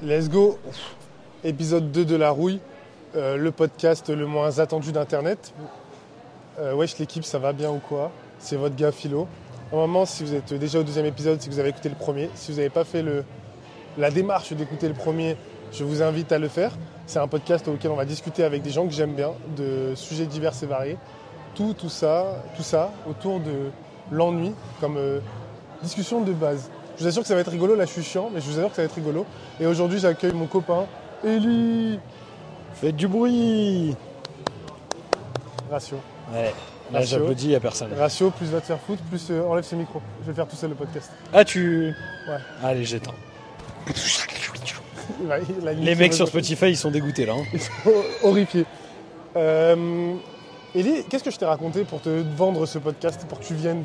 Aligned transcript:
Let's 0.00 0.28
go. 0.28 0.56
Épisode 1.42 1.90
2 1.90 2.04
de 2.04 2.14
La 2.14 2.30
Rouille, 2.30 2.60
euh, 3.16 3.36
le 3.36 3.50
podcast 3.50 4.08
le 4.10 4.26
moins 4.26 4.60
attendu 4.60 4.92
d'Internet. 4.92 5.52
Euh, 6.60 6.72
wesh 6.74 6.98
l'équipe, 6.98 7.24
ça 7.24 7.40
va 7.40 7.52
bien 7.52 7.72
ou 7.72 7.80
quoi? 7.80 8.12
C'est 8.38 8.54
votre 8.54 8.76
gars 8.76 8.92
Philo. 8.92 9.26
Normalement, 9.72 10.06
si 10.06 10.22
vous 10.22 10.34
êtes 10.34 10.54
déjà 10.54 10.78
au 10.78 10.84
deuxième 10.84 11.06
épisode, 11.06 11.40
que 11.40 11.50
vous 11.50 11.58
avez 11.58 11.70
écouté 11.70 11.88
le 11.88 11.96
premier. 11.96 12.30
Si 12.36 12.52
vous 12.52 12.58
n'avez 12.58 12.70
pas 12.70 12.84
fait 12.84 13.02
le, 13.02 13.24
la 13.96 14.12
démarche 14.12 14.52
d'écouter 14.52 14.86
le 14.86 14.94
premier, 14.94 15.36
je 15.72 15.82
vous 15.82 16.00
invite 16.00 16.30
à 16.30 16.38
le 16.38 16.46
faire. 16.46 16.70
C'est 17.06 17.18
un 17.18 17.26
podcast 17.26 17.66
auquel 17.66 17.90
on 17.90 17.96
va 17.96 18.04
discuter 18.04 18.44
avec 18.44 18.62
des 18.62 18.70
gens 18.70 18.86
que 18.86 18.92
j'aime 18.92 19.14
bien, 19.14 19.32
de 19.56 19.96
sujets 19.96 20.26
divers 20.26 20.54
et 20.62 20.66
variés. 20.66 20.96
Tout, 21.56 21.74
tout 21.76 21.88
ça, 21.88 22.44
tout 22.56 22.62
ça 22.62 22.92
autour 23.10 23.40
de 23.40 23.70
l'ennui 24.12 24.52
comme 24.80 24.96
euh, 24.96 25.18
discussion 25.82 26.20
de 26.20 26.32
base. 26.32 26.70
Je 26.98 27.04
vous 27.04 27.08
assure 27.08 27.22
que 27.22 27.28
ça 27.28 27.34
va 27.34 27.40
être 27.40 27.50
rigolo, 27.50 27.74
là 27.76 27.84
je 27.86 27.92
suis 27.92 28.02
chiant, 28.02 28.28
mais 28.34 28.40
je 28.40 28.46
vous 28.46 28.58
assure 28.58 28.70
que 28.70 28.76
ça 28.76 28.82
va 28.82 28.86
être 28.86 28.94
rigolo. 28.94 29.24
Et 29.60 29.66
aujourd'hui 29.66 29.98
j'accueille 30.00 30.32
mon 30.32 30.46
copain, 30.46 30.86
Eli 31.24 31.98
Faites 32.74 32.96
du 32.96 33.06
bruit 33.08 33.94
Ratio. 35.70 35.96
Ouais, 36.32 36.52
là 36.92 37.02
j'applaudis, 37.02 37.48
il 37.50 37.54
a 37.54 37.60
personne. 37.60 37.90
Ratio, 37.98 38.30
plus 38.30 38.46
va 38.46 38.60
te 38.60 38.66
faire 38.66 38.78
foutre, 38.80 39.02
plus 39.04 39.28
euh, 39.30 39.42
enlève 39.46 39.64
ses 39.64 39.76
micros. 39.76 40.00
Je 40.22 40.26
vais 40.28 40.34
faire 40.34 40.46
tout 40.46 40.56
seul 40.56 40.70
le 40.70 40.76
podcast. 40.76 41.10
Ah, 41.32 41.44
tu. 41.44 41.92
Ouais. 42.28 42.36
Allez, 42.62 42.84
j'éteins. 42.84 43.14
Les 45.78 45.94
mecs 45.94 46.14
sur. 46.14 46.28
Spotify, 46.28 46.66
ils 46.70 46.76
sont 46.76 46.90
dégoûtés 46.90 47.26
là. 47.26 47.34
hein. 47.34 47.44
Ils 47.52 47.60
sont 47.60 47.70
horrifiés. 48.22 48.66
Euh, 49.36 50.14
Eli, 50.74 51.04
qu'est-ce 51.08 51.24
que 51.24 51.30
je 51.30 51.38
t'ai 51.38 51.44
raconté 51.46 51.84
pour 51.84 52.00
te 52.00 52.22
vendre 52.36 52.66
ce 52.66 52.78
podcast, 52.78 53.24
pour 53.28 53.40
que 53.40 53.44
tu 53.44 53.54
viennes 53.54 53.82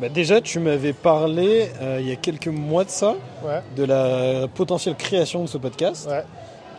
Bah, 0.00 0.08
déjà, 0.08 0.40
tu 0.40 0.60
m'avais 0.60 0.92
parlé 0.92 1.68
euh, 1.82 1.98
il 2.00 2.08
y 2.08 2.12
a 2.12 2.16
quelques 2.16 2.48
mois 2.48 2.84
de 2.84 2.90
ça, 2.90 3.14
Ouais, 3.44 3.60
de 3.76 3.84
la 3.84 4.48
potentielle 4.48 4.94
création 4.96 5.42
de 5.42 5.48
ce 5.48 5.58
podcast. 5.58 6.08
ouais. 6.08 6.24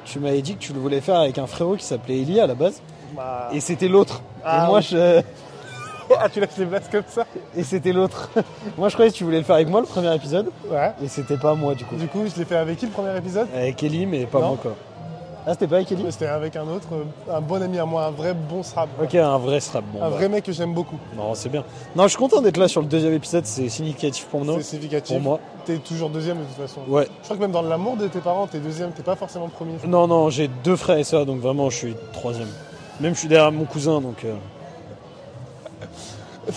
Tu 0.06 0.20
m'avais 0.20 0.42
dit 0.42 0.56
que 0.56 0.60
tu 0.60 0.74
le 0.74 0.80
voulais 0.80 1.00
faire 1.02 1.18
avec 1.18 1.38
un 1.38 1.46
frérot 1.46 1.76
qui 1.76 1.86
s'appelait 1.86 2.18
Eli 2.20 2.40
à 2.40 2.48
la 2.48 2.56
base. 2.56 2.82
Bah... 3.16 3.50
Et 3.54 3.60
c'était 3.60 3.88
l'autre. 3.88 4.24
Ah, 4.44 4.64
et 4.64 4.68
moi, 4.68 4.80
oui. 4.80 4.88
je. 4.90 5.22
Ah, 6.20 6.28
tu 6.28 6.42
laisses 6.42 6.58
les 6.58 6.66
blagues 6.66 6.90
comme 6.92 7.04
ça 7.08 7.26
Et 7.56 7.64
c'était 7.64 7.94
l'autre. 7.94 8.30
moi, 8.78 8.90
je 8.90 8.96
croyais 8.96 9.12
que 9.12 9.16
tu 9.16 9.24
voulais 9.24 9.38
le 9.38 9.46
faire 9.46 9.56
avec 9.56 9.70
moi 9.70 9.80
le 9.80 9.86
premier 9.88 10.14
épisode. 10.14 10.48
Ouais. 10.70 10.92
Et 11.02 11.08
c'était 11.08 11.38
pas 11.38 11.54
moi 11.56 11.74
du 11.74 11.86
coup. 11.86 11.96
Du 11.96 12.08
coup, 12.08 12.24
je 12.28 12.38
l'ai 12.38 12.44
fait 12.44 12.58
avec 12.58 12.80
qui 12.80 12.86
le 12.86 12.92
premier 12.92 13.16
épisode? 13.18 13.48
Avec 13.56 13.82
Eli, 13.82 14.06
mais 14.06 14.26
pas 14.26 14.42
Non. 14.42 14.48
moi 14.50 14.58
quoi. 14.62 14.76
Ah, 15.46 15.54
c'était 15.54 15.68
pas 15.68 15.78
avec 15.78 15.92
Eli 15.92 16.04
C'était 16.12 16.28
avec 16.28 16.56
un 16.56 16.68
autre, 16.68 16.88
euh, 16.94 17.34
un 17.36 17.42
bon 17.42 17.62
ami 17.62 17.80
à 17.80 17.86
moi, 17.86 18.06
un 18.06 18.12
vrai 18.12 18.34
bon 18.36 18.62
strap. 18.62 18.90
Ok, 19.02 19.16
un 19.16 19.38
vrai 19.40 19.60
strap. 19.60 19.84
Bon, 19.92 19.98
Un 20.00 20.10
bah. 20.10 20.16
vrai 20.18 20.30
mec 20.30 20.44
que 20.44 20.52
j'aime 20.52 20.74
beaucoup. 20.74 20.98
Non, 21.18 21.34
c'est 21.34 21.50
bien. 21.50 21.64
Non, 21.96 22.04
je 22.04 22.10
suis 22.10 22.18
content 22.18 22.42
d'être 22.42 22.58
là 22.58 22.68
sur 22.68 22.82
le 22.82 22.88
deuxième 22.88 23.14
épisode, 23.14 23.46
c'est 23.46 23.68
significatif 23.70 24.26
pour 24.28 24.46
nous. 24.46 24.58
C'est 24.58 24.64
significatif. 24.64 25.16
Pour 25.16 25.24
moi. 25.24 25.40
T'es 25.66 25.78
toujours 25.78 26.10
deuxième 26.12 26.38
de 26.38 26.44
toute 26.44 26.56
façon. 26.68 26.82
Ouais. 26.88 27.08
Je 27.22 27.24
crois 27.26 27.38
que 27.38 27.42
même 27.42 27.52
dans 27.52 27.64
l'amour 27.64 27.98
de 27.98 28.08
tes 28.08 28.20
parents, 28.20 28.46
t'es 28.46 28.60
deuxième, 28.60 28.92
t'es 28.92 29.04
pas 29.04 29.16
forcément 29.16 29.48
premier. 29.50 29.74
Non, 29.88 30.08
non, 30.08 30.30
j'ai 30.30 30.48
deux 30.64 30.76
frères 30.76 30.98
et 30.98 31.04
sœurs, 31.04 31.26
donc 31.26 31.40
vraiment, 31.40 31.70
je 31.72 31.78
suis 31.78 31.96
troisième. 32.14 32.50
Même 33.00 33.16
je 33.16 33.20
suis 33.20 33.28
derrière 33.28 33.52
mon 33.52 33.66
cousin, 33.66 34.00
donc. 34.00 34.24
euh. 34.26 34.34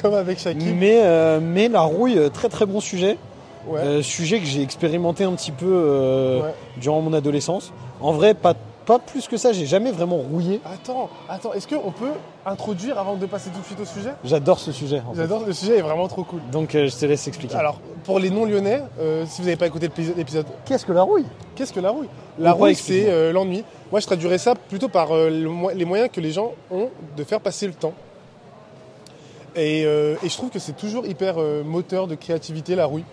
Comme 0.00 0.14
avec 0.14 0.38
Shakib. 0.38 0.76
Mais, 0.76 1.00
euh, 1.02 1.38
mais 1.40 1.68
la 1.68 1.82
rouille, 1.82 2.18
très 2.32 2.48
très 2.48 2.66
bon 2.66 2.80
sujet. 2.80 3.18
Ouais. 3.66 3.80
Euh, 3.80 4.02
sujet 4.02 4.38
que 4.40 4.46
j'ai 4.46 4.62
expérimenté 4.62 5.24
un 5.24 5.32
petit 5.32 5.50
peu 5.52 5.66
euh, 5.68 6.42
Ouais. 6.42 6.54
durant 6.76 7.00
mon 7.00 7.12
adolescence. 7.12 7.72
En 8.00 8.12
vrai, 8.12 8.34
pas, 8.34 8.54
pas 8.84 8.98
plus 9.00 9.26
que 9.26 9.36
ça, 9.36 9.52
j'ai 9.52 9.66
jamais 9.66 9.90
vraiment 9.90 10.16
rouillé. 10.18 10.60
Attends, 10.64 11.10
attends, 11.28 11.52
est-ce 11.52 11.66
qu'on 11.66 11.90
peut 11.90 12.12
introduire 12.44 12.98
avant 12.98 13.16
de 13.16 13.26
passer 13.26 13.50
tout 13.50 13.58
de 13.60 13.64
suite 13.64 13.80
au 13.80 13.84
sujet? 13.84 14.10
J'adore 14.24 14.58
ce 14.60 14.70
sujet. 14.70 15.02
J'adore, 15.16 15.42
le 15.46 15.52
sujet 15.52 15.78
est 15.78 15.82
vraiment 15.82 16.06
trop 16.06 16.22
cool. 16.22 16.40
Donc 16.52 16.74
euh, 16.74 16.88
je 16.88 16.96
te 16.96 17.06
laisse 17.06 17.26
expliquer. 17.26 17.56
Alors, 17.56 17.80
pour 18.04 18.18
les 18.20 18.30
non-lyonnais, 18.30 18.82
si 19.26 19.40
vous 19.40 19.46
n'avez 19.46 19.56
pas 19.56 19.66
écouté 19.66 19.88
l'épisode- 20.16 20.46
qu'est-ce 20.64 20.86
que 20.86 20.92
la 20.92 21.02
rouille? 21.02 21.24
Qu'est-ce 21.56 21.72
que 21.72 21.80
la 21.80 21.90
rouille? 21.90 22.08
La 22.38 22.52
rouille, 22.52 22.76
c'est 22.76 23.32
l'ennui. 23.32 23.64
Moi, 23.90 23.98
je 24.00 24.06
traduirais 24.06 24.38
ça 24.38 24.54
plutôt 24.54 24.88
par 24.88 25.08
le 25.12 25.48
les 25.74 25.84
moyens 25.84 26.08
que 26.12 26.20
les 26.20 26.30
gens 26.30 26.52
ont 26.70 26.88
de 27.16 27.24
faire 27.24 27.40
passer 27.40 27.66
le 27.66 27.72
temps. 27.72 27.94
Et, 29.56 29.80
et 29.82 30.28
je 30.28 30.36
trouve 30.36 30.50
que 30.50 30.58
c'est 30.58 30.76
toujours 30.76 31.06
hyper 31.06 31.36
moteur 31.64 32.06
de 32.06 32.14
créativité, 32.14 32.74
la 32.76 32.84
rouille. 32.86 33.04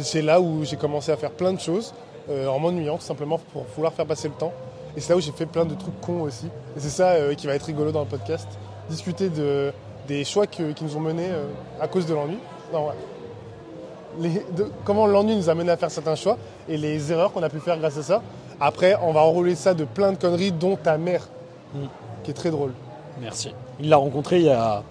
C'est 0.00 0.22
là 0.22 0.40
où 0.40 0.64
j'ai 0.64 0.76
commencé 0.76 1.10
à 1.12 1.16
faire 1.16 1.30
plein 1.30 1.52
de 1.52 1.60
choses 1.60 1.94
euh, 2.30 2.46
en 2.48 2.58
m'ennuyant, 2.58 2.96
tout 2.98 3.04
simplement 3.04 3.38
pour 3.52 3.64
vouloir 3.74 3.92
faire 3.92 4.06
passer 4.06 4.28
le 4.28 4.34
temps. 4.34 4.52
Et 4.96 5.00
c'est 5.00 5.10
là 5.12 5.16
où 5.16 5.20
j'ai 5.20 5.32
fait 5.32 5.46
plein 5.46 5.64
de 5.64 5.74
trucs 5.74 5.98
cons 6.00 6.22
aussi. 6.22 6.46
Et 6.76 6.80
c'est 6.80 6.88
ça 6.90 7.10
euh, 7.10 7.34
qui 7.34 7.46
va 7.46 7.54
être 7.54 7.62
rigolo 7.64 7.90
dans 7.92 8.00
le 8.00 8.06
podcast. 8.06 8.46
Discuter 8.90 9.28
de, 9.30 9.72
des 10.06 10.24
choix 10.24 10.46
que- 10.46 10.72
qui 10.72 10.84
nous 10.84 10.96
ont 10.96 11.00
menés 11.00 11.28
euh, 11.30 11.46
à 11.80 11.88
cause 11.88 12.06
de 12.06 12.14
l'ennui. 12.14 12.38
Non, 12.72 12.88
ouais. 12.88 12.94
Les- 14.20 14.44
de- 14.56 14.70
comment 14.84 15.06
l'ennui 15.06 15.36
nous 15.36 15.48
a 15.48 15.54
mené 15.54 15.70
à 15.70 15.76
faire 15.76 15.90
certains 15.90 16.16
choix 16.16 16.36
et 16.68 16.76
les 16.76 17.12
erreurs 17.12 17.32
qu'on 17.32 17.42
a 17.42 17.48
pu 17.48 17.60
faire 17.60 17.78
grâce 17.78 17.96
à 17.98 18.02
ça. 18.02 18.22
Après, 18.60 18.96
on 19.02 19.12
va 19.12 19.20
enrouler 19.20 19.54
ça 19.54 19.72
de 19.74 19.84
plein 19.84 20.12
de 20.12 20.16
conneries, 20.18 20.52
dont 20.52 20.76
ta 20.76 20.98
mère, 20.98 21.28
Mm. 21.74 21.78
qui 22.24 22.30
est 22.30 22.34
très 22.34 22.50
drôle. 22.50 22.72
Merci. 23.20 23.54
Il 23.78 23.88
l'a 23.90 23.96
rencontré 23.98 24.38
il 24.38 24.46
y 24.46 24.50
a 24.50 24.82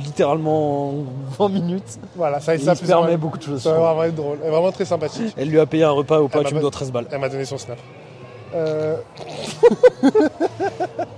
littéralement 0.00 0.92
20 1.38 1.48
minutes. 1.48 1.98
Voilà, 2.16 2.40
ça, 2.40 2.54
Et 2.54 2.58
ça, 2.58 2.72
il 2.72 2.76
se 2.76 2.80
plus 2.82 2.88
ou 2.88 2.96
permet 2.96 3.16
beaucoup 3.16 3.38
de 3.38 3.42
choses. 3.42 3.62
ça 3.62 3.72
va 3.72 3.78
vraiment 3.78 4.04
être 4.04 4.14
drôle. 4.14 4.38
Elle 4.42 4.48
est 4.48 4.50
vraiment 4.50 4.72
très 4.72 4.84
sympathique. 4.84 5.34
Elle 5.36 5.48
lui 5.48 5.60
a 5.60 5.66
payé 5.66 5.84
un 5.84 5.90
repas 5.90 6.18
au 6.20 6.28
pas, 6.28 6.40
Elle 6.40 6.46
tu 6.46 6.54
me 6.54 6.60
dois 6.60 6.70
13 6.70 6.90
balles. 6.92 7.06
Elle 7.10 7.18
m'a 7.20 7.28
donné 7.28 7.44
son 7.44 7.58
snap. 7.58 7.78
Euh, 8.54 8.96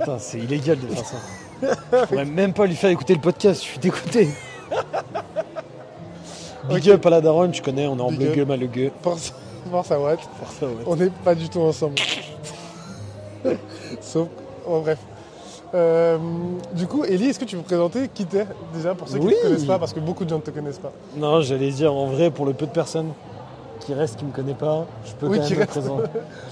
Putain, 0.00 0.19
c'est 0.19 0.38
illégal 0.38 0.78
de 0.78 0.87
faire 0.88 1.04
ça. 1.04 1.16
Je 1.62 2.06
pourrais 2.06 2.25
même 2.25 2.53
pas 2.53 2.66
lui 2.66 2.75
faire 2.75 2.91
écouter 2.91 3.15
le 3.15 3.20
podcast, 3.20 3.62
je 3.62 3.69
suis 3.69 3.78
dégoûté. 3.78 4.28
Big 6.69 6.88
Ok. 6.88 6.94
up 6.94 7.06
à 7.06 7.10
la 7.10 7.20
daronne, 7.20 7.50
tu 7.53 7.62
connais, 7.62 7.87
on 7.87 7.97
est 7.99 8.03
en 8.03 8.09
Big 8.10 8.19
bleu 8.19 8.32
gueule 8.34 8.47
malheureux. 8.47 8.91
force, 9.03 9.32
force 9.70 9.91
à 9.91 9.99
Watt. 9.99 10.19
On 10.87 10.97
n'est 10.97 11.10
pas 11.25 11.34
du 11.34 11.49
tout 11.49 11.60
ensemble. 11.60 11.97
Sauf. 14.00 14.28
bon, 14.66 14.81
bref. 14.81 14.99
Euh, 15.75 16.19
du 16.75 16.87
coup, 16.87 17.05
Ellie, 17.05 17.28
est-ce 17.28 17.38
que 17.38 17.44
tu 17.47 17.56
peux 17.56 17.62
présenter 17.62 18.09
qui 18.12 18.27
t'es 18.27 18.47
déjà 18.75 18.94
pour 18.94 19.09
ceux 19.09 19.19
qui 19.19 19.25
ne 19.25 19.28
Oui. 19.31 19.34
te 19.41 19.47
connaissent 19.47 19.65
pas 19.65 19.78
Parce 19.78 19.93
que 19.93 20.00
beaucoup 20.00 20.25
de 20.25 20.31
gens 20.31 20.37
ne 20.37 20.43
te 20.43 20.50
connaissent 20.50 20.78
pas? 20.78 20.93
Non, 21.16 21.41
j'allais 21.41 21.71
dire 21.71 21.94
en 21.94 22.06
vrai, 22.06 22.31
pour 22.31 22.44
le 22.47 22.53
peu 22.53 22.66
de 22.66 22.72
personnes 22.72 23.12
qui 23.81 23.94
restent, 23.94 24.16
qui 24.19 24.25
me 24.25 24.32
connaissent 24.32 24.55
pas, 24.56 24.87
je 25.06 25.12
peux 25.15 25.27
Oui, 25.28 25.38
quand 25.38 25.49
même 25.49 25.59
me 25.61 25.66
présenter. 25.66 26.09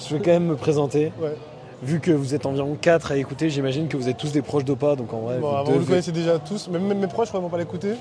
Je 0.08 0.14
vais 0.16 0.20
quand 0.22 0.30
même 0.30 0.46
me 0.46 0.56
présenter. 0.56 1.12
Ouais. 1.20 1.36
Vu 1.82 2.00
que 2.00 2.10
vous 2.10 2.34
êtes 2.34 2.44
environ 2.46 2.76
4 2.80 3.12
à 3.12 3.16
écouter, 3.16 3.48
j'imagine 3.50 3.88
que 3.88 3.96
vous 3.96 4.08
êtes 4.08 4.16
tous 4.18 4.32
des 4.32 4.42
proches 4.42 4.64
d'Opa, 4.64 4.96
donc 4.96 5.12
en 5.14 5.20
vrai, 5.20 5.38
Bon, 5.38 5.50
vous 5.50 5.56
avant, 5.56 5.72
vous 5.72 5.78
le 5.80 5.84
connaissez 5.84 6.12
déjà 6.12 6.38
tous. 6.38 6.68
Même, 6.68 6.82
même 6.86 6.98
mes 6.98 7.06
proches 7.06 7.32
ne 7.32 7.38
vont 7.38 7.48
pas 7.48 7.56
l'écouter. 7.58 7.92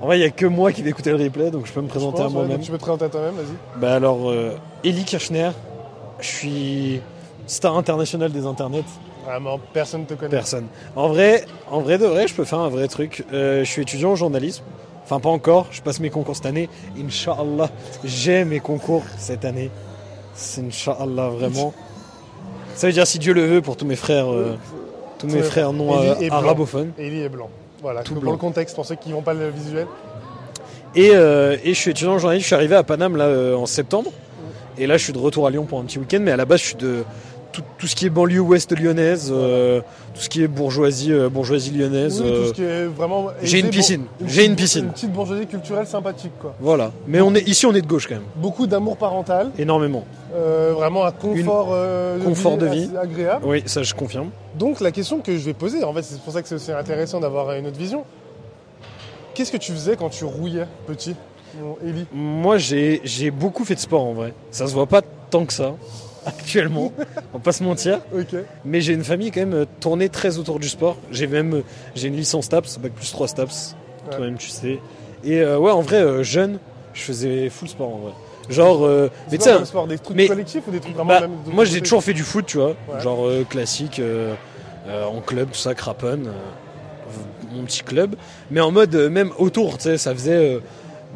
en 0.00 0.06
vrai, 0.06 0.16
il 0.18 0.20
n'y 0.20 0.26
a 0.26 0.30
que 0.30 0.46
moi 0.46 0.72
qui 0.72 0.82
vais 0.82 0.90
écouter 0.90 1.10
le 1.10 1.22
replay, 1.22 1.50
donc 1.50 1.66
je 1.66 1.72
peux 1.72 1.80
me 1.80 1.86
Je 1.86 1.90
présenter 1.90 2.18
pense, 2.18 2.26
à 2.26 2.34
moi-même. 2.34 2.60
tu 2.60 2.70
peux 2.70 2.78
te 2.78 2.82
présenter 2.82 3.04
à 3.06 3.08
toi-même, 3.10 3.34
vas-y. 3.34 3.80
Bah 3.80 3.94
alors, 3.94 4.30
euh, 4.30 4.52
Eli 4.84 5.04
Kirchner, 5.04 5.50
je 6.20 6.26
suis 6.28 7.00
star 7.46 7.76
international 7.76 8.30
des 8.32 8.46
internets. 8.46 8.84
Vraiment, 9.26 9.60
personne 9.72 10.02
ne 10.02 10.06
te 10.06 10.14
connaît. 10.14 10.30
Personne. 10.30 10.66
En 10.96 11.08
vrai, 11.08 11.44
en 11.70 11.80
vrai 11.80 11.98
de 11.98 12.06
vrai, 12.06 12.26
je 12.26 12.34
peux 12.34 12.44
faire 12.44 12.58
un 12.60 12.68
vrai 12.68 12.88
truc. 12.88 13.24
Euh, 13.32 13.60
je 13.64 13.70
suis 13.70 13.82
étudiant 13.82 14.10
en 14.12 14.16
journalisme. 14.16 14.62
Enfin, 15.04 15.20
pas 15.20 15.28
encore. 15.28 15.66
Je 15.70 15.82
passe 15.82 16.00
mes 16.00 16.10
concours 16.10 16.36
cette 16.36 16.46
année. 16.46 16.68
Inch'Allah, 16.98 17.68
j'ai 18.04 18.44
mes 18.44 18.60
concours 18.60 19.02
cette 19.18 19.44
année. 19.44 19.70
C'est 20.34 20.62
Inch'Allah, 20.62 21.28
vraiment. 21.28 21.74
Ça 22.74 22.86
veut 22.86 22.92
dire 22.92 23.06
si 23.06 23.18
Dieu 23.18 23.32
le 23.34 23.44
veut 23.44 23.60
pour 23.62 23.76
tous 23.76 23.84
mes 23.84 23.96
frères, 23.96 24.32
euh, 24.32 24.56
tous 25.18 25.26
mes 25.26 25.34
Ouais. 25.34 25.42
frères 25.42 25.72
non 25.72 26.00
Eli 26.14 26.28
euh, 26.28 26.32
arabophones. 26.32 26.92
Ellie 26.98 27.22
est 27.22 27.28
blanc. 27.28 27.50
Voilà, 27.82 28.02
Tout 28.02 28.14
pour 28.14 28.22
blanc. 28.22 28.32
le 28.32 28.36
contexte, 28.38 28.74
pour 28.74 28.86
ceux 28.86 28.94
qui 28.94 29.10
n'ont 29.10 29.22
pas 29.22 29.34
le 29.34 29.48
visuel. 29.50 29.86
Et, 30.94 31.10
euh, 31.14 31.56
et 31.64 31.74
je 31.74 31.78
suis 31.78 31.90
étudiant 31.90 32.12
en 32.14 32.18
journalisme. 32.18 32.42
Je 32.42 32.46
suis 32.46 32.54
arrivé 32.54 32.74
à 32.76 32.82
Paname 32.82 33.16
là 33.16 33.56
en 33.56 33.66
septembre. 33.66 34.10
Et 34.78 34.86
là, 34.86 34.96
je 34.96 35.04
suis 35.04 35.12
de 35.12 35.18
retour 35.18 35.46
à 35.46 35.50
Lyon 35.50 35.64
pour 35.64 35.78
un 35.80 35.84
petit 35.84 35.98
week-end. 35.98 36.18
Mais 36.20 36.30
à 36.30 36.36
la 36.36 36.44
base, 36.44 36.60
je 36.60 36.64
suis 36.66 36.76
de 36.76 37.04
tout, 37.60 37.66
tout 37.78 37.86
ce 37.86 37.94
qui 37.96 38.06
est 38.06 38.10
banlieue 38.10 38.40
ouest 38.40 38.72
lyonnaise, 38.78 39.30
euh, 39.34 39.80
tout 40.14 40.20
ce 40.20 40.28
qui 40.28 40.42
est 40.42 40.48
bourgeoisie, 40.48 41.12
euh, 41.12 41.28
bourgeoisie 41.28 41.70
lyonnaise. 41.70 42.20
Oui, 42.20 42.28
tout 42.28 42.34
euh, 42.34 42.48
ce 42.48 42.52
qui 42.52 42.62
est 42.62 42.84
vraiment. 42.86 43.28
j'ai 43.42 43.60
une 43.60 43.70
piscine. 43.70 44.04
J'ai 44.26 44.44
une 44.44 44.52
petite- 44.54 44.64
piscine. 44.66 44.84
Une 44.86 44.92
petite 44.92 45.12
bourgeoisie 45.12 45.46
culturelle 45.46 45.86
sympathique, 45.86 46.32
quoi. 46.40 46.54
Voilà. 46.60 46.90
Mais 47.06 47.20
on 47.20 47.34
est 47.34 47.46
ici, 47.48 47.66
on 47.66 47.74
est 47.74 47.82
de 47.82 47.86
gauche 47.86 48.06
quand 48.08 48.14
même. 48.14 48.24
Beaucoup 48.36 48.66
d'amour 48.66 48.96
parental, 48.96 49.50
Énormément. 49.58 50.04
euh, 50.34 50.72
vraiment 50.74 51.04
un 51.04 51.12
confort, 51.12 51.68
euh, 51.72 52.18
confort 52.24 52.56
de 52.56 52.66
vie. 52.66 52.90
agréable. 53.00 53.44
Oui, 53.46 53.62
ça 53.66 53.82
je 53.82 53.94
confirme. 53.94 54.30
Donc 54.58 54.80
la 54.80 54.90
question 54.92 55.20
que 55.20 55.32
je 55.36 55.44
vais 55.44 55.54
poser, 55.54 55.84
en 55.84 55.92
fait, 55.92 56.02
c'est 56.02 56.20
pour 56.20 56.32
ça 56.32 56.42
que 56.42 56.48
c'est 56.48 56.54
aussi 56.56 56.72
intéressant 56.72 57.20
d'avoir 57.20 57.52
une 57.52 57.66
autre 57.66 57.78
vision. 57.78 58.04
Qu'est-ce 59.34 59.52
que 59.52 59.56
tu 59.56 59.72
faisais 59.72 59.96
quand 59.96 60.08
tu 60.10 60.24
rouillais 60.24 60.66
petit, 60.86 61.14
Ellie 61.84 62.06
Moi, 62.12 62.58
j'ai 62.58 63.00
j'ai 63.04 63.30
beaucoup 63.30 63.64
fait 63.64 63.74
de 63.74 63.80
sport 63.80 64.04
en 64.04 64.12
vrai. 64.12 64.34
Ça 64.50 64.66
se 64.66 64.72
voit 64.74 64.86
pas 64.86 65.02
tant 65.30 65.44
que 65.46 65.52
ça 65.52 65.74
actuellement. 66.26 66.92
on 67.32 67.38
va 67.38 67.42
pas 67.42 67.52
se 67.52 67.62
mentir. 67.62 68.00
Mais 68.64 68.80
j'ai 68.80 68.92
une 68.92 69.04
famille 69.04 69.30
quand 69.30 69.40
même 69.40 69.54
euh, 69.54 69.64
tournée 69.80 70.08
très 70.08 70.38
autour 70.38 70.58
du 70.58 70.68
sport. 70.68 70.96
J'ai 71.10 71.26
même 71.26 71.54
euh, 71.54 71.62
j'ai 71.94 72.08
une 72.08 72.16
licence 72.16 72.46
STAPS, 72.46 72.78
bac 72.78 72.92
plus 72.92 73.10
3 73.10 73.28
STAPS. 73.28 73.76
Ouais. 74.06 74.16
Toi-même, 74.16 74.36
tu 74.38 74.48
sais. 74.48 74.78
Et 75.24 75.40
euh, 75.40 75.58
ouais, 75.58 75.70
en 75.70 75.80
vrai, 75.82 75.96
euh, 76.02 76.22
jeune, 76.22 76.58
je 76.94 77.02
faisais 77.02 77.48
full 77.50 77.68
sport 77.68 77.94
en 77.94 77.98
vrai. 77.98 78.12
Genre, 78.48 78.84
euh, 78.84 79.10
mais 79.30 79.38
tu 79.38 79.44
sais, 79.44 79.58
Des 79.88 79.98
trucs 79.98 80.16
mais- 80.16 80.26
collectifs 80.26 80.62
ou 80.66 80.70
des 80.72 80.80
trucs 80.80 80.94
vraiment 80.94 81.08
bah, 81.08 81.20
même 81.20 81.30
moi 81.46 81.64
j'ai 81.64 81.80
toujours 81.80 82.02
fait 82.02 82.14
du 82.14 82.22
foot, 82.22 82.46
tu 82.46 82.56
vois. 82.58 82.74
Ouais. 82.92 83.00
Genre 83.00 83.28
classique, 83.48 84.00
en 84.90 85.20
club, 85.20 85.50
tout 85.50 85.58
ça, 85.58 85.74
craponne. 85.74 86.30
mon 87.52 87.62
petit 87.64 87.82
club. 87.82 88.16
Mais 88.50 88.60
en 88.60 88.70
mode, 88.70 88.94
même 88.94 89.30
autour, 89.38 89.76
tu 89.78 89.84
sais, 89.84 89.98
ça 89.98 90.14
faisait 90.14 90.54
euh, 90.56 90.60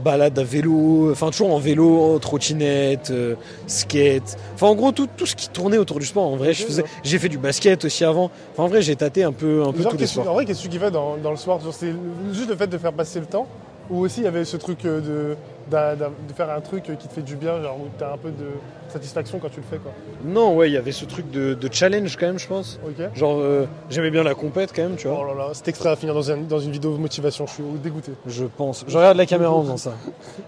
balade 0.02 0.38
à 0.38 0.44
vélo, 0.44 1.10
enfin 1.12 1.30
toujours 1.30 1.52
en 1.52 1.58
vélo, 1.58 2.18
trottinette, 2.18 3.10
euh, 3.10 3.34
skate. 3.66 4.36
Enfin 4.54 4.66
en 4.66 4.74
gros 4.74 4.92
tout, 4.92 5.08
tout 5.16 5.26
ce 5.26 5.36
qui 5.36 5.48
tournait 5.48 5.78
autour 5.78 5.98
du 6.00 6.06
sport. 6.06 6.26
En 6.26 6.36
vrai, 6.36 6.52
je 6.52 6.64
faisais, 6.64 6.84
j'ai 7.02 7.18
fait 7.18 7.28
du 7.28 7.38
basket 7.38 7.84
aussi 7.84 8.04
avant. 8.04 8.30
Enfin 8.52 8.64
en 8.64 8.68
vrai, 8.68 8.82
j'ai 8.82 8.96
tâté 8.96 9.22
un 9.22 9.32
peu, 9.32 9.62
un 9.62 9.72
peu 9.72 9.82
Genre, 9.82 9.92
tous 9.92 9.98
les 9.98 10.06
sports. 10.06 10.28
en 10.28 10.34
vrai, 10.34 10.44
qu'est-ce 10.44 10.58
que 10.60 10.64
tu 10.64 10.70
kiffais 10.70 10.90
dans, 10.90 11.16
dans 11.16 11.30
le 11.30 11.36
sport? 11.36 11.60
C'est 11.72 11.92
juste 12.32 12.48
le 12.48 12.56
fait 12.56 12.66
de 12.66 12.78
faire 12.78 12.92
passer 12.92 13.20
le 13.20 13.26
temps? 13.26 13.46
Ou 13.90 14.00
aussi 14.00 14.20
il 14.20 14.24
y 14.24 14.26
avait 14.26 14.44
ce 14.44 14.56
truc 14.56 14.84
euh, 14.86 15.00
de, 15.00 15.36
de 15.70 16.32
faire 16.36 16.50
un 16.50 16.60
truc 16.60 16.84
qui 16.98 17.08
te 17.08 17.12
fait 17.12 17.22
du 17.22 17.36
bien, 17.36 17.60
genre 17.62 17.76
où 17.78 17.86
tu 17.98 18.04
as 18.04 18.12
un 18.12 18.16
peu 18.18 18.30
de 18.30 18.46
satisfaction 18.88 19.38
quand 19.38 19.48
tu 19.48 19.60
le 19.60 19.66
fais 19.68 19.78
quoi. 19.78 19.92
Non, 20.24 20.54
ouais, 20.56 20.68
il 20.70 20.72
y 20.72 20.76
avait 20.76 20.92
ce 20.92 21.04
truc 21.04 21.30
de, 21.30 21.54
de 21.54 21.68
challenge 21.72 22.16
quand 22.16 22.26
même, 22.26 22.38
je 22.38 22.46
pense. 22.46 22.78
Genre, 23.14 23.38
euh, 23.38 23.66
j'aimais 23.90 24.10
bien 24.10 24.22
la 24.22 24.34
compète 24.34 24.72
quand 24.74 24.82
même, 24.82 24.96
tu 24.96 25.08
vois. 25.08 25.18
Oh 25.22 25.34
là 25.34 25.46
là, 25.46 25.54
cet 25.54 25.68
extrait 25.68 25.88
à 25.90 25.96
finir 25.96 26.14
dans, 26.14 26.30
un- 26.30 26.36
dans 26.38 26.60
une 26.60 26.70
vidéo 26.70 26.92
de 26.92 26.98
motivation, 26.98 27.46
je 27.46 27.52
suis 27.54 27.62
dégoûté. 27.82 28.12
Je 28.26 28.44
pense. 28.44 28.84
Je 28.86 28.96
regarde 28.96 29.16
la 29.16 29.26
caméra 29.26 29.52
en 29.52 29.62
faisant 29.62 29.76
ça. 29.76 29.94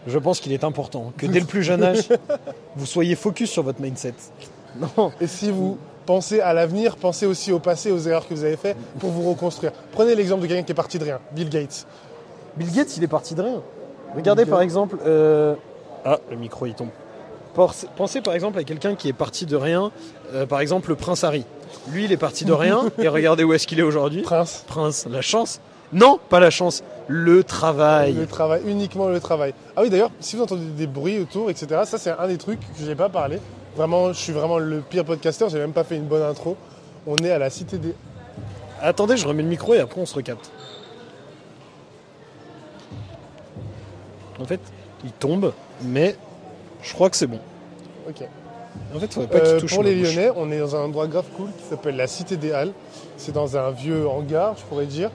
Je 0.07 0.19
pense 0.19 0.41
qu'il 0.41 0.53
est 0.53 0.65
important 0.65 1.13
que 1.17 1.27
dès 1.27 1.41
le 1.41 1.47
plus 1.47 1.63
jeune 1.63 1.83
âge, 1.83 2.09
vous 2.77 2.87
soyez 2.87 3.15
focus 3.17 3.51
sur 3.51 3.63
votre 3.63 3.81
mindset. 3.81 4.15
Non. 4.97 5.11
Et 5.21 5.27
si 5.27 5.51
vous 5.51 5.79
pensez 6.05 6.41
à 6.41 6.53
l'avenir, 6.53 6.97
pensez 6.97 7.27
aussi 7.27 7.51
au 7.53 7.59
passé, 7.59 7.91
aux 7.91 7.99
erreurs 7.99 8.29
que 8.29 8.35
vous 8.35 8.45
avez 8.45 8.57
faites 8.57 8.77
pour 9.01 9.11
vous 9.11 9.29
reconstruire. 9.31 9.73
Prenez 9.93 10.15
l'exemple 10.15 10.43
de 10.43 10.47
quelqu'un 10.47 10.63
qui 10.63 10.73
est 10.73 10.75
parti 10.77 10.99
de 10.99 11.05
rien, 11.05 11.19
Bill 11.33 11.49
Gates. 11.49 11.87
Bill 12.57 12.71
Gates, 12.71 12.97
il 12.97 13.03
est 13.03 13.09
parti 13.09 13.35
de 13.35 13.43
rien. 13.43 13.63
Regardez 14.17 14.45
par 14.47 14.59
Gates. 14.59 14.65
exemple. 14.65 14.97
euh, 15.07 15.55
Ah, 16.05 16.19
le 16.31 16.37
micro 16.37 16.67
il 16.67 16.75
tombe. 16.75 16.89
Pense- 17.55 17.87
Pensez 17.97 18.21
par 18.21 18.35
exemple 18.35 18.59
à 18.59 18.65
quelqu'un 18.65 18.95
qui 18.95 19.09
est 19.09 19.13
parti 19.15 19.47
de 19.47 19.57
rien. 19.57 19.91
euh, 20.35 20.45
par 20.47 20.61
exemple, 20.61 20.89
le 20.91 20.97
prince 20.97 21.25
Harry. 21.25 21.45
Lui, 21.91 22.05
il 22.05 22.13
est 22.13 22.17
parti 22.17 22.45
de 22.45 22.53
rien 22.53 22.83
et 22.99 23.09
regardez 23.09 23.45
où 23.45 23.53
est-ce 23.53 23.67
qu'il 23.67 23.79
est 23.79 23.83
aujourd'hui. 23.83 24.23
Prince, 24.23 24.65
Prince, 24.67 25.07
la 25.11 25.21
chance. 25.23 25.61
Non, 25.93 26.19
pas 26.29 26.41
la 26.41 26.51
chance. 26.51 26.83
Le 27.09 27.45
travail. 27.45 28.13
le 28.15 28.27
travail, 28.27 28.61
uniquement 28.67 29.09
le 29.09 29.21
travail. 29.21 29.55
Ah 29.77 29.83
oui 29.83 29.91
d'ailleurs, 29.91 30.11
si 30.21 30.35
vous 30.37 30.43
entendez 30.43 30.65
des 30.77 30.87
bruits 30.89 31.21
autour, 31.21 31.49
etc., 31.49 31.83
ça 31.85 31.97
c'est 31.99 32.11
un 32.11 32.27
des 32.27 32.37
trucs 32.39 32.59
que 32.61 32.67
je 32.81 32.87
n'ai 32.87 32.97
pas 32.97 33.09
parlé. 33.09 33.39
Vraiment, 33.77 34.09
je 34.13 34.19
suis 34.19 34.33
vraiment 34.33 34.59
le 34.59 34.81
pire 34.81 35.05
podcasteur, 35.05 35.49
j'ai 35.49 35.59
même 35.59 35.73
pas 35.73 35.85
fait 35.85 35.95
une 35.97 36.07
bonne 36.07 36.23
intro. 36.23 36.57
On 37.07 37.15
est 37.19 37.31
à 37.31 37.39
la 37.39 37.51
Cité 37.51 37.79
des... 37.79 37.95
Attendez, 38.83 39.17
je 39.17 39.27
remets 39.29 39.43
le 39.45 39.49
micro 39.49 39.75
et 39.75 39.79
après 39.81 40.01
on 40.01 40.07
se 40.07 40.15
recapte. 40.15 40.51
En 44.41 44.45
fait, 44.45 44.61
il 45.05 45.11
tombe, 45.13 45.53
mais 45.83 46.17
je 46.83 46.93
crois 46.93 47.11
que 47.11 47.17
c'est 47.17 47.27
bon. 47.27 47.41
Ok. 48.09 48.23
En 48.95 48.99
fait, 49.01 49.13
faudrait 49.13 49.29
pas 49.41 49.47
Euh, 49.47 49.53
qu'il 49.53 49.61
touche 49.63 49.75
pour 49.75 49.83
les 49.83 49.95
bouche. 49.95 50.15
Lyonnais, 50.15 50.31
on 50.37 50.51
est 50.53 50.59
dans 50.59 50.77
un 50.77 50.81
endroit 50.81 51.07
grave 51.07 51.25
cool 51.37 51.49
qui 51.59 51.65
s'appelle 51.69 51.97
la 51.97 52.07
Cité 52.07 52.37
des 52.37 52.53
Halles. 52.53 52.73
C'est 53.17 53.33
dans 53.33 53.57
un 53.57 53.71
vieux 53.71 54.07
hangar, 54.09 54.55
je 54.59 54.65
pourrais 54.65 54.87
dire. 54.87 55.11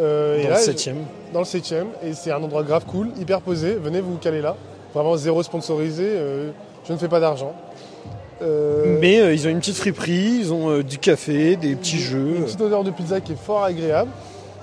Euh, 0.00 0.38
et 0.40 0.44
Dans 0.44 0.50
là, 0.50 0.56
le 0.58 0.62
7 0.62 0.90
dans 1.32 1.38
le 1.40 1.44
7ème, 1.44 1.86
et 2.02 2.12
c'est 2.14 2.32
un 2.32 2.42
endroit 2.42 2.64
grave 2.64 2.84
cool, 2.86 3.10
hyper 3.20 3.40
posé. 3.40 3.74
Venez 3.74 4.00
vous 4.00 4.16
caler 4.16 4.40
là. 4.40 4.56
Vraiment 4.92 5.16
zéro 5.16 5.42
sponsorisé. 5.44 6.04
euh, 6.06 6.50
je 6.86 6.92
ne 6.92 6.98
fais 6.98 7.08
pas 7.08 7.20
d'argent. 7.20 7.54
Euh, 8.42 8.98
Mais 9.00 9.34
ils 9.34 9.46
ont 9.46 9.50
une 9.50 9.60
petite 9.60 9.76
friperie, 9.76 10.38
ils 10.40 10.52
ont 10.52 10.80
du 10.82 10.98
café, 10.98 11.54
des 11.56 11.76
petits 11.76 11.98
jeux. 12.00 12.34
Une 12.38 12.44
petite 12.44 12.60
odeur 12.60 12.82
de 12.82 12.90
pizza 12.90 13.20
qui 13.20 13.32
est 13.32 13.36
fort 13.42 13.62
agréable. 13.62 14.10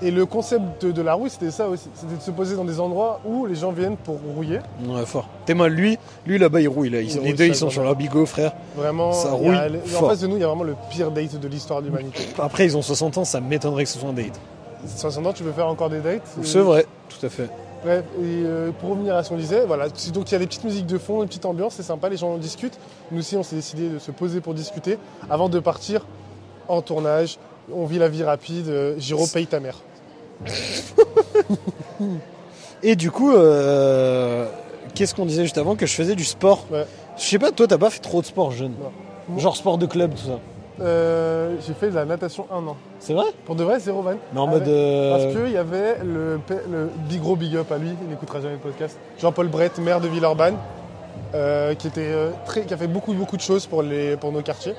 Et 0.02 0.10
le 0.10 0.26
concept 0.26 0.84
de, 0.84 0.90
de 0.90 1.00
la 1.02 1.14
rouille, 1.14 1.30
c'était 1.30 1.50
ça 1.52 1.68
aussi. 1.68 1.88
C'était 1.94 2.16
de 2.16 2.20
se 2.20 2.30
poser 2.32 2.56
dans 2.56 2.64
des 2.64 2.80
endroits 2.80 3.20
où 3.24 3.46
les 3.46 3.54
gens 3.54 3.70
viennent 3.72 3.96
pour 3.96 4.18
rouiller. 4.34 4.58
Ouais, 4.86 5.06
fort. 5.06 5.28
T'es 5.46 5.54
mal, 5.54 5.72
lui, 5.72 5.96
lui 6.26 6.38
là-bas 6.38 6.60
il 6.60 6.68
rouille 6.68 6.90
là. 6.90 7.00
Ils- 7.00 7.16
Il 7.16 7.20
les 7.22 7.32
deux 7.34 7.46
ils 7.46 7.54
sont 7.54 7.70
sur 7.70 7.82
leur 7.84 7.94
bigot, 7.94 8.26
frère. 8.26 8.52
Vraiment, 8.76 9.12
Ça 9.12 9.28
il 9.28 9.46
y 9.46 9.48
a- 9.50 9.62
rouille 9.66 9.76
en 9.84 9.86
fort. 9.86 10.08
face 10.10 10.20
de 10.20 10.26
nous, 10.26 10.36
il 10.36 10.40
y 10.40 10.44
a 10.44 10.48
vraiment 10.48 10.64
le 10.64 10.74
pire 10.90 11.10
date 11.12 11.38
de 11.38 11.48
l'histoire 11.48 11.80
de 11.82 11.86
l'humanité. 11.86 12.24
Après 12.38 12.64
ils 12.64 12.76
ont 12.76 12.82
60 12.82 13.18
ans, 13.18 13.24
ça 13.24 13.40
m'étonnerait 13.40 13.84
que 13.84 13.90
ce 13.90 13.98
soit 13.98 14.08
un 14.08 14.12
date. 14.12 14.40
60 14.86 15.26
ans, 15.26 15.32
tu 15.32 15.44
peux 15.44 15.52
faire 15.52 15.68
encore 15.68 15.88
des 15.90 16.00
dates? 16.00 16.26
C'est 16.42 16.58
vrai, 16.58 16.84
tout 17.08 17.24
à 17.24 17.28
fait. 17.28 17.48
Bref, 17.84 18.04
et 18.18 18.24
euh, 18.24 18.70
pour 18.80 18.90
revenir 18.90 19.14
à 19.14 19.22
ce 19.22 19.28
qu'on 19.28 19.36
disait, 19.36 19.64
voilà, 19.66 19.86
c'est- 19.94 20.12
donc 20.12 20.28
il 20.30 20.32
y 20.32 20.36
a 20.36 20.38
des 20.40 20.46
petites 20.46 20.64
musiques 20.64 20.86
de 20.86 20.98
fond, 20.98 21.22
une 21.22 21.28
petite 21.28 21.44
ambiance, 21.46 21.74
c'est 21.74 21.82
sympa, 21.84 22.08
les 22.08 22.16
gens 22.16 22.36
discutent. 22.38 22.78
Nous 23.12 23.20
aussi, 23.20 23.36
on 23.36 23.42
s'est 23.44 23.56
décidé 23.56 23.88
de 23.88 23.98
se 24.00 24.10
poser 24.10 24.40
pour 24.40 24.54
discuter 24.54 24.98
avant 25.30 25.48
de 25.48 25.60
partir 25.60 26.04
en 26.68 26.80
tournage. 26.82 27.38
On 27.72 27.86
vit 27.86 27.98
la 27.98 28.08
vie 28.08 28.24
rapide, 28.24 28.68
euh, 28.68 28.98
Giro 28.98 29.24
paye 29.32 29.46
ta 29.46 29.60
mère. 29.60 29.76
Et 32.82 32.96
du 32.96 33.10
coup, 33.10 33.32
euh, 33.32 34.46
qu'est-ce 34.94 35.14
qu'on 35.14 35.26
disait 35.26 35.42
juste 35.42 35.58
avant 35.58 35.76
Que 35.76 35.86
je 35.86 35.94
faisais 35.94 36.14
du 36.14 36.24
sport. 36.24 36.66
Ouais. 36.70 36.86
Je 37.16 37.22
sais 37.22 37.38
pas, 37.38 37.52
toi 37.52 37.66
t'as 37.68 37.78
pas 37.78 37.90
fait 37.90 38.00
trop 38.00 38.20
de 38.20 38.26
sport 38.26 38.50
jeune 38.50 38.72
Non. 39.28 39.38
Genre 39.38 39.56
sport 39.56 39.78
de 39.78 39.86
club, 39.86 40.12
tout 40.14 40.26
ça. 40.26 40.38
Euh, 40.80 41.54
J'ai 41.66 41.74
fait 41.74 41.90
de 41.90 41.94
la 41.94 42.04
natation 42.04 42.46
un 42.50 42.66
an. 42.66 42.76
C'est 42.98 43.12
vrai 43.14 43.26
Pour 43.44 43.54
de 43.54 43.62
vrai, 43.62 43.78
zéro 43.78 44.02
van. 44.02 44.14
Mais 44.32 44.40
en 44.40 44.46
mode. 44.48 44.66
euh, 44.66 45.10
Parce 45.12 45.36
qu'il 45.36 45.52
y 45.52 45.56
avait 45.56 45.98
le, 46.04 46.40
pe- 46.44 46.62
le 46.70 46.90
big 47.08 47.20
gros 47.20 47.36
big 47.36 47.54
up 47.56 47.70
à 47.70 47.78
lui, 47.78 47.90
il 48.02 48.08
n'écoutera 48.08 48.40
jamais 48.40 48.54
le 48.54 48.58
podcast. 48.58 48.98
Jean-Paul 49.20 49.48
Brett, 49.48 49.78
maire 49.78 50.00
de 50.00 50.08
Villeurbanne, 50.08 50.56
euh, 51.34 51.74
qui, 51.74 51.86
était, 51.86 52.00
euh, 52.08 52.30
très, 52.46 52.62
qui 52.62 52.74
a 52.74 52.76
fait 52.76 52.86
beaucoup, 52.88 53.12
beaucoup 53.12 53.36
de 53.36 53.42
choses 53.42 53.66
pour, 53.66 53.82
les, 53.82 54.16
pour 54.16 54.32
nos 54.32 54.42
quartiers. 54.42 54.74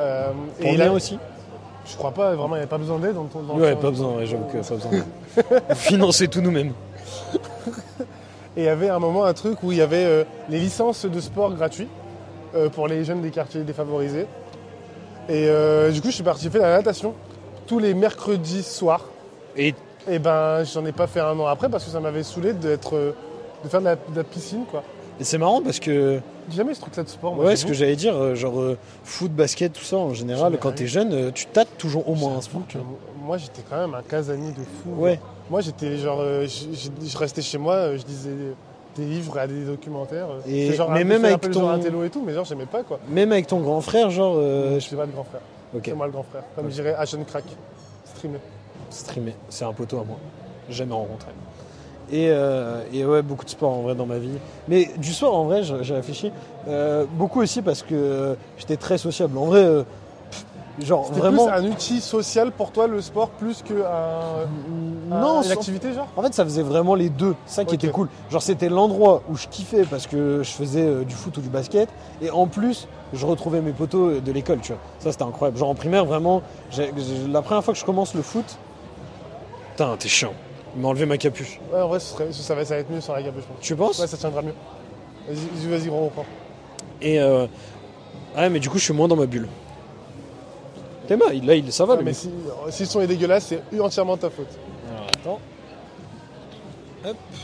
Euh, 0.00 0.32
Pour 0.58 0.66
et 0.66 0.74
il 0.74 0.82
a- 0.82 0.92
aussi 0.92 1.18
Je 1.84 1.96
crois 1.96 2.12
pas, 2.12 2.34
vraiment, 2.34 2.54
il 2.54 2.58
n'y 2.58 2.62
avait 2.62 2.66
pas 2.66 2.78
besoin 2.78 2.98
d'aide 2.98 3.14
dans 3.14 3.24
ton. 3.24 3.40
dans 3.42 3.56
Ouais, 3.56 3.74
pas 3.74 3.90
besoin, 3.90 4.16
ouais, 4.16 4.26
j'avoue 4.26 4.44
que 4.44 4.58
pas 4.58 4.74
besoin. 4.74 5.60
On 5.70 5.74
finançait 5.74 6.28
tout 6.28 6.40
nous-mêmes. 6.40 6.72
Et 8.56 8.62
il 8.62 8.64
y 8.64 8.68
avait 8.68 8.88
un 8.90 8.98
moment 8.98 9.24
un 9.24 9.32
truc 9.32 9.62
où 9.62 9.72
il 9.72 9.78
y 9.78 9.80
avait 9.80 10.04
euh, 10.04 10.24
les 10.48 10.58
licences 10.58 11.06
de 11.06 11.20
sport 11.20 11.54
gratuits 11.54 11.88
euh, 12.54 12.68
pour 12.68 12.86
les 12.86 13.04
jeunes 13.04 13.22
des 13.22 13.30
quartiers 13.30 13.62
défavorisés. 13.62 14.26
Et 15.28 15.48
euh, 15.48 15.90
du 15.90 16.00
coup, 16.00 16.08
je 16.08 16.14
suis 16.14 16.22
parti 16.22 16.50
faire 16.50 16.62
la 16.62 16.76
natation 16.76 17.14
tous 17.66 17.78
les 17.78 17.94
mercredis 17.94 18.62
soirs. 18.62 19.06
Et 19.56 19.74
Et 20.10 20.18
ben, 20.18 20.64
j'en 20.64 20.84
ai 20.84 20.92
pas 20.92 21.06
fait 21.06 21.20
un 21.20 21.38
an 21.38 21.46
après 21.46 21.68
parce 21.68 21.84
que 21.84 21.90
ça 21.90 22.00
m'avait 22.00 22.22
saoulé 22.22 22.52
d'être, 22.52 22.96
euh, 22.96 23.14
de 23.64 23.68
faire 23.68 23.80
de 23.80 23.86
la, 23.86 23.96
de 23.96 24.16
la 24.16 24.24
piscine, 24.24 24.64
quoi. 24.70 24.82
et 25.20 25.24
c'est 25.24 25.38
marrant 25.38 25.62
parce 25.62 25.80
que. 25.80 26.20
Jamais 26.50 26.74
ce 26.74 26.80
truc-là 26.80 27.02
de 27.04 27.08
sport. 27.08 27.34
moi, 27.34 27.44
Ouais, 27.44 27.56
ce 27.56 27.62
vous. 27.62 27.68
que 27.68 27.74
j'allais 27.74 27.96
dire, 27.96 28.14
euh, 28.16 28.34
genre 28.34 28.60
euh, 28.60 28.76
foot, 29.04 29.30
basket, 29.32 29.72
tout 29.72 29.84
ça 29.84 29.96
en 29.96 30.12
général, 30.12 30.58
quand 30.58 30.72
t'es 30.72 30.86
jeune, 30.86 31.12
euh, 31.12 31.30
tu 31.32 31.46
tâtes 31.46 31.76
toujours 31.78 32.08
au 32.08 32.14
moins 32.14 32.36
un 32.36 32.40
sport. 32.40 32.62
Moi, 33.22 33.38
j'étais 33.38 33.62
quand 33.68 33.76
même 33.78 33.94
un 33.94 34.02
casanier 34.02 34.50
de 34.50 34.56
fou. 34.62 34.90
Ouais. 34.98 35.20
Moi, 35.48 35.60
j'étais 35.60 35.96
genre, 35.98 36.18
euh, 36.20 36.46
je, 36.46 37.16
restais 37.18 37.42
chez 37.42 37.58
moi, 37.58 37.96
je 37.96 38.04
lisais 38.04 38.30
des 38.96 39.04
livres, 39.04 39.32
regardais 39.32 39.54
des 39.54 39.64
documentaires. 39.66 40.28
Et- 40.46 40.72
genre 40.72 40.90
mais 40.90 41.04
même 41.04 41.24
avec 41.24 41.40
ton- 41.42 41.60
genre 41.78 42.04
et 42.04 42.10
tout, 42.10 42.22
mais 42.26 42.34
genre 42.34 42.44
j'aimais 42.44 42.66
pas 42.66 42.82
quoi. 42.82 42.98
Même 43.08 43.32
avec 43.32 43.46
ton 43.46 43.60
grand 43.60 43.80
frère, 43.80 44.10
genre. 44.10 44.34
euh, 44.36 44.74
je 44.74 44.80
suis 44.80 44.96
pas 44.96 45.06
le 45.06 45.12
grand 45.12 45.24
frère. 45.24 45.40
C'est 45.84 45.94
moi 45.94 46.06
le 46.06 46.12
grand 46.12 46.24
frère. 46.24 46.42
Comme 46.56 46.68
je 46.68 46.74
dirais 46.74 46.94
Ashen 46.98 47.24
Crack. 47.24 47.44
Streamer. 48.04 48.38
streamer, 48.90 49.34
c'est 49.48 49.64
un 49.64 49.72
poteau 49.72 49.98
à 50.00 50.04
moi. 50.04 50.16
Jamais 50.68 50.92
rencontré. 50.92 51.30
Et, 52.10 52.28
euh, 52.30 52.82
et 52.92 53.04
ouais, 53.06 53.22
beaucoup 53.22 53.44
de 53.44 53.50
sport 53.50 53.70
en 53.72 53.82
vrai 53.82 53.94
dans 53.94 54.06
ma 54.06 54.18
vie. 54.18 54.36
Mais 54.68 54.90
du 54.98 55.12
sport 55.12 55.34
en 55.34 55.44
vrai, 55.44 55.62
j'ai 55.62 55.94
réfléchi. 55.94 56.30
euh, 56.68 57.04
beaucoup 57.14 57.40
aussi 57.40 57.62
parce 57.62 57.82
que 57.82 57.94
euh, 57.94 58.34
j'étais 58.58 58.76
très 58.76 58.98
sociable. 58.98 59.38
En 59.38 59.46
vrai, 59.46 59.64
pff, 60.30 60.86
genre 60.86 61.06
C'était 61.06 61.20
vraiment. 61.20 61.46
plus 61.46 61.54
un 61.54 61.64
outil 61.70 62.00
social 62.02 62.50
pour 62.52 62.70
toi 62.70 62.86
le 62.86 63.00
sport 63.00 63.30
plus. 63.30 63.62
Non, 65.10 65.42
une 65.42 65.50
activité 65.52 65.92
genre? 65.92 66.08
En 66.16 66.22
fait, 66.22 66.34
ça 66.34 66.44
faisait 66.44 66.62
vraiment 66.62 66.94
les 66.94 67.08
deux. 67.08 67.34
Ça 67.46 67.64
qui 67.64 67.74
était 67.76 67.88
cool. 67.90 68.08
Genre, 68.30 68.42
c'était 68.42 68.68
l'endroit 68.68 69.22
où 69.30 69.36
je 69.36 69.48
kiffais 69.48 69.84
parce 69.84 70.06
que 70.06 70.42
je 70.42 70.50
faisais 70.50 71.04
du 71.04 71.14
foot 71.14 71.36
ou 71.38 71.40
du 71.40 71.48
basket. 71.50 71.88
Et 72.20 72.30
en 72.30 72.46
plus, 72.46 72.88
je 73.12 73.24
retrouvais 73.26 73.60
mes 73.60 73.72
potos 73.72 74.22
de 74.22 74.32
l'école, 74.32 74.60
tu 74.60 74.72
vois. 74.72 74.80
Ça, 74.98 75.12
c'était 75.12 75.24
incroyable. 75.24 75.58
Genre, 75.58 75.68
en 75.68 75.74
primaire, 75.74 76.04
vraiment, 76.04 76.42
la 77.30 77.42
première 77.42 77.62
fois 77.64 77.74
que 77.74 77.80
je 77.80 77.84
commence 77.84 78.14
le 78.14 78.22
foot. 78.22 78.58
Putain, 79.72 79.96
t'es 79.98 80.08
chiant. 80.08 80.32
Il 80.74 80.80
m'a 80.80 80.88
enlevé 80.88 81.06
ma 81.06 81.18
capuche. 81.18 81.60
Ouais, 81.72 81.80
en 81.80 81.88
vrai, 81.88 82.00
ce 82.00 82.12
serait- 82.14 82.32
ça, 82.32 82.54
va, 82.54 82.64
ça 82.64 82.74
va 82.74 82.80
être 82.80 82.90
mieux 82.90 83.00
sans 83.00 83.14
la 83.14 83.22
capuche. 83.22 83.42
je 83.44 83.48
pense. 83.52 83.60
Tu 83.60 83.76
penses 83.76 83.98
Ouais, 83.98 84.06
ça 84.06 84.16
tiendra 84.16 84.42
mieux. 84.42 84.54
Vas-y, 85.28 85.66
vas-y, 85.68 85.88
gros, 85.88 86.04
reprends. 86.06 86.26
Et. 87.00 87.20
Euh... 87.20 87.46
Ouais, 88.36 88.48
mais 88.48 88.60
du 88.60 88.70
coup, 88.70 88.78
je 88.78 88.84
suis 88.84 88.94
moins 88.94 89.08
dans 89.08 89.16
ma 89.16 89.26
bulle. 89.26 89.48
T'es 91.06 91.16
mal, 91.16 91.44
là, 91.44 91.54
il, 91.54 91.70
ça 91.72 91.84
va, 91.84 91.94
Ouais, 91.94 91.98
le 91.98 92.04
mais 92.04 92.14
si, 92.14 92.30
si 92.70 92.82
le 92.84 92.88
son 92.88 93.00
est 93.02 93.06
dégueulasse, 93.06 93.52
c'est 93.70 93.80
entièrement 93.80 94.16
ta 94.16 94.30
faute. 94.30 94.46
Alors, 94.90 95.06
attends. 95.08 95.40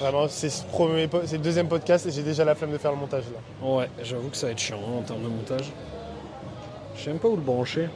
Vraiment, 0.01 0.27
c'est 0.29 0.49
ce 0.51 0.63
premier 0.65 1.09
c'est 1.27 1.37
le 1.37 1.43
deuxième 1.43 1.67
podcast 1.67 2.07
et 2.07 2.13
j'ai 2.13 2.23
déjà 2.23 2.45
la 2.45 2.55
flemme 2.55 2.71
de 2.71 2.79
faire 2.79 2.93
le 2.93 2.97
montage 2.97 3.25
là. 3.33 3.69
Ouais, 3.69 3.91
j'avoue 4.05 4.29
que 4.29 4.37
ça 4.37 4.47
va 4.47 4.53
être 4.53 4.59
chiant 4.61 4.79
hein, 4.79 4.99
en 5.01 5.03
termes 5.03 5.23
de 5.25 5.29
montage. 5.29 5.73
Je 6.97 7.03
sais 7.03 7.11
même 7.11 7.19
pas 7.19 7.27
où 7.29 7.35
le 7.35 7.43
brancher. 7.43 7.89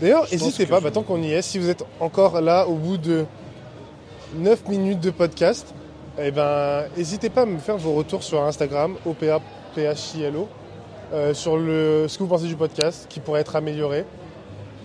D'ailleurs, 0.00 0.26
n'hésitez 0.30 0.66
pas, 0.66 0.78
je- 0.78 0.84
bah, 0.84 0.90
tant 0.90 1.02
qu'on 1.02 1.22
y 1.22 1.32
est, 1.32 1.42
si 1.42 1.58
vous 1.58 1.68
êtes 1.70 1.84
encore 2.00 2.40
là 2.40 2.66
au 2.66 2.74
bout 2.74 2.98
de 2.98 3.24
9 4.36 4.68
minutes 4.68 5.00
de 5.00 5.10
podcast, 5.10 5.74
eh 6.18 6.30
ben, 6.30 6.84
n'hésitez 6.96 7.30
pas 7.30 7.42
à 7.42 7.46
me 7.46 7.58
faire 7.58 7.76
vos 7.78 7.94
retours 7.94 8.22
sur 8.22 8.42
Instagram, 8.42 8.96
OPAPHILO, 9.06 10.48
euh, 11.12 11.34
sur 11.34 11.56
le, 11.56 12.06
ce 12.08 12.18
que 12.18 12.22
vous 12.24 12.28
pensez 12.28 12.46
du 12.46 12.56
podcast, 12.56 13.06
qui 13.08 13.20
pourrait 13.20 13.40
être 13.40 13.56
amélioré. 13.56 14.04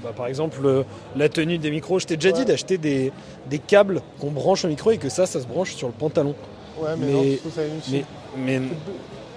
Bah, 0.04 0.14
par 0.16 0.28
exemple, 0.28 0.60
euh, 0.66 0.84
la 1.16 1.30
tenue 1.30 1.58
des 1.58 1.72
micros. 1.72 2.00
Je 2.00 2.08
t'ai 2.08 2.16
déjà 2.18 2.30
Ouais. 2.30 2.40
dit 2.40 2.46
d'acheter 2.46 2.78
des, 2.78 3.12
des 3.50 3.60
câbles 3.60 4.02
qu'on 4.20 4.32
branche 4.32 4.66
au 4.66 4.68
micro 4.68 4.92
et 4.92 4.98
que 4.98 5.10
ça, 5.10 5.26
ça 5.26 5.40
se 5.42 5.46
branche 5.48 5.76
sur 5.76 5.88
le 5.88 5.94
pantalon. 5.94 6.36
Ouais, 6.80 6.90
mais, 6.98 7.06
Mais- 7.08 7.14
non, 7.14 7.52
ça 7.54 7.62
Mais, 7.92 8.04
mais 8.38 8.62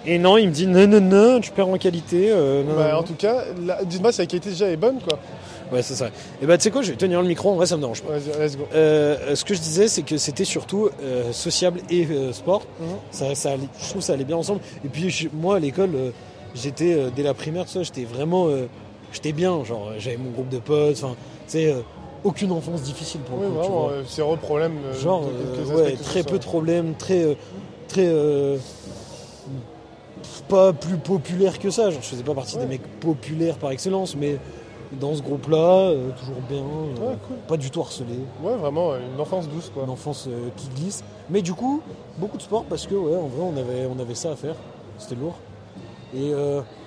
et 0.06 0.18
non, 0.18 0.36
il 0.36 0.48
me 0.48 0.52
dit 0.52 0.66
non 0.66 0.86
non 0.86 1.00
non, 1.00 1.40
tu 1.40 1.50
perds 1.50 1.68
en 1.68 1.78
qualité. 1.78 2.30
euh, 2.30 2.62
non, 2.62 2.74
Bah, 2.74 2.92
non, 2.92 2.98
en 2.98 3.02
tout 3.02 3.14
cas, 3.14 3.44
la- 3.64 3.82
dis-moi 3.84 4.12
si 4.12 4.20
la 4.20 4.26
qualité 4.26 4.50
déjà 4.50 4.68
est 4.68 4.76
bonne, 4.76 4.98
quoi. 5.00 5.18
Ouais, 5.72 5.82
c'est 5.82 5.94
ça. 5.94 6.10
Et 6.42 6.46
bah 6.46 6.58
tu 6.58 6.64
sais 6.64 6.70
quoi, 6.70 6.82
je 6.82 6.90
vais 6.90 6.96
tenir 6.96 7.22
le 7.22 7.26
micro. 7.26 7.50
En 7.50 7.54
vrai, 7.54 7.64
ça 7.64 7.76
me 7.76 7.80
dérange 7.80 8.02
pas. 8.02 8.18
Vas-y, 8.18 8.38
let's 8.46 8.56
go. 8.56 8.64
Euh, 8.74 9.34
ce 9.34 9.44
que 9.46 9.54
je 9.54 9.60
disais, 9.60 9.88
c'est 9.88 10.02
que 10.02 10.18
c'était 10.18 10.44
surtout 10.44 10.90
euh, 11.02 11.32
sociable 11.32 11.80
et 11.90 12.06
sport. 12.32 12.62
Mhm. 12.78 12.86
Ça, 13.10 13.34
ça 13.34 13.52
allait- 13.52 13.68
je 13.80 13.84
trouve 13.88 14.00
que 14.02 14.06
ça 14.06 14.12
allait 14.12 14.24
bien 14.24 14.36
ensemble. 14.36 14.60
Et 14.84 14.88
puis 14.88 15.08
je- 15.08 15.28
moi, 15.32 15.56
à 15.56 15.58
l'école, 15.58 15.90
j'étais 16.54 16.96
dès 17.16 17.22
la 17.22 17.32
primaire, 17.32 17.64
j'étais 17.66 18.04
vraiment, 18.04 18.48
euh, 18.48 18.66
j'étais 19.12 19.32
bien. 19.32 19.64
Genre, 19.64 19.92
j'avais 19.98 20.18
mon 20.18 20.30
groupe 20.30 20.50
de 20.50 20.58
potes. 20.58 20.96
Enfin, 21.02 21.14
tu 21.48 21.52
sais, 21.52 21.74
aucune 22.24 22.50
enfance 22.52 22.82
difficile 22.82 23.20
pour 23.20 23.38
Oui, 23.38 23.44
le 23.46 23.66
coup. 23.66 23.88
euh, 23.90 24.02
zéro 24.08 24.36
problème. 24.36 24.76
euh, 24.86 24.94
Genre, 24.98 25.22
de 25.22 25.70
euh, 25.72 25.76
ouais, 25.76 25.92
très 25.96 26.22
peu 26.22 26.38
de 26.38 26.44
problèmes, 26.44 26.94
très, 26.94 27.36
très, 27.88 28.10
pas 30.48 30.72
plus 30.72 30.96
populaire 30.96 31.58
que 31.58 31.70
ça. 31.70 31.90
Genre, 31.90 32.02
je 32.02 32.08
faisais 32.08 32.22
pas 32.22 32.34
partie 32.34 32.56
Ouais. 32.56 32.62
des 32.62 32.68
mecs 32.68 33.00
populaires 33.00 33.56
par 33.56 33.70
excellence, 33.70 34.16
mais 34.16 34.38
dans 34.92 35.14
ce 35.14 35.22
groupe-là, 35.22 35.88
euh, 35.90 36.10
toujours 36.18 36.40
bien, 36.48 36.58
euh, 36.62 37.08
Ouais, 37.10 37.16
cool. 37.26 37.36
pas 37.48 37.56
du 37.56 37.70
tout 37.70 37.80
harcelé, 37.80 38.18
Ouais, 38.42 38.56
vraiment, 38.56 38.94
une 38.96 39.20
enfance 39.20 39.48
douce, 39.48 39.70
quoi. 39.72 39.84
une 39.84 39.90
enfance 39.90 40.26
euh, 40.28 40.48
qui 40.56 40.68
glisse. 40.68 41.02
Mais 41.30 41.42
du 41.42 41.52
coup, 41.54 41.80
beaucoup 42.18 42.36
de 42.36 42.42
sport 42.42 42.64
parce 42.64 42.86
que, 42.86 42.94
ouais, 42.94 43.16
en 43.16 43.26
vrai, 43.28 43.42
on 43.42 43.56
avait, 43.56 43.86
on 43.94 44.00
avait 44.00 44.14
ça 44.14 44.32
à 44.32 44.36
faire. 44.36 44.54
C'était 44.98 45.16
lourd. 45.16 45.34
Et 46.16 46.32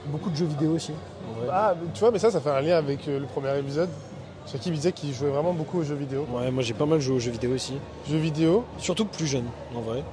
beaucoup 0.06 0.29
de 0.29 0.36
jeux 0.38 0.46
vidéo 0.46 0.72
aussi. 0.75 0.94
en 0.94 1.39
vrai. 1.41 1.50
Ah, 1.51 1.75
tu 1.94 2.00
vois, 2.00 2.12
mais 2.12 2.20
ça, 2.20 2.32
ça 2.32 2.39
fait 2.39 2.50
un 2.50 2.62
lien 2.62 2.77
avec 2.77 3.06
le 3.08 3.25
premier 3.25 3.58
épisode. 3.60 3.89
Shakib 4.51 4.74
disait 4.74 4.92
qu'il 4.92 5.13
jouait 5.13 5.30
vraiment 5.30 5.54
beaucoup 5.54 5.80
aux 5.80 5.84
jeux 5.84 5.96
vidéo. 5.96 6.25
Ouais, 6.32 6.50
moi 6.51 6.63
j'ai 6.63 6.74
pas 6.74 6.86
mal 6.86 7.00
joué 7.00 7.16
aux 7.16 7.20
jeux 7.20 7.32
vidéo 7.32 7.54
aussi. 7.54 7.74
Jeux 8.10 8.18
vidéo, 8.18 8.63
Surtout 8.77 9.06
plus 9.06 9.27
jeune, 9.27 9.46
en 9.75 9.82
vrai. 9.82 10.04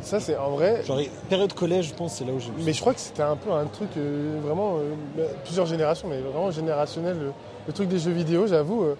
ça, 0.00 0.20
c'est 0.20 0.36
en 0.36 0.50
vrai. 0.50 0.82
Genre, 0.84 1.00
période 1.28 1.52
collège, 1.54 1.88
je 1.88 1.94
pense, 1.94 2.14
c'est 2.14 2.24
là 2.24 2.32
où 2.32 2.38
j'ai 2.40 2.50
Mais 2.64 2.72
je 2.72 2.80
crois 2.80 2.94
que 2.94 3.00
c'était 3.00 3.22
un 3.22 3.36
peu 3.36 3.50
un 3.50 3.66
truc 3.66 3.90
euh, 3.96 4.38
vraiment. 4.44 4.76
euh, 4.76 4.94
bah, 5.16 5.22
plusieurs 5.44 5.66
générations, 5.66 6.08
mais 6.08 6.20
vraiment 6.20 6.50
générationnel. 6.50 7.16
Le, 7.18 7.32
le 7.66 7.72
truc 7.72 7.88
des 7.88 7.98
jeux 7.98 8.12
vidéo, 8.12 8.46
j'avoue. 8.46 8.84
euh, 8.84 8.94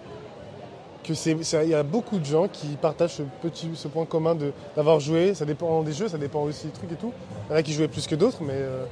que 1.03 1.13
c'est, 1.13 1.37
il 1.63 1.69
y 1.69 1.75
a 1.75 1.83
beaucoup 1.83 2.17
de 2.17 2.25
gens 2.25 2.47
qui 2.47 2.65
partagent 2.81 3.13
ce 3.17 3.21
petit, 3.43 3.69
ce 3.75 3.87
point 3.87 4.05
commun 4.05 4.33
de 4.33 4.51
d'avoir 4.75 4.99
joué. 4.99 5.35
Ça 5.35 5.45
dépend 5.45 5.83
des 5.83 5.93
jeux, 5.93 6.07
ça 6.07 6.17
dépend 6.17 6.41
aussi 6.41 6.65
des 6.65 6.73
trucs 6.73 6.91
et 6.91 6.95
tout. 6.95 7.13
Il 7.47 7.51
y 7.51 7.55
en 7.55 7.57
a 7.59 7.61
qui 7.61 7.73
jouaient 7.73 7.87
plus 7.87 8.07
que 8.07 8.15
d'autres, 8.15 8.39
mais 8.41 8.55
euh, 8.55 8.85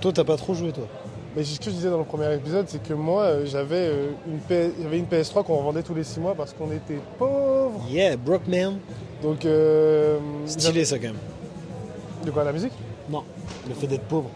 Toi, 0.00 0.12
t'as 0.12 0.22
pas 0.22 0.36
trop 0.36 0.54
joué, 0.54 0.70
toi 0.70 0.84
Mais 1.34 1.44
ce 1.44 1.58
que 1.58 1.66
je 1.66 1.70
disais 1.70 1.88
dans 1.88 1.98
le 1.98 2.04
premier 2.04 2.34
épisode, 2.34 2.66
c'est 2.68 2.82
que 2.82 2.92
moi, 2.92 3.22
euh, 3.22 3.46
j'avais 3.46 3.76
euh, 3.76 4.10
une, 4.26 4.38
PS 4.38 4.74
j'avais 4.82 4.98
une 4.98 5.06
PS3 5.06 5.44
qu'on 5.44 5.56
revendait 5.56 5.82
tous 5.82 5.94
les 5.94 6.04
6 6.04 6.20
mois 6.20 6.34
parce 6.34 6.52
qu'on 6.52 6.70
était 6.70 6.98
pauvres. 7.18 7.80
Yeah, 7.88 8.16
Brockman. 8.16 8.74
Donc, 9.22 9.46
euh, 9.46 10.18
Stylé, 10.44 10.84
ça, 10.84 10.98
quand 10.98 11.08
même. 11.08 11.16
De 12.26 12.30
quoi, 12.30 12.44
la 12.44 12.52
musique? 12.52 12.72
Non, 13.08 13.24
le 13.66 13.74
fait 13.74 13.86
d'être 13.86 14.04
pauvre. 14.04 14.28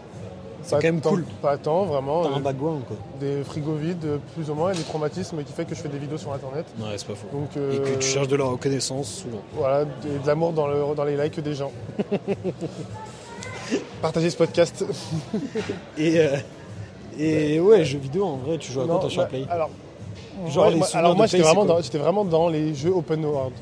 C'est 0.63 0.75
quand 0.75 0.83
même 0.83 1.01
cool. 1.01 1.23
Pas 1.41 1.57
tant, 1.57 1.85
vraiment. 1.85 2.23
T'as 2.23 2.31
un 2.31 2.39
euh, 2.39 2.41
background, 2.41 2.81
quoi. 2.85 2.97
des 3.19 3.43
frigos 3.43 3.75
vides, 3.75 4.19
plus 4.35 4.49
ou 4.49 4.55
moins, 4.55 4.73
et 4.73 4.75
des 4.75 4.83
traumatismes 4.83 5.41
qui 5.43 5.53
fait 5.53 5.63
que 5.65 5.75
je 5.75 5.81
fais 5.81 5.87
des 5.87 5.99
vidéos 5.99 6.17
sur 6.17 6.33
Internet. 6.33 6.65
Ouais, 6.79 6.95
c'est 6.97 7.07
pas 7.07 7.15
faux. 7.15 7.27
Donc, 7.31 7.51
Et 7.55 7.77
que 7.77 7.99
tu 7.99 8.07
cherches 8.07 8.27
de 8.27 8.35
la 8.35 8.45
reconnaissance 8.45 9.07
souvent. 9.07 9.41
Voilà, 9.53 9.83
et 9.83 10.19
de 10.19 10.27
l'amour 10.27 10.51
dans, 10.51 10.67
le, 10.67 10.95
dans 10.95 11.05
les 11.05 11.15
likes 11.15 11.39
des 11.39 11.53
gens. 11.53 11.71
Partagez 14.01 14.29
ce 14.29 14.37
podcast. 14.37 14.83
Et, 15.97 16.19
euh, 16.19 16.37
et 17.19 17.59
ouais, 17.59 17.83
jeux 17.85 17.99
vidéo, 17.99 18.25
en 18.25 18.37
vrai, 18.37 18.57
tu 18.57 18.71
joues 18.71 18.81
à 18.81 18.85
quoi 18.85 18.99
toi 18.99 19.09
sur 19.09 19.21
bah, 19.23 19.27
Play 19.27 19.45
alors, 19.49 19.69
Genre 20.49 20.65
ouais, 20.65 20.71
les 20.71 20.77
moi- 20.77 20.87
alors 20.93 21.15
moi, 21.15 21.25
j'étais 21.25 21.43
vraiment, 21.43 21.65
dans- 21.65 21.81
j'étais 21.81 21.97
vraiment 21.97 22.23
dans 22.25 22.47
les 22.49 22.75
jeux 22.75 22.91
open 22.91 23.25
world. 23.25 23.53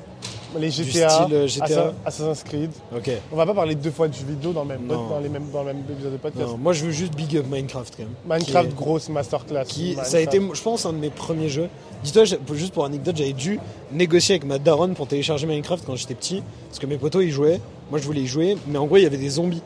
Les 0.57 0.69
Du 0.69 0.85
GTA, 0.85 1.09
style, 1.09 1.33
euh, 1.33 1.47
GTA. 1.47 1.65
Assa- 1.65 1.93
Assassin's 2.05 2.43
Creed. 2.43 2.71
Ok. 2.95 3.11
On 3.33 3.35
va 3.35 3.45
pas 3.45 3.53
parler 3.53 3.75
deux 3.75 3.91
fois 3.91 4.07
de 4.07 4.13
jeux 4.13 4.25
vidéo 4.25 4.53
dans 4.53 4.61
le 4.61 4.69
même, 4.69 4.87
dans 4.87 5.19
les 5.21 5.27
mêmes, 5.27 5.49
dans 5.51 5.59
le 5.63 5.73
même 5.73 5.83
épisode 5.89 6.13
de 6.13 6.17
podcast. 6.17 6.47
Non, 6.47 6.57
moi, 6.57 6.71
je 6.71 6.85
veux 6.85 6.91
juste 6.91 7.13
big 7.13 7.35
up 7.35 7.45
Minecraft, 7.49 7.93
quand 7.97 8.03
même. 8.03 8.13
Minecraft, 8.39 8.69
est- 8.69 8.73
grosse 8.75 9.09
masterclass. 9.09 9.65
qui, 9.67 9.81
Minecraft. 9.83 10.09
ça 10.09 10.15
a 10.17 10.19
été, 10.21 10.39
je 10.53 10.61
pense, 10.61 10.85
un 10.85 10.93
de 10.93 10.97
mes 10.99 11.09
premiers 11.09 11.49
jeux. 11.49 11.67
Dis-toi, 12.05 12.23
juste 12.53 12.73
pour 12.73 12.85
anecdote, 12.85 13.17
j'avais 13.17 13.33
dû 13.33 13.59
négocier 13.91 14.35
avec 14.35 14.45
ma 14.45 14.57
daronne 14.57 14.93
pour 14.93 15.07
télécharger 15.07 15.45
Minecraft 15.45 15.83
quand 15.85 15.97
j'étais 15.97 16.15
petit, 16.15 16.41
parce 16.69 16.79
que 16.79 16.85
mes 16.85 16.97
potos 16.97 17.21
y 17.23 17.31
jouaient, 17.31 17.59
moi 17.89 17.99
je 17.99 18.05
voulais 18.05 18.21
y 18.21 18.27
jouer, 18.27 18.55
mais 18.67 18.77
en 18.77 18.85
gros 18.85 18.95
il 18.95 19.03
y 19.03 19.07
avait 19.07 19.17
des 19.17 19.29
zombies. 19.29 19.61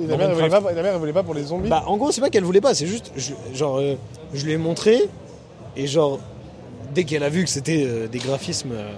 Et 0.00 0.06
la 0.06 0.16
mère, 0.16 0.28
elle 0.30 0.34
voulait 0.36 0.48
pas, 0.48 0.60
la 0.72 0.82
mère, 0.82 0.92
elle 0.94 0.98
voulait 0.98 1.12
pas 1.12 1.22
pour 1.22 1.34
les 1.34 1.44
zombies. 1.44 1.68
Bah 1.68 1.84
en 1.86 1.96
gros 1.96 2.10
c'est 2.12 2.20
pas 2.20 2.30
qu'elle 2.30 2.44
voulait 2.44 2.60
pas, 2.60 2.74
c'est 2.74 2.86
juste, 2.86 3.12
je, 3.16 3.32
genre, 3.54 3.78
euh, 3.78 3.94
je 4.32 4.44
lui 4.44 4.52
ai 4.52 4.56
montré, 4.56 5.02
et 5.76 5.86
genre, 5.86 6.18
dès 6.94 7.04
qu'elle 7.04 7.22
a 7.22 7.28
vu 7.28 7.44
que 7.44 7.50
c'était 7.50 7.84
euh, 7.86 8.06
des 8.08 8.18
graphismes, 8.18 8.72
euh, 8.72 8.90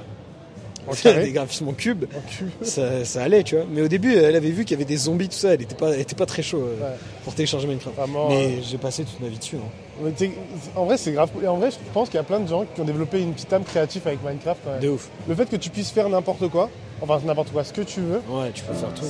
En 0.89 0.93
carré. 0.95 1.23
des 1.25 1.33
graphismes 1.33 1.69
en 1.69 1.73
cube, 1.73 2.05
En 2.15 2.65
ça, 2.65 3.05
ça 3.05 3.23
allait, 3.23 3.43
tu 3.43 3.57
vois. 3.57 3.65
Mais 3.71 3.83
au 3.83 3.89
début, 3.89 4.15
elle 4.17 4.37
avait 4.37 4.51
vu 4.51 4.65
qu'il 4.65 4.73
y 4.73 4.81
avait 4.81 4.85
des 4.85 4.97
zombies, 4.97 5.29
tout 5.29 5.37
ça, 5.37 5.55
elle 5.55 5.63
était 5.63 5.75
pas, 5.75 5.91
elle 5.93 6.01
était 6.01 6.15
pas 6.17 6.27
très 6.27 6.43
chaud 6.43 6.63
euh, 6.63 6.77
Ouais. 6.81 6.97
pour 7.25 7.35
télécharger 7.35 7.67
Minecraft. 7.67 7.97
Vraiment. 7.97 8.29
Mais 8.29 8.63
j'ai 8.63 8.79
passé 8.79 9.05
toute 9.05 9.21
ma 9.21 9.29
vie 9.29 9.39
dessus. 9.39 9.57
hein. 9.57 9.69
Mais 10.03 10.31
en 10.77 10.85
vrai, 10.85 10.97
c'est 10.99 11.13
grave. 11.13 11.31
Et 11.43 11.49
en 11.49 11.57
vrai, 11.57 11.71
je 11.71 11.77
pense 11.95 12.09
qu'il 12.11 12.17
y 12.17 12.21
a 12.21 12.23
plein 12.23 12.41
de 12.41 12.47
gens 12.49 12.67
qui 12.75 12.81
ont 12.83 12.85
développé 12.85 13.21
une 13.21 13.33
petite 13.33 13.51
âme 13.53 13.65
créative 13.65 14.03
avec 14.07 14.23
Minecraft. 14.23 14.61
De 14.83 14.89
ouf. 14.91 15.09
Le 15.27 15.35
fait 15.35 15.47
que 15.47 15.57
tu 15.57 15.71
puisses 15.71 15.91
faire 15.91 16.09
n'importe 16.11 16.47
quoi, 16.49 16.69
enfin 17.01 17.19
n'importe 17.25 17.51
quoi, 17.51 17.65
ce 17.65 17.73
que 17.73 17.81
tu 17.81 18.01
veux, 18.01 18.21
Ouais, 18.29 18.51
tu 18.55 18.63
peux 18.63 18.75
faire 18.75 18.93
tout. 18.95 19.07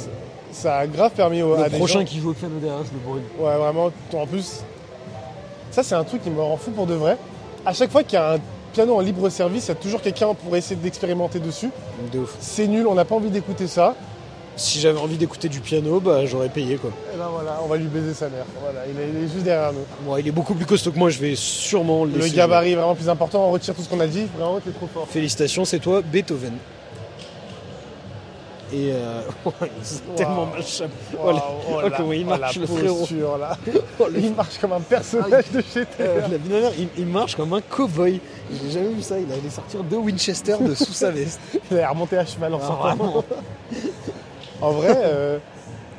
Ça 0.53 0.77
a 0.79 0.87
grave 0.87 1.13
permis 1.13 1.43
au- 1.43 1.55
à 1.55 1.65
Le 1.65 1.71
des 1.71 1.77
prochain 1.79 2.01
gens. 2.01 2.05
qui 2.05 2.19
joue 2.21 2.31
au 2.31 2.35
piano 2.35 2.55
derrière, 2.61 2.83
je 2.85 2.93
le 2.93 2.99
brûle. 3.05 3.23
Ouais, 3.39 3.57
vraiment. 3.57 3.91
En 4.15 4.27
plus, 4.27 4.63
ça 5.71 5.83
c'est 5.83 5.95
un 5.95 6.05
truc 6.05 6.23
qui 6.23 6.31
me 6.31 6.41
rend 6.41 6.57
fou 6.57 6.71
pour 6.71 6.87
de 6.87 6.95
vrai. 6.95 7.17
À 7.65 7.73
chaque 7.73 7.91
fois 7.91 8.03
qu'il 8.03 8.15
y 8.15 8.23
a 8.23 8.35
un 8.35 8.39
piano 8.73 8.95
en 8.95 9.01
libre 9.01 9.29
service, 9.29 9.67
il 9.67 9.69
y 9.69 9.73
a 9.73 9.75
toujours 9.75 10.01
quelqu'un 10.03 10.35
pour 10.35 10.55
essayer 10.57 10.77
d'expérimenter 10.77 11.39
dessus. 11.41 11.71
De 12.13 12.21
ouf. 12.21 12.35
C'est 12.41 12.67
nul, 12.67 12.87
on 12.87 12.95
n'a 12.95 13.05
pas 13.05 13.15
envie 13.15 13.31
d'écouter 13.31 13.67
ça. 13.67 13.95
Si 14.59 14.81
j'avais 14.81 14.99
envie 14.99 15.19
d'écouter 15.19 15.51
du 15.51 15.61
piano, 15.61 16.01
bah 16.01 16.25
j'aurais 16.25 16.49
payé 16.49 16.77
quoi. 16.77 16.91
Et 17.13 17.19
ben 17.19 17.27
voilà, 17.31 17.59
on 17.63 17.67
va 17.69 17.77
lui 17.77 17.89
baiser 17.89 18.15
sa 18.15 18.31
mère. 18.31 18.47
Voilà, 18.63 18.87
il 18.91 18.99
est, 18.99 19.09
il 19.11 19.25
est 19.25 19.29
juste 19.31 19.45
derrière 19.45 19.71
nous. 19.75 19.85
Bon, 20.07 20.17
il 20.17 20.27
est 20.27 20.31
beaucoup 20.31 20.55
plus 20.55 20.65
costaud 20.65 20.93
que 20.93 20.99
moi, 20.99 21.11
je 21.11 21.19
vais 21.19 21.35
sûrement 21.35 22.07
le 22.07 22.13
Le 22.13 22.29
gabarit 22.29 22.73
est 22.73 22.75
vraiment 22.77 22.95
plus 22.95 23.11
important, 23.11 23.47
on 23.47 23.51
retire 23.51 23.75
tout 23.75 23.83
ce 23.83 23.89
qu'on 23.91 24.01
a 24.01 24.07
dit. 24.07 24.27
Vraiment, 24.39 24.59
t'es 24.61 24.71
trop 24.71 24.87
fort. 24.87 25.07
Félicitations, 25.11 25.67
c'est 25.67 25.79
toi, 25.79 26.01
Beethoven. 26.01 26.55
Et 28.73 28.91
euh... 28.93 29.21
c'est 29.83 30.05
Waouh. 30.07 30.17
tellement 30.17 30.47
mal 30.47 30.63
Oh, 30.63 31.19
oh 31.19 31.81
oh, 31.85 31.89
comment 31.97 32.13
il 32.13 32.27
marche, 32.27 32.57
le 32.59 32.67
frérot. 32.67 33.39
là. 33.39 33.57
Oh, 34.01 34.07
Il 34.15 34.35
marche 34.35 34.59
comme 34.59 34.73
un 34.73 34.81
personnage 34.81 35.51
de 35.53 35.61
chez 35.63 35.85
Euh, 36.01 36.21
la 36.29 36.71
il, 36.79 36.89
il 36.99 37.07
marche 37.07 37.37
comme 37.37 37.53
un 37.53 37.61
cow-boy. 37.61 38.21
J'ai 38.51 38.71
jamais 38.71 38.89
vu 38.95 39.03
ça, 39.03 39.19
il 39.19 39.31
allait 39.33 39.51
sortir 39.51 39.83
deux 39.85 39.97
Winchester 39.99 40.57
de 40.61 40.75
sous 40.75 40.93
sa 40.93 41.11
veste. 41.11 41.41
Il 41.71 41.79
a 41.79 41.91
remonté 41.91 42.17
à 42.19 42.27
cheval 42.27 42.55
en 42.55 42.59
Ah, 42.63 42.67
sortant. 42.67 43.25
En 44.61 44.71
vrai, 44.73 44.95
euh, 45.05 45.39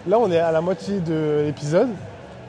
là 0.07 0.17
on 0.19 0.31
est 0.31 0.39
à 0.39 0.51
la 0.51 0.61
moitié 0.61 0.99
de 0.99 1.43
l'épisode. 1.45 1.89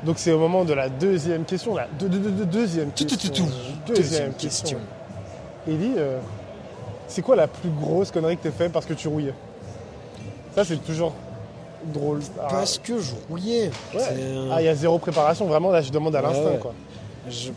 Donc 0.04 0.18
c'est 0.18 0.32
au 0.32 0.38
moment 0.38 0.64
de 0.64 0.74
la 0.74 0.88
deuxième 0.88 1.44
question. 1.44 1.74
La 1.74 1.86
deuxième 1.98 2.92
question. 2.92 3.48
Deuxième 3.86 4.32
question. 4.32 4.38
question. 4.38 4.78
Ellie, 5.66 5.94
euh, 5.96 6.18
c'est 7.08 7.22
quoi 7.22 7.36
la 7.36 7.46
plus 7.48 7.70
grosse 7.70 8.10
connerie 8.10 8.36
que 8.36 8.44
t'as 8.44 8.52
fait 8.54 8.68
parce 8.68 8.86
que 8.86 8.94
tu 8.94 9.08
rouillais 9.08 9.34
Ça 10.54 10.64
c'est 10.64 10.76
toujours 10.84 11.12
drôle. 11.84 12.20
Parce 12.36 12.78
que 12.78 12.98
je 13.00 13.12
rouillais. 13.28 13.70
ouais. 13.94 14.00
Euh, 14.12 14.50
Ah, 14.52 14.60
il 14.62 14.64
y 14.64 14.68
a 14.68 14.74
zéro 14.74 14.98
préparation. 14.98 15.46
Vraiment, 15.46 15.70
là 15.70 15.80
je 15.82 15.90
demande 15.90 16.14
à 16.16 16.20
Ouais, 16.22 16.26
l'instinct. 16.28 16.50
ouais. 16.50 16.58
quoi. 16.58 16.74
je- 17.30 17.50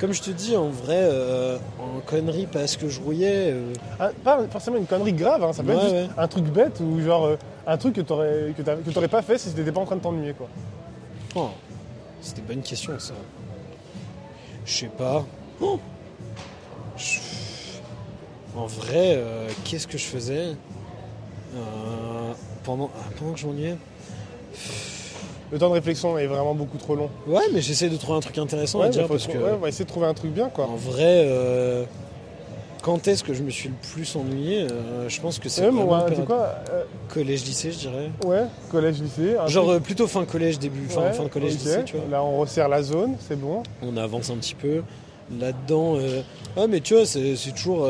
Comme 0.00 0.12
je 0.12 0.20
te 0.22 0.30
dis, 0.30 0.56
en 0.56 0.68
vrai, 0.68 0.98
euh, 0.98 1.58
en 1.78 2.00
connerie 2.00 2.48
parce 2.50 2.76
que 2.76 2.88
je 2.88 3.00
rouillais, 3.00 3.52
euh, 3.52 3.72
Ah, 4.00 4.10
pas 4.24 4.40
forcément 4.50 4.76
une 4.78 4.86
connerie 4.86 5.12
grave, 5.12 5.44
hein, 5.44 5.52
ça 5.52 5.62
peut 5.62 5.70
être 5.72 5.82
juste 5.82 6.10
un 6.18 6.26
truc 6.26 6.44
bête 6.46 6.80
ou 6.80 7.00
genre 7.00 7.36
un 7.66 7.76
truc 7.76 7.94
que 7.94 8.00
t'aurais 8.00 8.52
que 8.56 8.90
t'aurais 8.90 9.06
pas 9.06 9.22
fait 9.22 9.38
si 9.38 9.50
t'étais 9.52 9.70
pas 9.70 9.80
en 9.80 9.84
train 9.84 9.94
de 9.96 10.00
t'ennuyer 10.00 10.32
quoi. 10.32 10.48
Oh, 11.36 11.50
c'était 12.20 12.40
une 12.40 12.46
bonne 12.48 12.62
question 12.62 12.98
ça. 12.98 13.14
Je 14.66 14.72
sais 14.72 14.86
pas. 14.88 15.24
Oh. 15.60 15.78
En 18.56 18.66
vrai, 18.66 19.20
qu'est-ce 19.64 19.86
que 19.86 19.96
je 19.98 20.04
faisais? 20.04 20.56
Euh, 21.54 22.32
pendant... 22.64 22.90
ah, 22.96 23.04
pendant 23.18 23.32
que 23.32 23.38
je 23.38 23.46
m'ennuyais 23.46 23.76
Le 25.50 25.58
temps 25.58 25.68
de 25.68 25.74
réflexion 25.74 26.16
est 26.18 26.26
vraiment 26.26 26.54
beaucoup 26.54 26.78
trop 26.78 26.94
long. 26.96 27.10
Ouais, 27.26 27.42
mais 27.52 27.60
j'essaie 27.60 27.88
de 27.90 27.96
trouver 27.96 28.16
un 28.18 28.20
truc 28.20 28.38
intéressant 28.38 28.80
Ouais, 28.80 28.86
à 28.86 28.88
dire 28.88 29.06
parce 29.06 29.26
que 29.26 29.36
ouais, 29.36 29.50
on 29.54 29.58
va 29.58 29.68
essayer 29.68 29.84
de 29.84 29.90
trouver 29.90 30.06
un 30.06 30.14
truc 30.14 30.30
bien 30.32 30.48
quoi. 30.48 30.66
en 30.66 30.76
vrai, 30.76 31.24
euh, 31.26 31.84
quand 32.82 33.06
est-ce 33.06 33.22
que 33.22 33.34
je 33.34 33.42
me 33.42 33.50
suis 33.50 33.68
le 33.68 33.74
plus 33.92 34.16
ennuyé 34.16 34.62
Euh, 34.62 35.08
Je 35.08 35.20
pense 35.20 35.38
que 35.38 35.48
c'est 35.50 35.60
même, 35.62 35.74
vraiment 35.76 36.04
ouais, 36.04 36.24
quoi 36.26 36.54
euh, 36.70 36.84
collège-lycée, 37.10 37.70
je 37.72 37.78
dirais. 37.80 38.10
Ouais, 38.24 38.44
collège, 38.70 39.00
lycée. 39.02 39.36
Genre 39.46 39.66
truc- 39.68 39.82
plutôt 39.82 40.06
fin 40.06 40.24
collège, 40.24 40.58
début, 40.58 40.88
fin, 40.88 41.02
Ouais, 41.02 41.28
collège, 41.28 41.52
lycée, 41.52 41.82
tu 41.84 41.96
vois. 41.96 42.06
Là 42.10 42.24
on 42.24 42.38
resserre 42.38 42.68
la 42.68 42.82
zone, 42.82 43.16
c'est 43.20 43.38
bon. 43.38 43.62
on 43.82 43.96
avance 43.98 44.30
un 44.30 44.36
petit 44.36 44.54
peu 44.54 44.82
là-dedans. 45.38 45.98
Ah, 46.56 46.66
mais 46.66 46.80
tu 46.80 46.94
vois, 46.94 47.04
c'est 47.06 47.36
toujours 47.54 47.86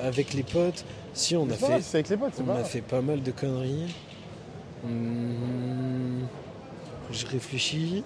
avec 0.00 0.34
les 0.34 0.42
potes. 0.42 0.84
Si 1.16 1.34
on 1.36 1.48
a 1.48 1.54
fait, 1.54 1.80
c'est 1.80 1.96
avec 1.96 2.08
les 2.10 2.16
potes, 2.16 2.32
c'est 2.34 2.42
on 2.42 2.46
pas 2.46 2.52
a 2.52 2.56
grave. 2.56 2.68
fait 2.68 2.80
pas 2.82 3.00
mal 3.00 3.22
de 3.22 3.30
conneries. 3.30 3.94
Hum, 4.84 6.26
je 7.10 7.26
réfléchis. 7.26 8.04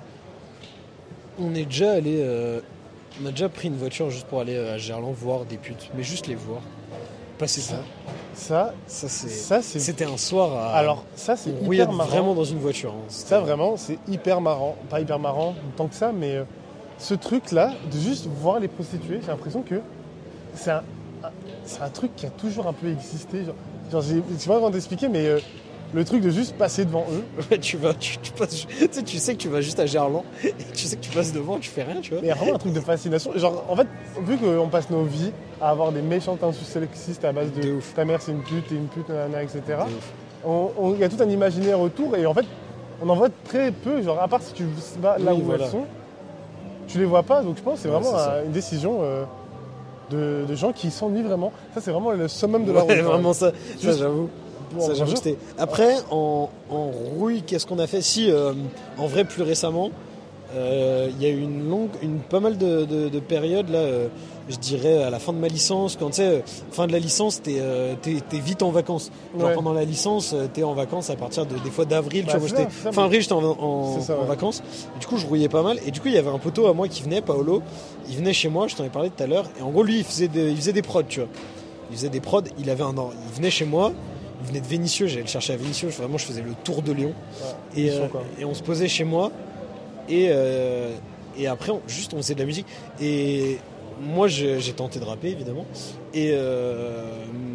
On 1.38 1.55
est 1.55 1.64
déjà 1.64 1.93
allé, 1.93 2.19
euh, 2.23 2.61
on 3.23 3.26
a 3.26 3.31
déjà 3.31 3.49
pris 3.49 3.69
une 3.69 3.76
voiture 3.76 4.11
juste 4.11 4.26
pour 4.26 4.40
aller 4.40 4.55
euh, 4.57 4.75
à 4.75 4.79
Gerland 4.79 5.12
voir 5.14 5.45
des 5.45 5.57
putes, 5.57 5.90
mais 5.97 6.02
juste 6.02 6.26
les 6.26 6.35
voir. 6.35 6.61
Passer 7.38 7.61
ça. 7.62 7.83
Ça, 8.35 8.75
Ça, 8.87 9.09
c'est. 9.09 9.29
ça 9.29 9.62
c'est. 9.62 9.79
C'était 9.81 10.05
un 10.05 10.17
soir 10.17 10.52
à. 10.55 10.75
Alors, 10.76 11.05
ça, 11.17 11.37
c'est 11.37 11.50
oui, 11.62 11.76
hyper 11.79 11.93
marrant. 11.93 12.11
vraiment 12.11 12.35
dans 12.35 12.45
une 12.45 12.59
voiture. 12.59 12.93
hein. 12.93 13.05
C'était- 13.09 13.31
Ça, 13.31 13.40
vraiment, 13.40 13.76
c'est 13.76 13.99
hyper 14.09 14.40
marrant. 14.40 14.76
Pas 14.88 15.00
hyper 15.00 15.19
marrant 15.19 15.55
tant 15.76 15.88
que 15.88 15.95
ça, 15.95 16.12
mais 16.12 16.37
euh, 16.37 16.45
ce 16.99 17.14
truc-là, 17.14 17.73
de 17.90 17.99
juste 17.99 18.26
voir 18.26 18.61
les 18.61 18.69
prostituées, 18.69 19.21
j'ai 19.23 19.29
l'impression 19.29 19.62
que 19.62 19.81
c'est 20.55 20.71
un- 20.71 20.83
c'est 21.64 21.82
un 21.82 21.88
truc 21.88 22.14
qui 22.16 22.26
a 22.26 22.30
toujours 22.30 22.66
un 22.66 22.72
peu 22.72 22.88
existé. 22.88 23.44
Genre, 23.44 23.54
genre 23.90 24.02
j'ai- 24.02 24.22
sais 24.38 24.48
pas 24.48 24.54
comment 24.56 24.70
t'expliquer, 24.70 25.08
mais 25.08 25.26
euh, 25.26 25.38
le 25.92 26.04
truc 26.04 26.22
de 26.22 26.30
juste 26.30 26.54
passer 26.56 26.84
devant 26.84 27.06
eux. 27.12 27.24
Ouais, 27.50 27.58
tu 27.58 27.76
vas, 27.76 27.94
tu, 27.94 28.18
tu 28.18 28.32
passes, 28.32 28.66
tu 28.66 28.88
sais, 28.90 29.02
tu 29.02 29.18
sais 29.18 29.34
que 29.34 29.38
tu 29.40 29.48
vas 29.48 29.60
juste 29.60 29.80
à 29.80 29.86
Gerland 29.86 30.22
et 30.44 30.52
tu 30.74 30.86
sais 30.86 30.96
que 30.96 31.00
tu 31.02 31.10
passes 31.10 31.32
devant, 31.32 31.58
tu 31.58 31.68
fais 31.70 31.82
rien, 31.82 32.00
tu 32.00 32.10
vois. 32.12 32.20
Mais 32.20 32.28
il 32.28 32.30
y 32.30 32.32
a 32.32 32.36
vraiment 32.36 32.54
un 32.54 32.58
truc 32.58 32.72
de 32.72 32.80
fascination. 32.80 33.32
Genre, 33.36 33.64
en 33.68 33.76
fait, 33.76 33.88
vu 34.24 34.36
qu'on 34.38 34.68
passe 34.68 34.88
nos 34.90 35.02
vies 35.04 35.32
à 35.60 35.70
avoir 35.70 35.92
des 35.92 36.02
méchantes 36.02 36.42
insultes 36.42 36.68
sexistes 36.68 37.24
à 37.24 37.32
base 37.32 37.52
de, 37.52 37.78
ta 37.94 38.04
mère 38.04 38.22
c'est 38.22 38.32
une 38.32 38.42
pute, 38.42 38.66
t'es 38.68 38.74
une 38.76 38.86
pute, 38.88 39.08
nanana, 39.08 39.42
etc. 39.42 39.62
Il 40.46 40.98
y 41.00 41.04
a 41.04 41.08
tout 41.08 41.22
un 41.22 41.28
imaginaire 41.28 41.80
autour 41.80 42.16
et 42.16 42.24
en 42.24 42.32
fait, 42.34 42.46
on 43.02 43.08
en 43.08 43.14
voit 43.14 43.28
très 43.44 43.70
peu. 43.72 44.00
Genre, 44.02 44.18
à 44.20 44.28
part 44.28 44.42
si 44.42 44.52
tu 44.54 44.64
vas 45.00 45.18
là 45.18 45.34
Oui, 45.34 45.40
où 45.42 45.44
voilà. 45.44 45.64
elles 45.64 45.70
sont, 45.70 45.84
tu 46.86 46.98
les 46.98 47.04
vois 47.04 47.22
pas. 47.22 47.42
Donc, 47.42 47.56
je 47.58 47.62
pense 47.62 47.74
que 47.76 47.80
c'est 47.82 47.88
vraiment 47.88 48.12
une 48.44 48.52
décision 48.52 48.98
euh, 49.02 49.24
de, 50.11 50.45
de 50.49 50.55
gens 50.55 50.73
qui 50.73 50.90
s'ennuient 50.90 51.23
vraiment. 51.23 51.52
Ça, 51.75 51.81
c'est 51.81 51.90
vraiment 51.90 52.11
le 52.12 52.29
summum 52.29 52.64
de 52.64 52.73
la 52.73 52.85
Ouais, 52.85 52.95
route. 52.97 53.05
hein. 53.05 53.09
vraiment 53.09 53.33
ça, 53.33 53.52
j'avoue. 53.83 54.29
Bon, 54.75 54.81
Ça, 54.87 54.95
j'avoue 54.95 55.17
c'était- 55.17 55.37
Après, 55.59 55.95
en, 56.11 56.49
en 56.71 56.85
rouille, 57.19 57.43
qu'est-ce 57.43 57.67
qu'on 57.67 57.79
a 57.81 57.87
fait 57.88 58.02
Si, 58.02 58.31
euh, 58.31 58.52
en 58.99 59.07
vrai, 59.07 59.25
plus 59.25 59.43
récemment, 59.43 59.90
euh, 60.55 61.09
il 61.11 61.23
y 61.23 61.26
a 61.26 61.31
eu 61.31 61.40
une 61.40 61.69
longue, 61.69 61.90
une, 62.02 62.19
pas 62.19 62.40
mal 62.40 62.57
de, 62.59 62.85
de- 62.85 63.09
de 63.09 63.21
périodes, 63.21 63.69
là, 63.71 63.79
euh, 63.79 64.09
je 64.50 64.57
dirais 64.59 65.02
à 65.02 65.11
la 65.11 65.19
fin 65.19 65.33
de 65.33 65.38
ma 65.38 65.49
licence, 65.49 65.97
quand 65.99 66.09
tu 66.11 66.16
sais, 66.16 66.26
euh, 66.26 66.40
fin 66.73 66.87
de 66.87 66.92
la 66.92 66.99
licence, 66.99 67.40
t'es 67.40 67.57
euh, 67.61 67.95
t'es 68.02 68.21
vite 68.38 68.62
en 68.62 68.71
vacances. 68.71 69.11
Genre 69.38 69.49
Ouais. 69.49 69.54
pendant 69.54 69.73
la 69.73 69.85
licence, 69.85 70.33
euh, 70.35 70.47
t'es 70.52 70.62
en 70.64 70.75
vacances 70.75 71.09
à 71.11 71.16
partir 71.16 71.47
de, 71.47 71.57
des 71.59 71.71
fois 71.71 71.85
d'avril, 71.85 72.25
Bah, 72.26 72.33
tu 72.35 72.38
vois, 72.38 72.49
ça, 72.49 72.57
c'est 72.57 72.83
ça, 72.85 72.92
fin 72.92 73.04
avril, 73.04 73.21
j'étais 73.23 73.33
en, 73.33 73.42
en- 73.45 73.99
C'est 74.00 74.07
ça, 74.09 74.16
en 74.19 74.23
ouais. 74.23 74.26
vacances. 74.26 74.62
Du 75.00 75.07
coup, 75.07 75.16
je 75.16 75.26
rouillais 75.26 75.49
pas 75.49 75.62
mal. 75.62 75.78
Et 75.87 75.90
du 75.90 76.00
coup, 76.00 76.09
il 76.09 76.14
y 76.14 76.19
avait 76.19 76.28
un 76.30 76.38
poteau 76.38 76.66
à 76.66 76.75
moi 76.75 76.88
qui 76.88 77.02
venait, 77.02 77.23
Paolo. 77.23 77.62
Il 78.09 78.16
venait 78.16 78.33
chez 78.33 78.49
moi, 78.49 78.66
je 78.69 78.75
t'en 78.76 78.85
ai 78.85 78.88
parlé 78.90 79.11
tout 79.11 79.23
à 79.23 79.26
l'heure. 79.26 79.47
Et 79.59 79.62
en 79.62 79.71
gros, 79.71 79.83
lui, 79.85 79.99
il 79.99 80.04
faisait, 80.04 80.28
des, 80.28 80.50
il 80.50 80.57
faisait 80.57 80.73
des 80.73 80.83
prods, 80.83 81.02
tu 81.04 81.21
vois. 81.21 81.28
Il 81.90 81.97
faisait 81.97 82.09
des 82.09 82.21
prods. 82.21 82.42
Il 82.59 82.69
avait 82.71 82.83
un, 82.85 82.92
il 82.95 83.35
venait 83.37 83.50
chez 83.50 83.64
moi. 83.64 83.92
Il 84.42 84.49
venait 84.49 84.61
de 84.61 84.66
Vénissieux. 84.66 85.07
J'allais 85.07 85.23
le 85.23 85.28
chercher 85.28 85.52
à 85.52 85.57
Vénissieux. 85.57 85.88
Vraiment, 85.90 86.19
je 86.19 86.25
faisais 86.25 86.40
le 86.42 86.54
tour 86.64 86.83
de 86.83 86.92
Lyon. 86.92 87.12
Ouais, 87.76 87.83
Et, 87.83 87.90
euh, 87.90 88.07
et 88.38 88.45
on 88.45 88.54
se 88.54 88.62
posait 88.62 88.88
chez 88.88 89.04
moi. 89.04 89.30
Et, 90.09 90.28
euh, 90.30 90.92
et 91.38 91.47
après, 91.47 91.71
on- 91.73 91.83
juste, 91.87 92.14
on 92.14 92.16
faisait 92.16 92.35
de 92.35 92.40
la 92.40 92.47
musique. 92.47 92.66
Et 93.00 93.59
moi, 94.00 94.28
j'ai 94.28 94.59
tenté 94.75 94.99
de 94.99 95.04
rapper, 95.04 95.28
évidemment. 95.28 95.64
Et 96.14 96.30
euh, 96.33 97.04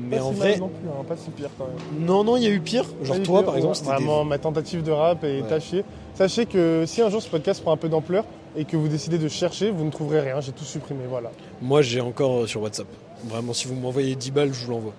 mais 0.10 0.18
Pas 0.18 0.24
en 0.24 0.32
si 0.32 0.38
vrai, 0.40 0.58
non 0.58 0.68
plus, 0.70 0.88
hein, 0.88 1.04
pas 1.08 1.18
si 1.18 1.30
pire 1.32 1.50
quand 1.58 1.66
même. 1.66 2.06
non, 2.06 2.24
non, 2.24 2.38
il 2.38 2.44
y 2.44 2.48
a 2.48 2.50
eu 2.52 2.60
pire. 2.60 2.86
Genre 3.04 3.22
toi, 3.24 3.40
pire, 3.40 3.46
par 3.46 3.58
exemple, 3.58 3.76
c'était 3.76 3.90
des- 3.90 3.96
Vraiment, 3.96 4.24
ma 4.24 4.38
tentative 4.38 4.84
de 4.84 4.92
rap 4.92 5.24
est 5.24 5.42
Ouais. 5.42 5.48
tachée. 5.48 5.84
Sachez 6.14 6.46
que 6.46 6.84
si 6.86 7.02
un 7.02 7.10
jour 7.10 7.22
ce 7.22 7.30
podcast 7.30 7.62
prend 7.62 7.74
un 7.74 7.78
peu 7.78 7.90
d'ampleur 7.90 8.24
et 8.56 8.64
que 8.66 8.78
vous 8.78 8.88
décidez 8.88 9.18
de 9.18 9.28
chercher, 9.28 9.72
vous 9.72 9.84
ne 9.84 9.90
trouverez 9.92 10.22
rien. 10.22 10.40
J'ai 10.40 10.52
tout 10.54 10.64
supprimé, 10.64 11.02
voilà. 11.10 11.32
Moi, 11.62 11.82
j'ai 11.82 12.00
encore 12.02 12.44
euh, 12.44 12.48
sur 12.48 12.62
WhatsApp. 12.62 12.88
Vraiment, 13.26 13.54
si 13.54 13.68
vous 13.68 13.76
m'envoyez 13.76 14.16
10 14.16 14.32
balles, 14.32 14.54
je 14.54 14.66
vous 14.66 14.72
l'envoie. 14.72 14.94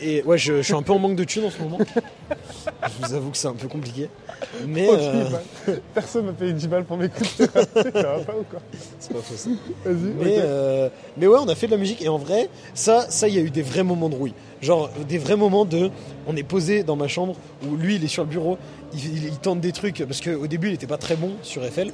Et 0.00 0.22
ouais, 0.22 0.38
je, 0.38 0.58
je 0.58 0.62
suis 0.62 0.74
un 0.74 0.82
peu 0.82 0.92
en 0.92 0.98
manque 0.98 1.16
de 1.16 1.24
thunes 1.24 1.44
en 1.44 1.50
ce 1.50 1.60
moment. 1.60 1.78
je 1.80 3.06
vous 3.06 3.14
avoue 3.14 3.30
que 3.30 3.36
c'est 3.36 3.48
un 3.48 3.54
peu 3.54 3.68
compliqué. 3.68 4.08
Mais 4.66 4.86
Oh, 4.90 4.94
euh, 4.94 5.24
10 5.24 5.30
balles. 5.32 5.80
Personne 5.94 6.26
m'a 6.26 6.32
payé 6.32 6.52
10 6.52 6.68
balles 6.68 6.84
pour 6.84 6.96
m'écouter. 6.96 7.26
ça 7.36 7.46
va 7.46 8.18
pas 8.20 8.34
ou 8.38 8.44
quoi 8.48 8.60
c'est 9.00 9.12
pas 9.12 9.20
faux 9.20 9.34
ça. 9.36 9.50
Vas-y. 9.84 10.12
Mais, 10.20 10.36
euh, 10.38 10.88
mais 11.16 11.26
ouais, 11.26 11.38
on 11.40 11.48
a 11.48 11.54
fait 11.54 11.66
de 11.66 11.72
la 11.72 11.78
musique 11.78 12.00
et 12.02 12.08
en 12.08 12.18
vrai, 12.18 12.48
ça, 12.74 13.06
ça, 13.10 13.28
il 13.28 13.34
y 13.34 13.38
a 13.38 13.42
eu 13.42 13.50
des 13.50 13.62
vrais 13.62 13.82
moments 13.82 14.08
de 14.08 14.14
rouille. 14.14 14.34
Genre 14.60 14.90
des 15.08 15.18
vrais 15.18 15.36
moments 15.36 15.64
de, 15.64 15.90
on 16.26 16.36
est 16.36 16.42
posé 16.44 16.82
dans 16.84 16.96
ma 16.96 17.08
chambre 17.08 17.34
où 17.68 17.74
lui, 17.76 17.96
il 17.96 18.04
est 18.04 18.08
sur 18.08 18.22
le 18.22 18.28
bureau, 18.30 18.56
il, 18.92 19.04
il- 19.04 19.24
il 19.24 19.38
tente 19.38 19.60
des 19.60 19.72
trucs 19.72 20.04
parce 20.06 20.20
qu'au 20.20 20.46
début, 20.46 20.68
il 20.68 20.74
était 20.74 20.86
pas 20.86 20.98
très 20.98 21.16
bon 21.16 21.32
sur 21.42 21.64
FL. 21.64 21.90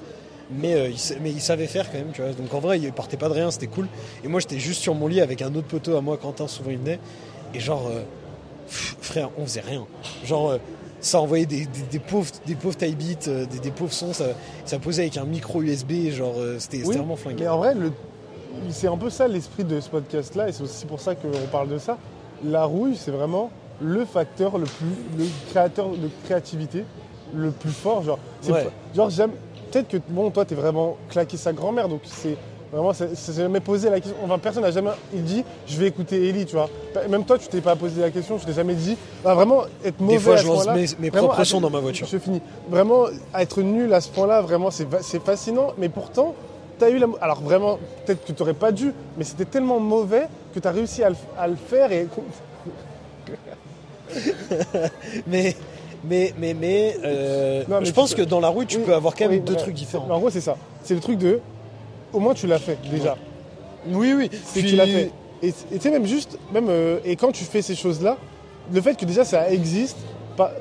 Mais, 0.51 0.75
euh, 0.75 0.91
il, 0.91 1.23
mais 1.23 1.31
il 1.31 1.41
savait 1.41 1.67
faire 1.67 1.91
quand 1.91 1.97
même, 1.97 2.11
tu 2.13 2.21
vois. 2.21 2.33
Donc 2.33 2.53
en 2.53 2.61
vrai, 2.61 2.79
il 2.79 2.93
partait 2.93 3.17
pas 3.17 3.31
de 3.31 3.35
rien, 3.35 3.51
c'était 3.51 3.67
cool. 3.67 3.89
Et 4.23 4.29
moi, 4.29 4.41
j'étais 4.41 4.59
juste 4.59 4.83
sur 4.83 4.95
mon 4.95 5.07
lit 5.09 5.23
avec 5.23 5.41
un 5.41 5.55
autre 5.55 5.67
poteau 5.69 5.97
à 5.97 6.03
moi, 6.03 6.19
Quentin, 6.19 6.47
souvent 6.49 6.71
il 6.71 6.77
venait. 6.77 6.99
Et 7.55 7.61
genre, 7.61 7.87
euh, 7.89 8.01
pff, 8.67 8.97
frère, 9.01 9.31
on 9.39 9.45
faisait 9.45 9.61
rien. 9.61 9.87
Genre, 10.25 10.51
euh, 10.51 10.59
ça 11.01 11.21
envoyait 11.21 11.47
des, 11.47 11.67
des, 11.67 11.83
des 11.91 11.99
pauvres, 11.99 12.31
des 12.47 12.55
pauvres 12.55 12.77
taille 12.77 12.95
beats, 12.95 13.29
euh, 13.29 13.47
des, 13.47 13.59
des 13.59 13.71
pauvres 13.71 13.93
sons, 13.93 14.13
ça, 14.13 14.27
ça 14.65 14.79
posait 14.79 15.03
avec 15.03 15.17
un 15.19 15.25
micro 15.25 15.63
USB, 15.63 16.11
genre, 16.11 16.35
c'était 16.59 16.83
Oui, 16.85 16.97
vraiment 16.97 17.17
flingué. 17.17 17.45
Mais 17.45 17.49
en 17.49 17.59
vrai, 17.59 17.75
c'est 18.71 18.89
un 18.89 18.97
peu 18.97 19.11
ça 19.11 19.29
l'esprit 19.29 19.65
de 19.65 19.81
ce 19.81 19.89
podcast-là, 19.89 20.49
et 20.49 20.53
c'est 20.53 20.63
aussi 20.63 20.87
pour 20.87 21.01
ça 21.01 21.15
qu'on 21.15 21.29
parle 21.53 21.69
de 21.69 21.79
ça. 21.79 21.99
La 22.45 22.65
rouille, 22.65 22.97
c'est 22.97 23.11
vraiment 23.11 23.51
le 23.81 24.05
facteur 24.05 24.57
le 24.59 24.65
plus, 24.65 24.87
le 25.19 25.25
créateur 25.51 25.89
de 25.91 26.09
créativité 26.25 26.85
le 27.35 27.51
plus 27.51 27.73
fort. 27.73 28.03
Genre, 28.03 28.19
Ouais. 28.49 28.69
genre 28.95 29.11
j'aime. 29.11 29.33
Peut-être 29.71 29.89
que 29.89 29.97
bon, 30.09 30.31
toi, 30.31 30.45
t'es 30.45 30.55
vraiment 30.55 30.97
claqué 31.11 31.37
sa 31.37 31.53
grand-mère, 31.53 31.89
donc 31.89 32.03
c'est 32.05 32.37
vraiment, 32.75 32.93
c'est 32.93 33.35
jamais 33.37 33.61
posé 33.61 33.89
la 33.89 34.01
question. 34.01 34.17
Enfin, 34.25 34.39
personne 34.39 34.63
n'a 34.63 34.71
jamais. 34.71 34.91
Il 35.15 35.23
dit, 35.25 35.45
je 35.67 35.77
vais 35.79 35.87
écouter 35.87 36.29
Ellie, 36.29 36.45
tu 36.47 36.57
vois. 36.57 36.69
Même 37.09 37.25
toi, 37.25 37.39
tu 37.39 37.49
t'es 37.49 37.61
pas 37.61 37.77
posé 37.77 38.01
la 38.01 38.11
question, 38.11 38.39
je 38.39 38.45
t'ai 38.47 38.53
jamais 38.53 38.75
dit. 38.75 38.97
Ah, 39.25 39.35
vraiment 39.35 39.63
être 39.85 40.01
mauvais 40.01 40.15
Des 40.15 40.21
fois, 40.21 40.35
à 40.35 40.37
je 40.37 40.43
ce 40.43 40.49
lance 40.49 40.67
mes, 40.67 40.87
mes 40.99 41.11
vraiment, 41.11 41.27
propres 41.29 41.41
att- 41.41 41.45
sons 41.47 41.61
dans 41.61 41.71
ma 41.71 41.81
voiture. 41.81 42.07
je 42.11 42.19
finis. 42.19 42.43
Vraiment, 42.69 43.07
être 43.39 43.63
nul 43.63 43.93
à 43.95 44.01
ce 44.01 44.09
point-là, 44.11 44.41
vraiment, 44.43 44.71
c'est 44.71 45.23
fascinant. 45.25 45.73
Mais 45.79 45.89
pourtant, 45.89 46.35
tu 46.79 46.85
as 46.85 46.91
eu 46.91 46.99
la. 46.99 47.07
Alors, 47.21 47.41
vraiment, 47.41 47.79
peut-être 48.05 48.25
que 48.25 48.33
tu 48.33 48.43
n'aurais 48.43 48.55
pas 48.55 48.73
dû, 48.73 48.93
mais 49.17 49.25
c'était 49.25 49.45
tellement 49.45 49.79
mauvais 49.81 50.29
que 50.55 50.61
tu 50.61 50.67
as 50.69 50.73
réussi 50.73 51.03
à 51.05 51.11
le, 51.11 51.17
à 51.39 51.47
le 51.49 51.57
faire. 51.57 51.93
Et 51.93 52.09
Mais, 55.27 55.57
mais, 56.05 56.35
mais, 56.39 56.55
mais, 56.55 56.97
euh, 57.05 57.63
Non, 57.69 57.79
mais 57.79 57.87
je 57.87 57.91
tu 57.91 57.95
pense 57.95 58.15
peux- 58.15 58.23
que 58.25 58.29
dans 58.29 58.41
la 58.41 58.49
rue, 58.49 58.67
tu 58.67 58.77
Oui, 58.79 58.83
peux 58.85 58.95
avoir 58.95 59.15
quand 59.15 59.25
même 59.25 59.33
oui, 59.33 59.41
deux 59.41 59.55
ouais. 59.55 59.59
trucs 59.59 59.75
différents. 59.75 60.07
En 60.11 60.19
gros, 60.19 60.31
c'est 60.31 60.41
ça. 60.43 60.57
C'est 60.83 60.95
le 60.95 61.01
truc 61.01 61.19
de. 61.19 61.41
Au 62.15 62.21
moins, 62.21 62.33
tu 62.35 62.47
l'as 62.47 62.59
fait 62.59 62.79
déjà. 62.91 63.17
Oui, 63.89 64.15
oui. 64.17 64.31
C'est 64.47 64.61
que 64.61 64.67
Puis- 64.67 64.71
tu 64.71 64.77
l'as 64.77 64.87
fait. 64.87 65.11
Et 65.43 65.53
tu 65.53 65.81
sais, 65.81 65.91
même 65.91 66.07
juste. 66.07 66.39
Même, 66.53 66.69
euh, 66.71 66.99
et 67.05 67.17
quand 67.17 67.31
tu 67.33 67.45
fais 67.45 67.61
ces 67.61 67.75
choses-là, 67.75 68.17
le 68.73 68.81
fait 68.81 68.95
que 68.95 69.05
déjà 69.05 69.25
ça 69.27 69.51
existe, 69.51 69.99
pas. 70.37 70.53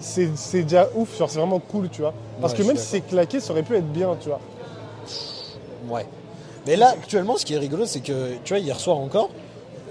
C'est 0.00 0.28
c'est 0.36 0.62
déjà 0.64 0.88
ouf, 0.94 1.16
genre 1.18 1.30
c'est 1.30 1.38
vraiment 1.38 1.60
cool, 1.60 1.88
tu 1.88 2.02
vois. 2.02 2.12
Parce 2.40 2.52
Ouais, 2.52 2.58
que 2.58 2.64
même 2.64 2.76
si 2.76 2.84
c'est 2.84 3.00
claqué, 3.00 3.40
ça 3.40 3.52
aurait 3.52 3.62
pu 3.62 3.74
être 3.74 3.90
bien, 3.90 4.16
tu 4.20 4.28
vois. 4.28 4.40
Ouais. 5.88 6.06
Mais 6.66 6.76
là, 6.76 6.88
actuellement, 6.90 7.36
ce 7.36 7.46
qui 7.46 7.54
est 7.54 7.58
rigolo, 7.58 7.86
c'est 7.86 8.00
que, 8.00 8.34
tu 8.44 8.52
vois, 8.52 8.58
hier 8.58 8.78
soir 8.78 8.98
encore, 8.98 9.30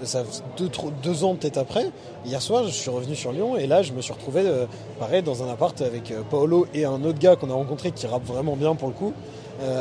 ça 0.04 0.22
deux, 0.56 0.68
trois- 0.68 0.92
deux 1.02 1.24
ans 1.24 1.34
peut-être 1.34 1.58
après, 1.58 1.86
hier 2.24 2.40
soir, 2.40 2.64
je 2.64 2.70
suis 2.70 2.88
revenu 2.90 3.16
sur 3.16 3.32
Lyon 3.32 3.56
et 3.56 3.66
là, 3.66 3.82
je 3.82 3.92
me 3.92 4.00
suis 4.00 4.12
retrouvé, 4.12 4.42
euh, 4.44 4.66
pareil, 5.00 5.22
dans 5.22 5.42
un 5.42 5.48
appart 5.50 5.78
avec 5.82 6.12
euh, 6.12 6.20
Paolo 6.30 6.66
et 6.74 6.84
un 6.84 7.02
autre 7.04 7.18
gars 7.18 7.34
qu'on 7.34 7.50
a 7.50 7.54
rencontré 7.54 7.90
qui 7.90 8.06
rappe 8.06 8.24
vraiment 8.24 8.54
bien 8.54 8.76
pour 8.76 8.88
le 8.88 8.94
coup, 8.94 9.12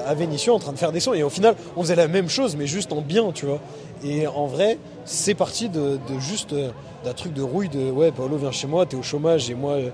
à 0.06 0.14
Vénissieux, 0.16 0.52
en 0.54 0.60
train 0.60 0.72
de 0.74 0.78
faire 0.78 0.92
des 0.92 1.00
sons. 1.00 1.14
Et 1.14 1.24
au 1.24 1.30
final, 1.30 1.56
on 1.76 1.82
faisait 1.82 1.96
la 1.96 2.08
même 2.08 2.30
chose, 2.30 2.56
mais 2.56 2.68
juste 2.68 2.92
en 2.94 3.02
bien, 3.02 3.32
tu 3.32 3.46
vois. 3.46 3.60
Et 4.04 4.28
en 4.28 4.46
vrai, 4.48 4.78
c'est 5.06 5.34
parti 5.36 5.70
de, 5.70 6.00
de 6.10 6.20
juste 6.20 6.54
euh, 6.54 6.70
d'un 7.04 7.14
truc 7.14 7.34
de 7.34 7.42
rouille 7.42 7.70
de 7.70 7.90
ouais, 7.92 8.12
Paolo 8.12 8.38
vient 8.38 8.52
chez 8.52 8.68
moi, 8.68 8.86
t'es 8.86 8.96
au 8.96 9.04
chômage 9.04 9.50
et 9.50 9.56
moi, 9.56 9.74
euh, 9.74 9.90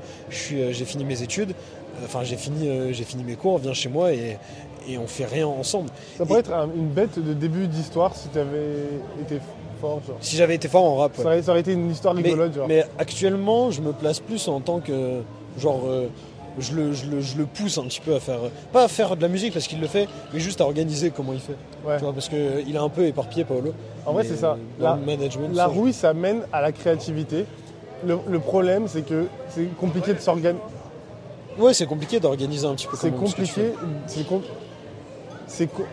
euh, 0.53 0.69
j'ai 0.71 0.85
fini 0.85 1.03
mes 1.05 1.21
études. 1.21 1.53
Enfin, 2.03 2.23
j'ai 2.23 2.35
fini, 2.37 2.67
euh, 2.67 2.91
j'ai 2.91 3.03
fini 3.03 3.23
mes 3.23 3.35
cours, 3.35 3.59
viens 3.59 3.73
chez 3.73 3.87
moi 3.89 4.11
et, 4.13 4.37
et 4.89 4.97
on 4.97 5.07
fait 5.07 5.25
rien 5.25 5.47
ensemble. 5.47 5.89
Ça 6.17 6.25
pourrait 6.25 6.39
être 6.39 6.51
un- 6.53 6.69
une 6.75 6.87
bête 6.89 7.19
de 7.19 7.33
début 7.33 7.67
d'histoire 7.67 8.15
si 8.15 8.27
tu 8.29 8.39
avais 8.39 8.89
été 9.21 9.39
fort, 9.79 10.01
genre. 10.07 10.17
Si 10.19 10.35
j'avais 10.35 10.55
été 10.55 10.67
fort 10.67 10.83
en 10.83 10.95
rap, 10.95 11.15
ouais. 11.17 11.23
Ça 11.23 11.29
aurait, 11.29 11.41
ça 11.43 11.51
aurait 11.51 11.59
été 11.61 11.73
une 11.73 11.91
histoire 11.91 12.13
mais, 12.15 12.23
rigolote, 12.23 12.55
genre. 12.55 12.67
mais 12.67 12.83
actuellement, 12.97 13.69
je 13.71 13.81
me 13.81 13.91
place 13.93 14.19
plus 14.19 14.47
en 14.47 14.59
tant 14.59 14.79
que 14.79 15.21
genre. 15.59 15.81
euh, 15.87 16.07
je 16.59 16.73
le, 16.75 16.93
je, 16.93 17.05
le, 17.07 17.19
je 17.21 17.37
le 17.37 17.45
pousse 17.45 17.77
un 17.77 17.83
petit 17.83 18.01
peu 18.01 18.13
à 18.15 18.19
faire. 18.19 18.39
Pas 18.71 18.83
à 18.83 18.87
faire 18.87 19.15
de 19.15 19.21
la 19.21 19.27
musique 19.27 19.53
parce 19.53 19.67
qu'il 19.67 19.79
le 19.81 19.87
fait, 19.87 20.07
mais 20.33 20.39
juste 20.39 20.61
à 20.61 20.65
organiser 20.65 21.11
comment 21.11 21.33
il 21.33 21.39
fait. 21.39 21.55
Ouais. 21.85 21.97
Tu 21.97 22.03
vois, 22.03 22.13
parce 22.13 22.29
qu'il 22.29 22.73
est 22.73 22.77
un 22.77 22.89
peu 22.89 23.05
éparpillé, 23.05 23.43
Paolo. 23.45 23.73
En 24.05 24.13
vrai, 24.13 24.23
c'est 24.23 24.35
ça. 24.37 24.57
La- 24.79 24.95
management. 24.95 25.49
La 25.55 25.63
ça, 25.63 25.67
rouille, 25.67 25.93
ça 25.93 26.13
mène 26.13 26.41
à 26.51 26.61
la 26.61 26.71
créativité. 26.71 27.45
Le, 28.05 28.17
le 28.29 28.39
problème, 28.39 28.87
c'est 28.87 29.03
que 29.05 29.25
c'est 29.49 29.65
compliqué 29.79 30.13
de 30.13 30.19
s'organiser. 30.19 30.61
Ouais, 31.57 31.73
c'est 31.73 31.85
compliqué 31.85 32.19
d'organiser 32.19 32.65
un 32.67 32.73
petit 32.75 32.87
peu 32.87 32.97
C'est 32.97 33.11
compliqué. 33.11 33.73
C'est 34.07 34.25
com- 34.25 34.41
co-. 35.75 35.83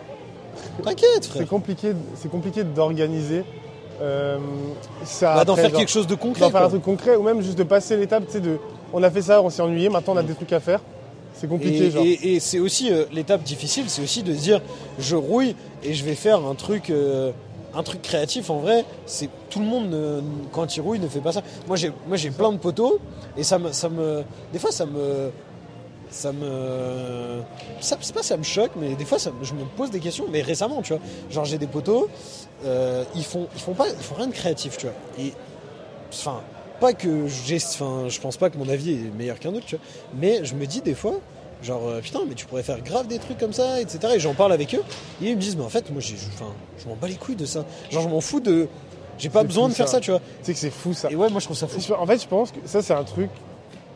T'inquiète, 0.83 1.07
c'est 1.23 1.29
frère. 1.29 1.47
compliqué. 1.47 1.93
C'est 2.15 2.29
compliqué 2.29 2.63
d'organiser. 2.63 3.43
euh, 4.01 4.37
ça. 5.03 5.35
Bah, 5.35 5.45
D'en 5.45 5.55
faire 5.55 5.69
genre, 5.69 5.79
quelque 5.79 5.89
chose 5.91 6.07
de 6.07 6.15
concret. 6.15 6.41
d'en 6.41 6.49
faire 6.49 6.63
un 6.63 6.69
truc 6.69 6.81
concret 6.83 7.15
ou 7.15 7.23
même 7.23 7.41
juste 7.41 7.57
de 7.57 7.63
passer 7.63 7.95
l'étape. 7.97 8.25
Tu 8.25 8.33
sais, 8.33 8.39
de. 8.39 8.57
On 8.93 9.01
a 9.03 9.09
fait 9.11 9.21
ça, 9.21 9.41
on 9.41 9.49
s'est 9.49 9.61
ennuyé. 9.61 9.89
Maintenant, 9.89 10.13
on 10.13 10.17
a 10.17 10.23
des 10.23 10.33
trucs 10.33 10.53
à 10.53 10.59
faire. 10.59 10.81
C'est 11.33 11.47
compliqué, 11.47 11.85
Et, 11.85 11.91
genre. 11.91 12.03
et- 12.05 12.35
et 12.35 12.39
c'est 12.39 12.59
aussi 12.59 12.91
euh, 12.91 13.05
l'étape 13.11 13.41
difficile, 13.43 13.85
c'est 13.87 14.01
aussi 14.03 14.21
de 14.21 14.33
se 14.33 14.39
dire 14.41 14.61
je 14.99 15.15
rouille 15.15 15.55
et 15.83 15.93
je 15.93 16.03
vais 16.03 16.13
faire 16.15 16.45
un 16.45 16.53
truc, 16.55 16.89
euh, 16.89 17.31
un 17.73 17.83
truc 17.83 18.01
créatif. 18.01 18.49
En 18.49 18.57
vrai, 18.59 18.85
c'est 19.05 19.29
tout 19.49 19.59
le 19.59 19.65
monde 19.65 19.89
ne- 19.89 20.21
quand 20.51 20.75
il 20.75 20.81
rouille 20.81 20.99
ne 20.99 21.07
fait 21.07 21.21
pas 21.21 21.31
ça. 21.31 21.41
Moi 21.67 21.77
j'ai, 21.77 21.91
moi 22.07 22.17
j'ai 22.17 22.29
plein 22.31 22.51
de 22.51 22.57
poteaux 22.57 22.99
et 23.37 23.43
ça 23.43 23.57
me, 23.59 23.71
ça 23.71 23.87
me, 23.89 24.23
des 24.53 24.59
fois 24.59 24.71
ça 24.71 24.85
me, 24.85 25.31
ça 26.11 26.31
me, 26.33 27.41
ça, 27.79 27.97
c'est 28.01 28.13
pas 28.13 28.23
ça 28.23 28.35
me 28.37 28.43
choque, 28.43 28.71
mais 28.75 28.93
des 28.95 29.05
fois 29.05 29.17
ça, 29.17 29.31
me- 29.31 29.43
je 29.43 29.53
me 29.53 29.63
pose 29.77 29.89
des 29.89 30.01
questions. 30.01 30.25
Mais 30.29 30.41
récemment, 30.41 30.81
tu 30.81 30.93
vois, 30.93 31.01
genre 31.31 31.45
j'ai 31.45 31.57
des 31.57 31.65
poteaux, 31.67 32.09
euh, 32.65 33.03
ils 33.15 33.23
font, 33.23 33.47
ils 33.55 33.61
font 33.61 33.73
pas, 33.73 33.87
ils 33.87 34.03
font 34.03 34.15
rien 34.15 34.27
de 34.27 34.33
créatif, 34.33 34.77
tu 34.77 34.85
vois. 34.87 34.95
Et 35.17 35.31
enfin, 36.11 36.41
pas 36.81 36.93
que 36.93 37.27
j'ai, 37.27 37.57
enfin, 37.57 38.09
je 38.09 38.19
pense 38.19 38.35
pas 38.37 38.49
que 38.49 38.57
mon 38.57 38.67
avis 38.67 38.93
est 38.93 39.17
meilleur 39.17 39.39
qu'un 39.39 39.53
autre, 39.53 39.65
tu 39.65 39.75
vois, 39.75 39.85
mais 40.19 40.43
je 40.43 40.55
me 40.55 40.65
dis 40.65 40.81
des 40.81 40.95
fois, 40.95 41.13
genre, 41.63 41.87
euh, 41.87 42.01
putain, 42.01 42.21
mais 42.27 42.33
tu 42.33 42.47
pourrais 42.47 42.63
faire 42.63 42.81
grave 42.81 43.07
des 43.07 43.19
trucs 43.19 43.37
comme 43.37 43.53
ça, 43.53 43.79
etc. 43.79 44.15
Et 44.15 44.19
j'en 44.19 44.33
parle 44.33 44.51
avec 44.51 44.73
eux, 44.73 44.81
et 45.21 45.29
ils 45.29 45.35
me 45.35 45.39
disent, 45.41 45.55
mais 45.55 45.63
en 45.63 45.69
fait, 45.69 45.89
moi, 45.91 46.01
j'ai, 46.01 46.15
enfin, 46.33 46.51
je 46.83 46.89
m'en 46.89 46.95
bats 46.95 47.07
les 47.07 47.15
couilles 47.15 47.35
de 47.35 47.45
ça. 47.45 47.65
Genre, 47.91 48.01
je 48.01 48.09
m'en 48.09 48.19
fous 48.19 48.39
de, 48.39 48.67
j'ai 49.19 49.29
pas 49.29 49.41
C'est 49.41 49.47
besoin 49.47 49.69
de 49.69 49.73
faire 49.73 49.87
ça. 49.87 49.93
ça, 49.97 49.99
tu 50.01 50.09
vois. 50.11 50.19
Tu 50.19 50.25
sais 50.41 50.53
que 50.53 50.59
c'est 50.59 50.71
fou 50.71 50.93
ça. 50.93 51.11
Et 51.11 51.15
ouais, 51.15 51.29
moi, 51.29 51.39
je 51.39 51.45
trouve 51.45 51.57
ça 51.57 51.67
fou. 51.67 51.79
En 51.93 52.07
fait, 52.07 52.21
je 52.21 52.27
pense 52.27 52.51
que 52.51 52.57
ça, 52.65 52.81
c'est 52.81 52.93
un 52.93 53.03
truc 53.03 53.29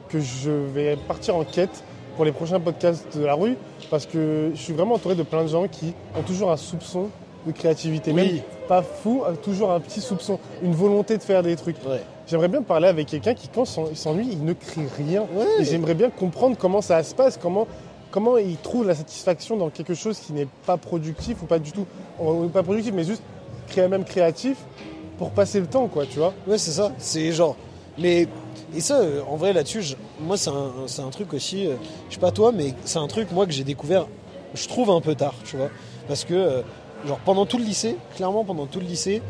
que 0.09 0.19
je 0.19 0.51
vais 0.51 0.95
partir 1.07 1.35
en 1.35 1.43
quête 1.43 1.83
pour 2.15 2.23
les 2.23 2.31
prochains 2.31 2.59
podcasts 2.59 3.17
de 3.17 3.25
la 3.25 3.33
rue, 3.33 3.57
parce 3.89 4.05
que 4.05 4.51
je 4.53 4.61
suis 4.61 4.73
vraiment 4.73 4.95
entouré 4.95 5.15
de 5.15 5.23
plein 5.23 5.43
de 5.43 5.49
gens 5.49 5.67
qui 5.67 5.93
ont 6.17 6.21
toujours 6.21 6.51
un 6.51 6.57
soupçon 6.57 7.09
de 7.47 7.51
créativité. 7.51 8.11
Oui. 8.11 8.15
Même 8.15 8.41
pas 8.67 8.81
fou, 8.81 9.23
euh, 9.27 9.33
toujours 9.35 9.71
un 9.71 9.79
petit 9.79 10.01
soupçon, 10.01 10.39
une 10.63 10.73
volonté 10.73 11.17
de 11.17 11.23
faire 11.23 11.43
des 11.43 11.55
trucs. 11.55 11.77
Ouais. 11.87 12.01
J'aimerais 12.27 12.47
bien 12.47 12.61
parler 12.61 12.87
avec 12.87 13.07
quelqu'un 13.07 13.33
qui, 13.33 13.47
quand 13.47 13.65
il 13.91 13.97
s'ennuie, 13.97 14.27
il 14.31 14.43
ne 14.43 14.53
crée 14.53 14.87
rien. 14.97 15.21
Ouais. 15.33 15.45
Et 15.59 15.65
j'aimerais 15.65 15.93
bien 15.93 16.09
comprendre 16.09 16.57
comment 16.57 16.81
ça 16.81 17.01
se 17.03 17.13
passe, 17.13 17.37
comment, 17.41 17.67
comment 18.11 18.37
il 18.37 18.57
trouve 18.57 18.87
la 18.87 18.95
satisfaction 18.95 19.57
dans 19.57 19.69
quelque 19.69 19.93
chose 19.93 20.19
qui 20.19 20.33
n'est 20.33 20.47
pas 20.65 20.77
productif 20.77 21.41
ou 21.43 21.45
pas 21.45 21.59
du 21.59 21.71
tout, 21.71 21.85
ou 22.19 22.47
pas 22.47 22.63
productif, 22.63 22.93
mais 22.93 23.03
juste 23.03 23.21
même 23.77 24.03
créatif 24.05 24.57
pour 25.17 25.31
passer 25.31 25.59
le 25.59 25.67
temps, 25.67 25.87
quoi, 25.87 26.05
tu 26.05 26.19
vois. 26.19 26.33
Ouais, 26.47 26.57
c'est 26.57 26.71
ça. 26.71 26.91
C'est 26.97 27.31
genre. 27.31 27.55
Mais. 27.97 28.27
Et 28.75 28.81
ça, 28.81 28.99
euh, 28.99 29.21
en 29.29 29.35
vrai, 29.37 29.53
là-dessus, 29.53 29.81
je- 29.83 29.95
moi, 30.19 30.35
c'est 30.37 30.49
un, 30.49 30.71
c'est 30.87 31.01
un 31.01 31.09
truc 31.09 31.33
aussi. 31.33 31.65
euh, 31.67 31.75
je 32.09 32.15
sais 32.15 32.19
pas 32.19 32.31
toi, 32.31 32.51
mais 32.53 32.73
c'est 32.83 32.99
un 32.99 33.07
truc, 33.07 33.31
moi, 33.31 33.45
que 33.45 33.51
j'ai 33.53 33.63
découvert, 33.63 34.05
je 34.53 34.67
trouve 34.67 34.89
un 34.89 34.99
peu 35.01 35.15
tard, 35.15 35.33
tu 35.45 35.55
vois. 35.55 35.69
Parce 36.07 36.25
que, 36.25 36.33
euh, 36.33 36.61
genre, 37.05 37.19
pendant 37.25 37.45
tout 37.45 37.57
le 37.57 37.63
lycée, 37.63 37.97
clairement, 38.15 38.43
pendant 38.43 38.65
tout 38.65 38.79
le 38.79 38.85
lycée, 38.85 39.21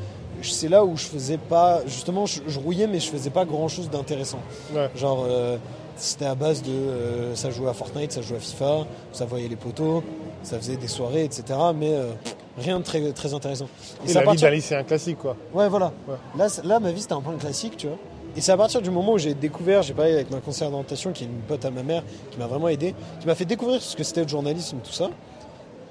c'est 0.41 0.67
là 0.69 0.83
où 0.85 0.95
je 0.97 1.05
faisais 1.05 1.37
pas. 1.37 1.81
Justement, 1.87 2.25
je, 2.25 2.41
je 2.47 2.59
rouillais, 2.59 2.87
mais 2.87 2.99
je 2.99 3.09
faisais 3.09 3.29
pas 3.29 3.45
grand-chose 3.45 3.89
d'intéressant. 3.89 4.39
Ouais. 4.73 4.89
Genre, 4.95 5.25
euh, 5.27 5.57
c'était 5.95 6.25
à 6.25 6.35
base 6.35 6.61
de. 6.61 6.71
euh, 6.71 7.35
ça 7.35 7.49
jouait 7.51 7.69
à 7.69 7.73
Fortnite, 7.73 8.11
ça 8.11 8.21
jouait 8.21 8.37
à 8.37 8.39
FIFA, 8.39 8.85
ça 9.13 9.25
voyait 9.25 9.47
les 9.47 9.55
poteaux, 9.55 10.03
ça 10.43 10.57
faisait 10.57 10.75
des 10.77 10.87
soirées, 10.89 11.23
etc. 11.23 11.43
Mais 11.75 11.93
euh, 11.93 12.11
rien 12.57 12.79
de 12.79 12.83
très, 12.83 13.11
très 13.13 13.33
intéressant. 13.33 13.67
Et 14.05 14.11
à 14.11 14.13
la 14.15 14.19
vie 14.21 14.25
partir- 14.25 14.49
d'un 14.49 14.55
lycéen 14.55 14.83
classique, 14.83 15.17
quoi. 15.19 15.35
Ouais, 15.53 15.69
voilà. 15.69 15.91
Ouais. 16.07 16.15
Là, 16.37 16.47
là, 16.63 16.79
ma 16.79 16.91
vie, 16.91 17.01
c'était 17.01 17.13
un 17.13 17.21
peu 17.21 17.31
un 17.31 17.37
classique, 17.37 17.77
tu 17.77 17.87
vois. 17.87 17.97
Et 18.37 18.41
c'est 18.41 18.51
à 18.51 18.57
partir 18.57 18.81
du 18.81 18.89
moment 18.91 19.13
où 19.13 19.17
j'ai 19.17 19.33
découvert, 19.33 19.81
j'ai 19.81 19.93
parlé 19.93 20.11
avec 20.11 20.29
ma 20.29 20.41
conseillère 20.41 20.69
d'orientation, 20.69 21.13
qui 21.13 21.23
est 21.23 21.27
une 21.27 21.39
pote 21.47 21.63
à 21.63 21.71
ma 21.71 21.83
mère, 21.83 22.03
qui 22.31 22.37
m'a 22.37 22.47
vraiment 22.47 22.67
aidé, 22.67 22.93
qui 23.21 23.27
m'a 23.27 23.33
fait 23.35 23.45
découvrir 23.45 23.81
ce 23.81 23.95
que 23.95 24.03
c'était 24.03 24.23
le 24.23 24.27
journalisme, 24.27 24.77
tout 24.83 24.91
ça. 24.91 25.09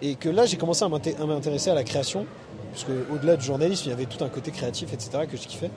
Et 0.05 0.17
que 0.17 0.29
là, 0.29 0.45
j'ai 0.45 0.59
commencé 0.59 0.85
à 0.85 0.89
m'inté- 0.89 1.17
à 1.19 1.25
m'intéresser 1.25 1.71
à 1.71 1.75
la 1.75 1.83
création, 1.83 2.27
puisque 2.73 2.91
au-delà 3.11 3.37
du 3.37 3.45
journalisme, 3.45 3.85
il 3.87 3.91
y 3.91 3.93
avait 3.95 4.05
tout 4.05 4.23
un 4.23 4.29
côté 4.29 4.51
créatif, 4.51 4.93
etc., 4.93 5.25
que 5.31 5.37
je 5.39 5.47
kiffais. 5.47 5.71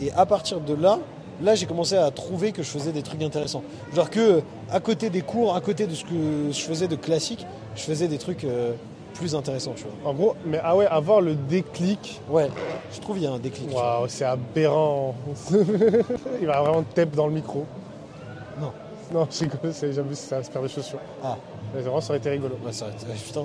Et 0.00 0.10
à 0.12 0.26
partir 0.26 0.60
de 0.60 0.74
là, 0.74 0.98
là, 1.40 1.54
j'ai 1.54 1.66
commencé 1.66 1.94
à 1.96 2.10
trouver 2.10 2.50
que 2.50 2.64
je 2.64 2.68
faisais 2.68 2.90
des 2.90 3.02
trucs 3.02 3.22
intéressants. 3.22 3.62
Genre 3.94 4.10
que, 4.10 4.42
à 4.72 4.80
côté 4.80 5.08
des 5.08 5.20
cours, 5.22 5.54
à 5.54 5.60
côté 5.60 5.86
de 5.86 5.94
ce 5.94 6.04
que 6.04 6.50
je 6.50 6.60
faisais 6.60 6.88
de 6.88 6.96
classique, 6.96 7.46
je 7.76 7.82
faisais 7.82 8.08
des 8.08 8.18
trucs 8.18 8.42
euh, 8.42 8.72
plus 9.14 9.36
intéressants, 9.36 9.74
tu 9.76 9.84
vois. 9.84 10.10
En 10.10 10.14
gros, 10.14 10.34
mais 10.44 10.58
ah 10.64 10.74
ouais, 10.76 10.86
avoir 10.86 11.20
le 11.20 11.36
déclic, 11.36 12.20
Ouais, 12.28 12.48
je 12.92 12.98
trouve 12.98 13.16
qu'il 13.18 13.24
y 13.24 13.28
a 13.28 13.32
un 13.32 13.38
déclic. 13.38 13.72
waouh, 13.72 14.08
c'est 14.08 14.24
aberrant. 14.24 15.14
Il 16.40 16.46
va 16.48 16.60
vraiment 16.60 16.82
tape 16.94 17.14
dans 17.14 17.28
le 17.28 17.34
micro. 17.34 17.66
Non. 19.14 19.26
Je 19.30 19.40
rigole, 19.40 19.72
c'est 19.72 19.92
jamais 19.92 20.14
ça 20.14 20.36
va 20.38 20.42
se 20.44 20.50
perdre 20.50 20.68
des 20.68 20.72
chaussures. 20.74 20.98
Ah. 21.22 21.36
Mais 21.74 21.80
vraiment, 21.82 22.00
ça 22.00 22.10
aurait 22.10 22.18
été 22.18 22.30
rigolo. 22.30 22.56
Ouais, 22.64 22.72
ça 22.72 22.84
aurait 22.86 22.94
été- 22.94 23.06
ouais, 23.06 23.14
putain. 23.24 23.44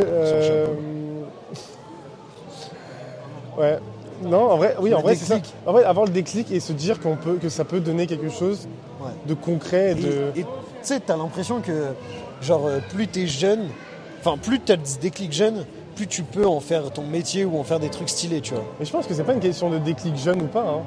Euh, 0.00 0.66
Ouais. 3.58 3.78
Non, 4.22 4.50
en 4.50 4.56
vrai, 4.56 4.76
oui, 4.80 4.90
Le 4.90 4.96
en 4.96 5.00
vrai, 5.00 5.14
c'est 5.14 5.26
ça. 5.26 5.34
déclic. 5.36 5.54
En 5.66 5.72
vrai, 5.72 5.84
avoir 5.84 6.06
le 6.06 6.12
déclic 6.12 6.50
et 6.50 6.60
se 6.60 6.72
dire 6.72 7.00
qu'on 7.00 7.16
peut, 7.16 7.36
que 7.36 7.48
ça 7.48 7.64
peut 7.64 7.80
donner 7.80 8.06
quelque 8.06 8.30
chose 8.30 8.66
Ouais. 9.00 9.10
de 9.26 9.34
concret, 9.34 9.92
Et 9.92 9.94
de. 9.94 10.10
et 10.36 10.42
tu 10.42 10.48
sais, 10.82 11.00
t'as 11.00 11.16
l'impression 11.16 11.60
que, 11.60 11.88
genre, 12.40 12.66
euh, 12.66 12.78
plus 12.90 13.08
t'es 13.08 13.26
jeune, 13.26 13.68
enfin, 14.20 14.38
plus 14.38 14.58
t'as 14.60 14.76
ce 14.82 14.98
déclic 14.98 15.32
jeune, 15.32 15.66
plus 15.94 16.06
tu 16.06 16.22
peux 16.22 16.46
en 16.46 16.60
faire 16.60 16.90
ton 16.92 17.02
métier 17.06 17.44
ou 17.44 17.58
en 17.58 17.62
faire 17.64 17.78
des 17.80 17.90
trucs 17.90 18.08
stylés, 18.08 18.40
tu 18.40 18.54
vois. 18.54 18.64
Mais 18.78 18.86
je 18.86 18.92
pense 18.92 19.06
que 19.06 19.12
c'est 19.14 19.24
pas 19.24 19.34
une 19.34 19.40
question 19.40 19.68
de 19.68 19.78
déclic 19.78 20.16
jeune 20.16 20.40
ou 20.42 20.46
pas. 20.46 20.62
hein. 20.66 20.82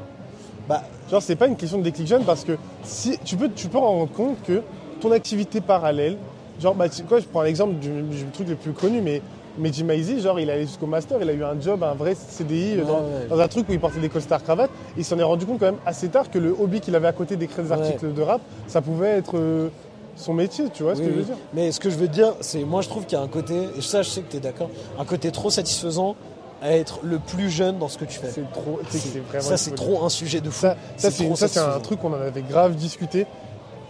Bah, 0.68 0.84
Genre, 1.12 1.22
c'est 1.22 1.36
pas 1.36 1.48
une 1.48 1.56
question 1.56 1.78
de 1.80 1.84
déclic 1.84 2.08
jeune 2.08 2.24
parce 2.24 2.44
que 2.44 2.54
si 2.84 3.18
tu 3.26 3.36
peux, 3.36 3.50
tu 3.50 3.68
peux 3.68 3.78
rendre 3.80 4.08
compte 4.12 4.42
que 4.44 4.62
ton 5.02 5.12
activité 5.12 5.60
parallèle, 5.62 6.18
genre, 6.62 6.76
bah, 6.76 6.88
tu- 6.90 7.04
quoi, 7.04 7.20
je 7.20 7.26
prends 7.26 7.42
l'exemple 7.42 7.76
du, 7.76 8.02
du 8.04 8.26
truc 8.34 8.48
le 8.50 8.56
plus 8.56 8.74
connu, 8.74 9.02
mais 9.02 9.22
Meji 9.58 9.84
Maizi, 9.84 10.22
genre, 10.22 10.40
il 10.40 10.50
est 10.50 10.54
allé 10.54 10.62
jusqu'au 10.68 10.86
master, 10.86 11.18
il 11.22 11.30
a 11.30 11.34
eu 11.34 11.44
un 11.44 11.60
job, 11.60 11.84
un 11.84 11.94
vrai 11.96 12.16
CDI 12.16 12.76
Ouais, 12.78 12.84
dans, 12.86 13.00
ouais. 13.00 13.28
dans 13.30 13.40
un 13.40 13.48
truc 13.48 13.68
où 13.68 13.72
il 13.74 13.80
portait 13.80 14.00
des 14.00 14.10
costards 14.10 14.44
cravates. 14.44 14.70
Il 14.98 15.04
s'en 15.04 15.18
est 15.18 15.24
rendu 15.24 15.46
compte 15.46 15.60
quand 15.60 15.66
même 15.66 15.80
assez 15.86 16.10
tard 16.10 16.30
que 16.30 16.38
le 16.38 16.52
hobby 16.58 16.80
qu'il 16.80 16.96
avait 16.96 17.08
à 17.08 17.12
côté 17.14 17.36
d'écrire 17.36 17.64
des 17.64 17.72
Ouais. 17.72 17.78
articles 17.78 18.14
de 18.14 18.22
rap, 18.22 18.42
ça 18.68 18.82
pouvait 18.82 19.10
être 19.18 19.36
euh, 19.38 19.70
son 20.16 20.34
métier, 20.34 20.66
tu 20.72 20.84
vois 20.84 20.96
ce 20.96 21.02
oui, 21.02 21.08
que 21.08 21.14
je 21.14 21.18
veux 21.18 21.24
dire? 21.26 21.36
Mais 21.54 21.72
ce 21.72 21.80
que 21.80 21.90
je 21.90 21.96
veux 21.98 22.08
dire, 22.08 22.34
c'est, 22.42 22.64
moi, 22.64 22.82
je 22.82 22.90
trouve 22.90 23.06
qu'il 23.06 23.18
y 23.18 23.22
a 23.22 23.24
un 23.24 23.28
côté, 23.28 23.56
et 23.78 23.82
ça, 23.82 24.02
je 24.04 24.10
sais 24.10 24.22
que 24.22 24.32
t'es 24.32 24.40
d'accord, 24.40 24.70
un 25.00 25.06
côté 25.06 25.32
trop 25.32 25.50
satisfaisant 25.50 26.16
à 26.62 26.76
être 26.76 27.00
le 27.04 27.20
plus 27.20 27.50
jeune 27.50 27.78
dans 27.78 27.88
ce 27.88 27.98
que 27.98 28.06
tu 28.06 28.20
fais. 28.20 28.30
C'est 28.30 28.50
trop, 28.52 28.80
sais 28.90 28.98
que 28.98 29.04
c'est 29.04 29.20
vraiment. 29.20 29.44
Ça, 29.44 29.58
c'est 29.58 29.76
trop 29.76 30.04
un 30.04 30.10
sujet 30.10 30.42
de 30.42 30.50
fou. 30.50 30.68
Ça, 30.68 30.76
ça, 30.98 31.12
c'est 31.12 31.60
un 31.60 31.80
truc 31.80 32.00
qu'on 32.00 32.14
en 32.14 32.22
avait 32.22 32.42
grave 32.42 32.76
discuté. 32.76 33.26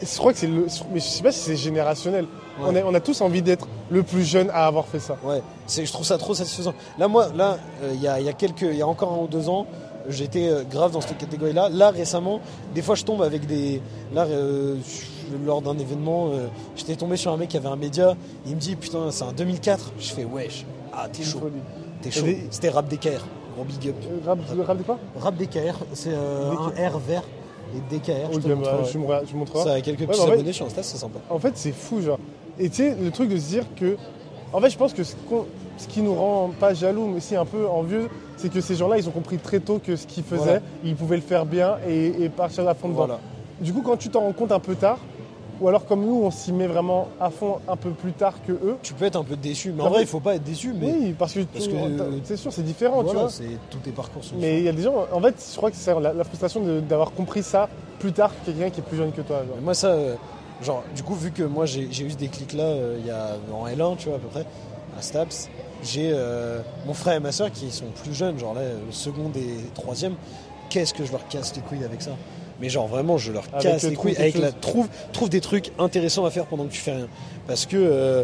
Et 0.02 0.06
je 0.06 0.18
crois 0.18 0.32
que 0.32 0.40
c'est 0.40 0.48
le. 0.48 0.68
Mais 0.94 1.00
je 1.00 1.06
sais 1.06 1.24
pas 1.24 1.32
si 1.32 1.40
c'est 1.40 1.56
générationnel. 1.56 2.26
Ouais. 2.60 2.68
On, 2.68 2.76
a, 2.76 2.84
on 2.84 2.94
a 2.94 3.00
tous 3.00 3.20
envie 3.22 3.42
d'être 3.42 3.68
le 3.90 4.04
plus 4.04 4.24
jeune 4.24 4.50
à 4.52 4.66
avoir 4.66 4.86
fait 4.86 5.00
ça. 5.00 5.18
Ouais, 5.24 5.42
c'est, 5.68 5.86
je 5.86 5.92
trouve 5.92 6.06
ça 6.06 6.18
trop 6.18 6.34
satisfaisant. 6.34 6.74
Là, 6.98 7.08
moi, 7.08 7.30
là, 7.36 7.58
euh, 7.84 7.92
il 7.94 8.02
y, 8.02 8.08
a, 8.08 8.20
il 8.20 8.26
y 8.26 8.30
a 8.30 8.34
quelques, 8.34 8.62
il 8.62 8.76
y 8.76 8.82
a 8.82 8.88
encore 8.88 9.14
un 9.14 9.18
ou 9.18 9.28
deux 9.28 9.50
ans, 9.50 9.66
j'étais 10.10 10.48
euh, 10.50 10.64
grave 10.64 10.92
dans 10.92 11.02
cette 11.02 11.18
catégorie-là. 11.18 11.70
Là, 11.70 11.92
récemment, 11.92 12.40
des 12.74 12.82
fois, 12.82 12.96
je 12.96 13.04
tombe 13.04 13.22
avec 13.22 13.46
des. 13.46 13.82
Là, 14.14 14.26
euh, 14.26 14.76
lors 15.46 15.62
d'un 15.62 15.78
événement, 15.78 16.30
euh, 16.30 16.48
j'étais 16.76 16.96
tombé 16.96 17.18
sur 17.18 17.32
un 17.32 17.38
mec 17.38 17.50
qui 17.50 17.58
avait 17.58 17.68
un 17.68 17.76
média. 17.76 18.16
Il 18.46 18.56
me 18.56 18.60
dit, 18.60 18.76
putain, 18.76 19.12
c'est 19.12 19.24
un 19.24 19.34
2004. 19.34 19.92
Je 20.00 20.10
fais, 20.12 20.26
wesh, 20.26 20.66
ah, 20.94 21.08
t'es 21.12 21.24
chaud. 21.24 21.42
T'es 22.02 22.10
Et 22.10 22.12
chaud. 22.12 22.26
des- 22.26 22.48
C'était 22.52 22.70
Rap 22.70 22.88
DKR, 22.88 23.26
gros 23.56 23.64
big 23.66 23.90
up. 23.90 23.96
Euh, 24.10 24.26
Rap, 24.26 24.40
rap 24.68 24.78
de 24.78 24.84
quoi 24.84 25.00
Rap 25.20 25.36
DKR, 25.36 25.76
c'est 25.94 26.12
euh, 26.14 26.52
un 26.52 26.90
R 26.90 27.00
vert 27.00 27.24
et 27.76 27.96
DKR. 27.96 28.32
Je 28.32 28.38
Ok, 28.38 28.44
te 28.44 28.48
bah, 28.50 28.56
montrerai. 28.56 28.78
je, 28.92 28.98
me, 28.98 29.06
je 29.32 29.36
montrerai. 29.36 29.64
Ça 29.64 29.74
a 29.74 29.82
quelques 29.82 30.00
Ouais, 30.02 30.08
petits 30.08 30.20
bah, 30.20 30.24
en 30.24 30.28
fait- 30.28 30.34
abonnés 30.34 30.54
sur 30.54 30.66
Insta, 30.66 30.84
c'est 30.84 30.98
sympa. 30.98 31.20
En 31.30 31.40
fait, 31.40 31.52
c'est 31.56 31.72
fou, 31.72 32.02
genre. 32.02 32.20
Et 32.60 32.70
tu 32.70 32.78
sais, 32.78 32.96
le 33.00 33.12
truc 33.12 33.30
de 33.30 33.38
se 33.38 33.48
dire 33.50 33.64
que. 33.76 33.98
En 34.52 34.60
fait, 34.62 34.72
je 34.72 34.78
pense 34.78 34.94
que 34.94 35.04
ce, 35.04 35.14
qui 35.88 36.02
nous 36.02 36.16
rend 36.16 36.50
pas 36.60 36.74
jaloux, 36.74 37.06
mais 37.06 37.18
aussi 37.18 37.36
un 37.36 37.46
peu 37.46 37.68
envieux, 37.68 38.10
c'est 38.36 38.52
que 38.52 38.62
ces 38.62 38.74
gens-là, 38.76 38.98
ils 38.98 39.08
ont 39.08 39.12
compris 39.12 39.38
très 39.38 39.60
tôt 39.60 39.80
que 39.84 39.96
ce 39.96 40.08
qu'ils 40.08 40.24
faisaient, 40.24 40.44
Voilà. 40.44 40.62
ils 40.84 40.96
pouvaient 40.96 41.18
le 41.18 41.22
faire 41.22 41.46
bien 41.46 41.78
et, 41.88 42.24
et 42.24 42.30
partir 42.30 42.68
à 42.68 42.74
fond 42.74 42.88
dedans. 42.88 42.98
Voilà. 42.98 43.20
Du 43.62 43.72
coup, 43.74 43.84
quand 43.84 43.96
tu 43.98 44.10
t'en 44.10 44.22
rends 44.22 44.34
compte 44.34 44.52
un 44.52 44.60
peu 44.60 44.74
tard, 44.74 44.98
ou 45.62 45.68
alors 45.68 45.86
comme 45.86 46.06
nous, 46.06 46.22
on 46.24 46.32
s'y 46.32 46.52
met 46.54 46.68
vraiment 46.68 47.08
à 47.20 47.30
fond 47.30 47.60
un 47.68 47.76
peu 47.76 47.92
plus 47.92 48.14
tard 48.14 48.36
que 48.46 48.52
eux, 48.54 48.78
Tu 48.82 48.94
peux 48.94 49.06
être 49.06 49.16
un 49.16 49.24
peu 49.24 49.36
déçu, 49.36 49.72
mais 49.72 49.82
en 49.82 49.86
Non, 49.86 49.92
vrai, 49.92 50.02
il 50.02 50.08
faut 50.08 50.20
pas 50.20 50.36
être 50.36 50.44
déçu. 50.44 50.74
Mais 50.80 50.88
oui, 50.88 51.16
parce 51.18 51.34
que, 51.34 51.40
t'as- 51.42 51.60
c'est 52.24 52.38
sûr, 52.38 52.52
c'est 52.54 52.64
différent, 52.64 53.04
tu 53.04 53.16
vois. 53.16 53.30
c'est 53.30 53.44
tous 53.70 53.80
tes 53.80 53.92
parcours 53.92 54.24
sont 54.24 54.36
Mais 54.40 54.60
il 54.60 54.64
y 54.64 54.70
a 54.70 54.72
des 54.74 54.84
gens, 54.84 55.06
en 55.12 55.22
fait, 55.22 55.36
je 55.52 55.58
crois 55.58 55.70
que 55.72 55.78
c'est 55.78 55.94
la, 56.00 56.14
la 56.14 56.24
frustration 56.24 56.62
d'avoir 56.88 57.12
compris 57.12 57.44
ça 57.44 57.68
plus 58.00 58.14
tard 58.14 58.32
que 58.32 58.52
quelqu'un 58.52 58.70
qui 58.70 58.80
est 58.80 58.84
plus 58.84 58.98
jeune 58.98 59.12
que 59.12 59.22
toi. 59.22 59.38
genre. 59.48 59.58
Moi, 59.62 59.74
ça, 59.74 59.88
euh, 59.90 60.16
genre, 60.62 60.84
du 60.96 61.04
coup, 61.04 61.16
vu 61.16 61.32
que 61.32 61.44
moi 61.44 61.66
j'ai 61.66 61.82
eu 61.84 62.10
ce 62.12 62.16
déclic-là 62.18 62.64
euh, 62.64 62.98
il 63.00 63.06
y 63.06 63.12
a 63.12 63.36
en 63.54 63.68
L1, 63.68 63.98
tu 63.98 64.08
vois, 64.08 64.18
à 64.18 64.20
peu 64.20 64.28
près, 64.28 64.46
à 64.98 65.02
Staps, 65.02 65.50
j'ai 65.84 66.12
euh, 66.14 66.60
mon 66.86 66.94
frère 66.94 67.16
et 67.16 67.20
ma 67.20 67.32
soeur 67.32 67.52
qui 67.52 67.70
sont 67.72 67.86
plus 68.04 68.14
jeunes, 68.14 68.38
genre 68.40 68.54
là, 68.54 68.62
le 68.64 68.92
second 68.92 69.32
et 69.36 69.70
troisième, 69.74 70.16
qu'est-ce 70.70 70.94
que 70.94 71.04
je 71.06 71.12
leur 71.12 71.28
casse 71.28 71.54
les 71.56 71.62
couilles 71.62 71.84
avec 71.84 72.02
ça? 72.02 72.12
Mais 72.62 72.70
genre 72.70 72.88
vraiment 72.88 73.18
je 73.18 73.32
leur 73.32 73.44
Avec, 73.54 73.64
casse 73.64 73.84
euh, 73.86 73.90
les 73.90 73.96
couilles 73.96 74.16
avec 74.18 74.38
la 74.38 74.52
trouve 74.52 74.88
trouve 75.14 75.30
des 75.30 75.42
trucs 75.42 75.72
intéressants 75.80 76.26
à 76.26 76.32
faire 76.32 76.46
pendant 76.46 76.66
que 76.66 76.72
tu 76.72 76.80
fais 76.80 76.94
rien 76.94 77.08
parce 77.48 77.66
que 77.66 77.78
euh, 77.78 78.24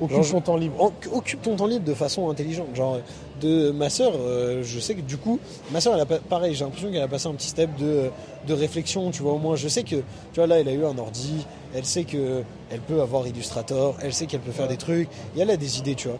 Occupe 0.00 0.16
Genre, 0.24 0.32
ton 0.32 0.40
temps 0.40 0.56
libre. 0.56 0.82
en- 0.82 0.92
occupe 1.16 1.40
ton 1.40 1.54
temps 1.54 1.68
libre 1.68 1.84
de 1.84 1.94
façon 1.94 2.28
intelligente. 2.28 2.66
Genre, 2.74 2.98
de 3.40 3.70
ma 3.70 3.88
sœur, 3.88 4.12
euh, 4.16 4.60
je 4.64 4.80
sais 4.80 4.96
que 4.96 5.00
du 5.00 5.16
coup, 5.18 5.38
ma 5.70 5.80
sœur, 5.80 5.94
elle 5.94 6.00
a 6.00 6.04
pas- 6.04 6.18
pareil, 6.18 6.52
j'ai 6.56 6.64
l'impression 6.64 6.90
qu'elle 6.90 7.00
a 7.00 7.06
passé 7.06 7.28
un 7.28 7.34
petit 7.34 7.46
step 7.46 7.70
de, 7.78 8.10
de 8.48 8.54
réflexion, 8.54 9.12
tu 9.12 9.22
vois, 9.22 9.34
au 9.34 9.38
moins, 9.38 9.54
je 9.54 9.68
sais 9.68 9.84
que, 9.84 9.94
tu 9.94 10.02
vois, 10.34 10.48
là, 10.48 10.58
elle 10.58 10.68
a 10.68 10.72
eu 10.72 10.84
un 10.84 10.98
ordi, 10.98 11.46
elle 11.76 11.84
sait 11.84 12.02
que 12.02 12.42
elle 12.72 12.80
peut 12.80 13.00
avoir 13.02 13.24
Illustrator, 13.28 13.94
elle 14.02 14.12
sait 14.12 14.26
qu'elle 14.26 14.40
peut 14.40 14.50
faire 14.50 14.66
des 14.66 14.78
trucs, 14.78 15.08
et 15.36 15.40
elle 15.40 15.50
a 15.50 15.56
des 15.56 15.78
idées, 15.78 15.94
tu 15.94 16.08
vois. 16.08 16.18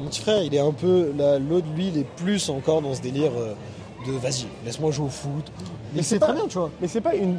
Mon 0.00 0.06
petit 0.08 0.22
frère, 0.22 0.42
il 0.42 0.54
est 0.54 0.58
un 0.60 0.72
peu, 0.72 1.12
là, 1.14 1.38
l'autre, 1.38 1.66
lui, 1.76 1.88
il 1.88 1.98
est 1.98 2.06
plus 2.16 2.48
encore 2.48 2.80
dans 2.80 2.94
ce 2.94 3.02
délire 3.02 3.32
euh, 3.36 3.52
de 4.06 4.12
vas-y, 4.12 4.46
laisse-moi 4.64 4.90
jouer 4.90 5.04
au 5.06 5.10
foot. 5.10 5.52
Mais 5.94 6.02
c'est 6.02 6.18
très 6.18 6.32
bien, 6.32 6.46
tu 6.48 6.58
vois. 6.58 6.70
Mais 6.80 6.88
c'est 6.88 7.00
pas 7.00 7.14
une. 7.14 7.36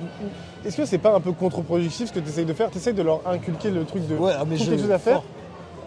Est-ce 0.66 0.78
que 0.78 0.86
c'est 0.86 0.98
pas 0.98 1.14
un 1.16 1.20
peu 1.20 1.32
contre-productif 1.32 2.10
ce 2.10 2.14
que 2.14 2.20
tu 2.20 2.30
essayes 2.30 2.46
de 2.46 2.54
faire? 2.54 2.70
Tu 2.72 2.78
essayes 2.78 2.94
de 2.94 3.02
leur 3.02 3.22
inculquer 3.28 3.70
le 3.72 3.84
truc 3.86 4.08
de 4.08 4.16
Ouais, 4.16 4.34
ah, 4.38 4.44
mais 4.48 4.58
je- 4.58 4.66
quelque 4.70 4.82
chose 4.82 4.92
à 4.92 5.00
faire, 5.00 5.16
fort. 5.16 5.24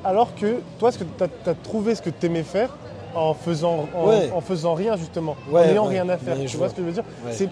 alors 0.04 0.34
que 0.34 0.56
toi, 0.78 0.90
ce 0.92 0.98
que 0.98 1.04
tu 1.04 1.50
as, 1.50 1.54
trouvé 1.54 1.94
ce 1.94 2.02
que 2.02 2.10
tu 2.10 2.26
aimais 2.26 2.42
faire 2.42 2.76
en 3.14 3.32
faisant, 3.34 3.86
en, 3.94 4.08
Ouais. 4.08 4.30
en 4.34 4.40
faisant 4.40 4.74
rien 4.74 4.96
justement, 4.96 5.36
Ouais, 5.50 5.62
en 5.62 5.66
n'ayant 5.66 5.84
ouais. 5.86 5.90
rien 6.00 6.08
à 6.08 6.16
faire. 6.18 6.36
Tu 6.46 6.56
vois 6.56 6.66
vois. 6.66 6.68
ce 6.68 6.74
que 6.74 6.82
je 6.82 6.86
veux 6.86 6.92
dire? 6.92 7.04
C'est 7.30 7.48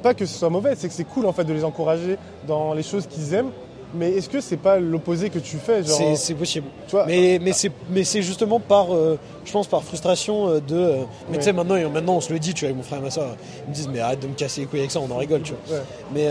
pas 0.00 0.14
que 0.14 0.24
ce 0.26 0.38
soit 0.38 0.48
mauvais, 0.48 0.74
c'est 0.76 0.86
que 0.88 0.94
c'est 0.94 1.04
cool 1.04 1.26
en 1.26 1.32
fait 1.32 1.44
de 1.44 1.52
les 1.52 1.64
encourager 1.64 2.16
dans 2.46 2.72
les 2.72 2.84
choses 2.84 3.06
qu'ils 3.08 3.34
aiment, 3.34 3.50
Mais 3.94 4.10
est-ce 4.12 4.28
que 4.28 4.40
c'est 4.40 4.56
pas 4.56 4.78
l'opposé 4.78 5.28
que 5.28 5.38
tu 5.38 5.56
fais 5.58 5.82
genre, 5.84 6.16
C'est 6.16 6.34
possible. 6.34 6.66
tu 6.86 6.92
vois, 6.92 7.04
Mais, 7.06 7.38
mais 7.42 7.52
c'est 7.52 7.70
mais 7.90 8.04
c'est 8.04 8.22
justement 8.22 8.58
par 8.60 8.94
euh, 8.94 9.18
je 9.44 9.52
pense 9.52 9.66
par 9.66 9.82
frustration 9.82 10.48
euh, 10.48 10.60
de 10.60 10.76
euh, 10.76 10.96
mais 11.28 11.32
Ouais. 11.32 11.38
tu 11.38 11.44
sais 11.44 11.52
maintenant 11.52 11.76
maintenant 11.90 12.14
on 12.16 12.20
se 12.20 12.32
le 12.32 12.38
dit 12.38 12.54
tu 12.54 12.60
vois 12.64 12.68
avec 12.70 12.76
mon 12.76 12.82
frère 12.82 12.98
et 13.00 13.02
ma 13.02 13.10
soeur 13.10 13.36
ils 13.66 13.70
me 13.70 13.74
disent 13.74 13.88
mais 13.88 14.00
arrête 14.00 14.20
de 14.20 14.28
me 14.28 14.34
casser 14.34 14.62
les 14.62 14.66
couilles 14.66 14.78
avec 14.80 14.90
ça 14.90 15.00
on 15.00 15.10
en 15.10 15.16
rigole 15.18 15.42
tu 15.42 15.52
vois 15.66 15.76
Ouais. 15.78 15.84
mais 16.14 16.28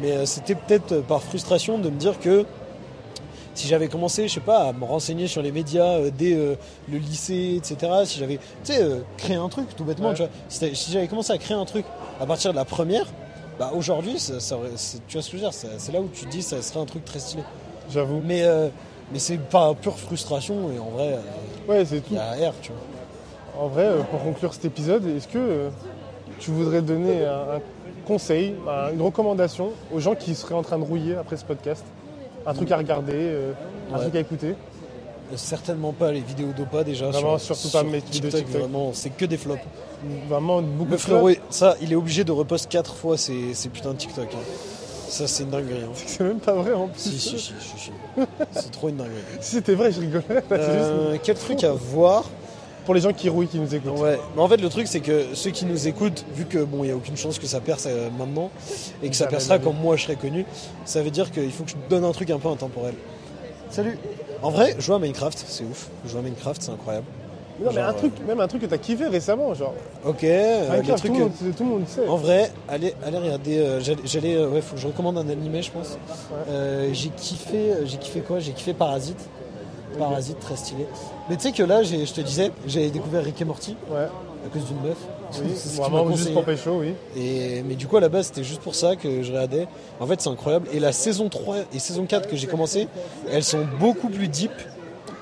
mais 0.00 0.26
c'était 0.26 0.54
peut-être 0.54 1.02
par 1.02 1.22
frustration 1.22 1.78
de 1.78 1.90
me 1.90 1.96
dire 1.96 2.18
que 2.18 2.44
si 3.54 3.68
j'avais 3.68 3.88
commencé 3.88 4.28
je 4.28 4.34
sais 4.34 4.40
pas 4.40 4.64
à 4.68 4.72
me 4.72 4.84
renseigner 4.84 5.26
sur 5.26 5.40
les 5.42 5.52
médias 5.52 5.94
euh, 5.98 6.10
dès 6.16 6.34
euh, 6.34 6.54
le 6.90 6.98
lycée 6.98 7.54
etc 7.58 7.90
si 8.04 8.18
j'avais 8.18 8.36
tu 8.36 8.72
sais 8.72 8.82
euh, 8.82 8.98
créé 9.16 9.36
un 9.36 9.48
truc 9.48 9.74
tout 9.76 9.84
bêtement 9.84 10.10
Ouais. 10.10 10.14
tu 10.14 10.22
vois 10.22 10.30
si 10.48 10.92
j'avais 10.92 11.08
commencé 11.08 11.32
à 11.32 11.38
créer 11.38 11.56
un 11.56 11.64
truc 11.64 11.84
à 12.20 12.26
partir 12.26 12.52
de 12.52 12.56
la 12.56 12.64
première 12.64 13.06
bah 13.58 13.70
aujourd'hui 13.74 14.18
ça, 14.18 14.38
ça 14.40 14.56
tu 15.08 15.14
vois 15.16 15.22
ce 15.22 15.30
que 15.30 15.36
je 15.38 15.42
veux 15.42 15.50
dire 15.50 15.52
c'est 15.52 15.92
là 15.92 16.00
où 16.00 16.08
tu 16.12 16.26
te 16.26 16.30
dis 16.30 16.42
ça 16.42 16.60
serait 16.62 16.80
un 16.80 16.84
truc 16.84 17.04
très 17.04 17.18
stylé 17.18 17.42
j'avoue. 17.90 18.20
mais, 18.24 18.42
euh, 18.44 18.68
mais 19.12 19.18
c'est 19.18 19.38
par 19.38 19.74
pure 19.76 19.98
frustration 19.98 20.70
et 20.74 20.78
en 20.78 20.90
vrai, 20.90 21.14
euh, 21.14 21.70
Ouais, 21.72 21.84
c'est 21.84 22.00
tout. 22.00 22.08
il 22.12 22.16
y 22.16 22.18
a 22.18 22.50
R, 22.50 22.54
tu 22.62 22.72
vois. 22.72 23.62
En 23.64 23.68
vrai, 23.68 23.84
euh, 23.86 24.02
pour 24.02 24.22
conclure 24.22 24.52
cet 24.54 24.64
épisode, 24.66 25.06
est-ce 25.06 25.28
que 25.28 25.70
tu 26.40 26.50
voudrais 26.50 26.82
donner 26.82 27.24
un, 27.24 27.56
un 27.56 27.60
conseil, 28.06 28.54
un- 28.68 28.92
une 28.92 29.00
recommandation 29.02 29.70
aux 29.94 30.00
gens 30.00 30.14
qui 30.14 30.34
seraient 30.34 30.54
en 30.54 30.62
train 30.62 30.78
de 30.78 30.84
rouiller 30.84 31.16
après 31.16 31.36
ce 31.36 31.44
podcast? 31.44 31.84
Un 32.46 32.54
truc 32.54 32.70
à 32.72 32.76
regarder, 32.76 33.32
un 33.92 33.94
Ouais. 33.96 34.00
truc 34.02 34.14
à 34.16 34.20
écouter? 34.20 34.54
Certainement 35.34 35.92
pas 35.92 36.12
les 36.12 36.20
vidéos 36.20 36.52
d'Opa 36.56 36.84
déjà. 36.84 37.10
Vraiment, 37.10 37.38
sur, 37.38 37.56
surtout 37.56 37.76
pas 37.76 37.82
mes 37.82 38.00
TikTok, 38.00 38.30
TikTok. 38.32 38.60
Vraiment, 38.60 38.90
c'est 38.92 39.10
que 39.10 39.24
des 39.24 39.36
flops. 39.36 39.60
Vraiment 40.28 40.62
beaucoup 40.62 40.90
Le 40.90 40.96
de 40.96 41.00
frérot, 41.00 41.28
choses. 41.30 41.38
ça, 41.50 41.76
il 41.80 41.92
est 41.92 41.96
obligé 41.96 42.22
de 42.22 42.30
repost 42.32 42.68
4 42.68 42.94
fois 42.94 43.16
ces, 43.18 43.54
ces 43.54 43.68
putains 43.68 43.92
de 43.92 43.96
TikTok. 43.98 44.28
hein. 44.32 44.38
Ça, 45.08 45.26
c'est 45.26 45.44
une 45.44 45.50
dinguerie. 45.50 45.82
hein. 45.84 45.92
C'est 46.06 46.24
même 46.24 46.38
pas 46.40 46.52
vrai 46.54 46.72
en 46.72 46.88
plus. 46.88 47.00
si, 47.00 47.18
si, 47.18 47.38
si, 47.38 47.52
si, 47.60 47.78
si. 47.78 47.90
C'est 48.52 48.70
trop 48.70 48.88
une 48.88 48.96
dinguerie. 48.96 49.14
Si 49.40 49.52
c'était 49.56 49.74
vrai, 49.74 49.90
je 49.92 50.00
rigolais. 50.00 50.24
C'est 50.28 50.42
Euh, 50.52 51.10
juste 51.12 51.22
quel 51.24 51.36
truc 51.36 51.64
à 51.64 51.72
voir 51.92 52.24
Pour 52.84 52.94
les 52.94 53.00
gens 53.00 53.12
qui 53.12 53.28
rouillent, 53.28 53.48
qui 53.48 53.58
nous 53.58 53.74
écoutent. 53.74 53.98
Ouais, 53.98 54.18
mais 54.36 54.42
en 54.42 54.48
fait 54.48 54.58
le 54.58 54.68
truc 54.68 54.86
c'est 54.86 55.00
que 55.00 55.34
ceux 55.34 55.50
qui 55.50 55.64
nous 55.64 55.88
écoutent, 55.88 56.24
vu 56.34 56.44
que 56.44 56.58
bon 56.62 56.84
il 56.84 56.88
y 56.88 56.90
a 56.92 56.96
aucune 56.96 57.16
chance 57.16 57.38
que 57.40 57.46
ça 57.46 57.58
perce 57.60 57.86
euh, 57.88 58.10
maintenant 58.16 58.50
et 59.02 59.08
que 59.10 59.16
ça 59.16 59.24
Jamais 59.24 59.30
percera 59.32 59.58
quand 59.58 59.72
moi 59.72 59.96
je 59.96 60.04
serai 60.04 60.14
connu, 60.16 60.44
ça 60.84 61.02
veut 61.02 61.10
dire 61.10 61.30
qu'il 61.32 61.50
faut 61.50 61.64
que 61.64 61.70
je 61.70 61.76
donne 61.90 62.04
un 62.04 62.12
truc 62.12 62.30
un 62.30 62.38
peu 62.38 62.48
intemporel. 62.48 62.94
Salut. 63.70 63.98
En 64.46 64.50
vrai, 64.50 64.76
jouer 64.78 64.94
à 64.94 64.98
Minecraft, 65.00 65.44
c'est 65.48 65.64
ouf. 65.64 65.88
Jouer 66.06 66.20
à 66.20 66.22
Minecraft, 66.22 66.62
c'est 66.62 66.70
incroyable. 66.70 67.06
Non, 67.60 67.70
mais 67.74 67.80
un 67.80 67.92
truc, 67.94 68.12
même 68.28 68.38
un 68.38 68.46
truc 68.46 68.60
que 68.62 68.66
t'as 68.66 68.78
kiffé 68.78 69.06
récemment, 69.08 69.52
genre. 69.54 69.74
Ok, 70.04 70.22
euh, 70.22 70.62
les 70.70 70.70
Minecraft, 70.82 70.98
trucs. 70.98 71.12
tout, 71.12 71.18
le 71.18 71.24
euh, 71.24 71.24
monde, 71.24 71.54
tout 71.56 71.64
le 71.64 71.68
monde 71.70 71.88
sait. 71.88 72.06
En 72.06 72.16
vrai, 72.16 72.52
allez, 72.68 72.94
allez 73.04 73.18
regarder. 73.18 73.58
euh, 73.58 73.80
j'allais, 74.04 74.36
euh, 74.36 74.48
ouais, 74.48 74.60
faut 74.60 74.76
que 74.76 74.80
je 74.80 74.86
recommande 74.86 75.18
un 75.18 75.28
animé, 75.28 75.62
je 75.62 75.72
pense. 75.72 75.98
Euh, 76.48 76.90
j'ai 76.92 77.08
kiffé, 77.08 77.72
euh, 77.72 77.86
j'ai 77.86 77.96
kiffé 77.96 78.20
quoi? 78.20 78.38
J'ai 78.38 78.52
kiffé 78.52 78.72
Parasite. 78.72 79.18
Parasite, 79.98 80.38
très 80.38 80.54
stylé. 80.56 80.86
Mais 81.28 81.36
tu 81.36 81.42
sais 81.42 81.52
que 81.52 81.62
là, 81.64 81.82
je 81.82 81.96
te 82.12 82.20
disais, 82.20 82.52
j'ai 82.68 82.88
découvert 82.90 83.24
Rick 83.24 83.40
et 83.40 83.44
Morty 83.44 83.74
Ouais, 83.90 84.02
à 84.04 84.48
cause 84.52 84.64
d'une 84.66 84.80
meuf. 84.82 84.98
Oui. 85.42 85.50
C'est 85.54 85.76
Vraiment 85.80 86.14
juste 86.14 86.32
pour 86.32 86.44
pécho, 86.44 86.80
oui. 86.80 86.94
Et, 87.16 87.62
mais 87.62 87.74
du 87.74 87.86
coup, 87.86 87.96
à 87.96 88.00
la 88.00 88.08
base, 88.08 88.26
c'était 88.26 88.44
juste 88.44 88.60
pour 88.60 88.74
ça 88.74 88.96
que 88.96 89.22
je 89.22 89.32
regardais. 89.32 89.66
En 90.00 90.06
fait, 90.06 90.20
c'est 90.20 90.28
incroyable. 90.28 90.68
Et 90.72 90.80
la 90.80 90.92
saison 90.92 91.28
3 91.28 91.56
et 91.74 91.78
saison 91.78 92.04
4 92.06 92.28
que 92.28 92.36
j'ai 92.36 92.46
commencé, 92.46 92.88
elles 93.30 93.44
sont 93.44 93.64
beaucoup 93.78 94.08
plus 94.08 94.28
deep. 94.28 94.52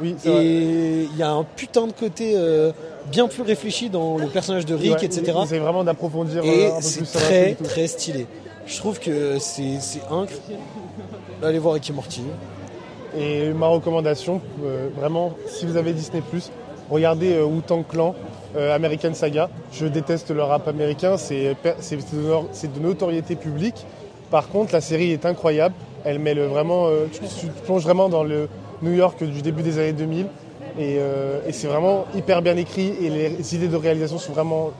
Oui, 0.00 0.14
c'est. 0.18 0.28
Et 0.28 1.02
il 1.04 1.16
y 1.16 1.22
a 1.22 1.30
un 1.30 1.44
putain 1.44 1.86
de 1.86 1.92
côté 1.92 2.32
euh, 2.34 2.72
bien 3.10 3.28
plus 3.28 3.42
réfléchi 3.42 3.90
dans 3.90 4.16
le 4.18 4.26
personnage 4.26 4.66
de 4.66 4.74
Rick, 4.74 4.98
Ouais, 4.98 5.04
etc. 5.04 5.32
essaient 5.44 5.58
vraiment 5.58 5.84
d'approfondir 5.84 6.42
euh, 6.44 6.46
Et 6.46 6.68
peu 6.70 6.80
c'est 6.80 7.04
très, 7.04 7.54
très 7.54 7.86
stylé. 7.86 8.26
Je 8.66 8.76
trouve 8.78 8.98
que 8.98 9.38
c'est 9.38 9.78
c'est 9.80 10.00
inc. 10.10 10.30
Allez 11.42 11.58
voir 11.58 11.74
Rick 11.74 11.90
et 11.90 11.92
Morty. 11.92 12.22
Et 13.16 13.52
ma 13.52 13.68
recommandation, 13.68 14.40
euh, 14.64 14.88
vraiment, 14.96 15.34
si 15.46 15.66
vous 15.66 15.76
avez 15.76 15.92
Disney+, 15.92 16.22
regardez 16.90 17.34
euh, 17.34 17.44
Wu-Tang 17.44 17.84
Clan, 17.86 18.14
euh, 18.56 18.74
American 18.74 19.14
Saga. 19.14 19.50
Je 19.72 19.86
déteste 19.86 20.30
le 20.30 20.42
rap 20.42 20.68
américain, 20.68 21.16
c'est 21.16 21.56
de, 21.64 22.68
de 22.68 22.80
notoriété 22.80 23.36
publique. 23.36 23.86
Par 24.30 24.48
contre, 24.48 24.72
la 24.72 24.80
série 24.80 25.12
est 25.12 25.26
incroyable. 25.26 25.74
Elle 26.04 26.18
met 26.18 26.34
le 26.34 26.46
vraiment, 26.46 26.86
euh, 26.88 27.06
tu, 27.12 27.20
tu 27.20 27.48
te 27.48 27.64
plonges 27.64 27.84
vraiment 27.84 28.08
dans 28.08 28.24
le 28.24 28.48
New 28.82 28.92
York 28.92 29.22
du 29.22 29.42
début 29.42 29.62
des 29.62 29.78
années 29.78 29.92
2000. 29.92 30.26
Et, 30.78 30.96
euh, 30.98 31.40
et 31.46 31.52
c'est 31.52 31.68
vraiment 31.68 32.04
hyper 32.16 32.42
bien 32.42 32.56
écrit 32.56 32.92
et 33.00 33.08
les 33.08 33.54
idées 33.54 33.68
de 33.68 33.76
réalisation 33.76 34.18
sont 34.18 34.32
vraiment 34.32 34.72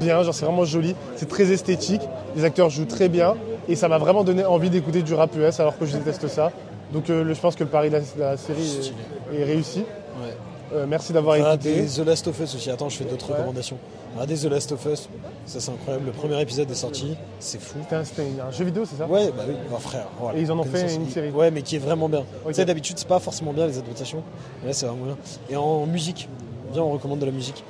bien, 0.00 0.22
genre 0.24 0.34
c'est 0.34 0.44
vraiment 0.44 0.64
joli, 0.64 0.96
c'est 1.14 1.28
très 1.28 1.52
esthétique, 1.52 2.00
les 2.34 2.44
acteurs 2.44 2.68
jouent 2.68 2.86
très 2.86 3.08
bien 3.08 3.36
et 3.68 3.76
ça 3.76 3.86
m'a 3.86 3.98
vraiment 3.98 4.24
donné 4.24 4.44
envie 4.44 4.70
d'écouter 4.70 5.02
du 5.02 5.14
rap 5.14 5.34
US 5.36 5.60
alors 5.60 5.78
que 5.78 5.86
je 5.86 5.96
déteste 5.96 6.26
ça. 6.26 6.50
Donc 6.92 7.08
euh, 7.10 7.32
je 7.32 7.40
pense 7.40 7.54
que 7.54 7.62
le 7.62 7.70
pari 7.70 7.90
de 7.90 8.00
la, 8.18 8.36
série 8.36 8.92
est, 9.32 9.40
est 9.40 9.44
réussi. 9.44 9.80
Ouais. 10.20 10.34
Euh, 10.72 10.86
merci 10.88 11.12
d'avoir 11.12 11.34
Regardez 11.36 11.78
écouté. 11.80 12.02
The 12.02 12.06
Last 12.06 12.26
of 12.28 12.40
Us 12.40 12.54
aussi. 12.54 12.70
Attends, 12.70 12.88
je 12.88 12.96
fais 12.96 13.04
d'autres 13.04 13.28
Ouais. 13.30 13.36
recommandations. 13.36 13.76
Regardez 14.14 14.36
The 14.36 14.44
Last 14.44 14.72
of 14.72 14.84
Us. 14.86 15.08
Ça, 15.46 15.60
c'est 15.60 15.70
incroyable. 15.70 16.06
Le 16.06 16.12
premier 16.12 16.40
épisode 16.40 16.70
est 16.70 16.74
sorti. 16.74 17.16
C'est 17.38 17.60
fou. 17.60 17.78
C'était 18.04 18.22
un, 18.40 18.50
jeu 18.50 18.64
vidéo, 18.64 18.84
c'est 18.88 18.96
ça 18.96 19.06
Ouais, 19.06 19.30
bah 19.36 19.44
oui, 19.48 19.54
frère. 19.80 20.06
voilà. 20.20 20.38
Et 20.38 20.42
ils 20.42 20.52
en 20.52 20.58
ont 20.58 20.64
fait 20.64 20.94
une 20.94 21.08
série. 21.08 21.30
Ouais, 21.30 21.50
mais 21.50 21.62
qui 21.62 21.76
est 21.76 21.80
vraiment 21.80 22.08
bien. 22.08 22.24
Tu 22.46 22.54
sais, 22.54 22.64
d'habitude, 22.64 22.98
c'est 22.98 23.08
pas 23.08 23.18
forcément 23.18 23.52
bien 23.52 23.66
les 23.66 23.78
adaptations. 23.78 24.22
Mais 24.62 24.68
là, 24.68 24.72
c'est 24.72 24.86
vraiment 24.86 25.06
bien. 25.06 25.16
Et 25.48 25.56
en 25.56 25.86
musique, 25.86 26.28
viens, 26.72 26.82
on 26.82 26.92
recommande 26.92 27.18
de 27.18 27.26
la 27.26 27.32
musique. 27.32 27.64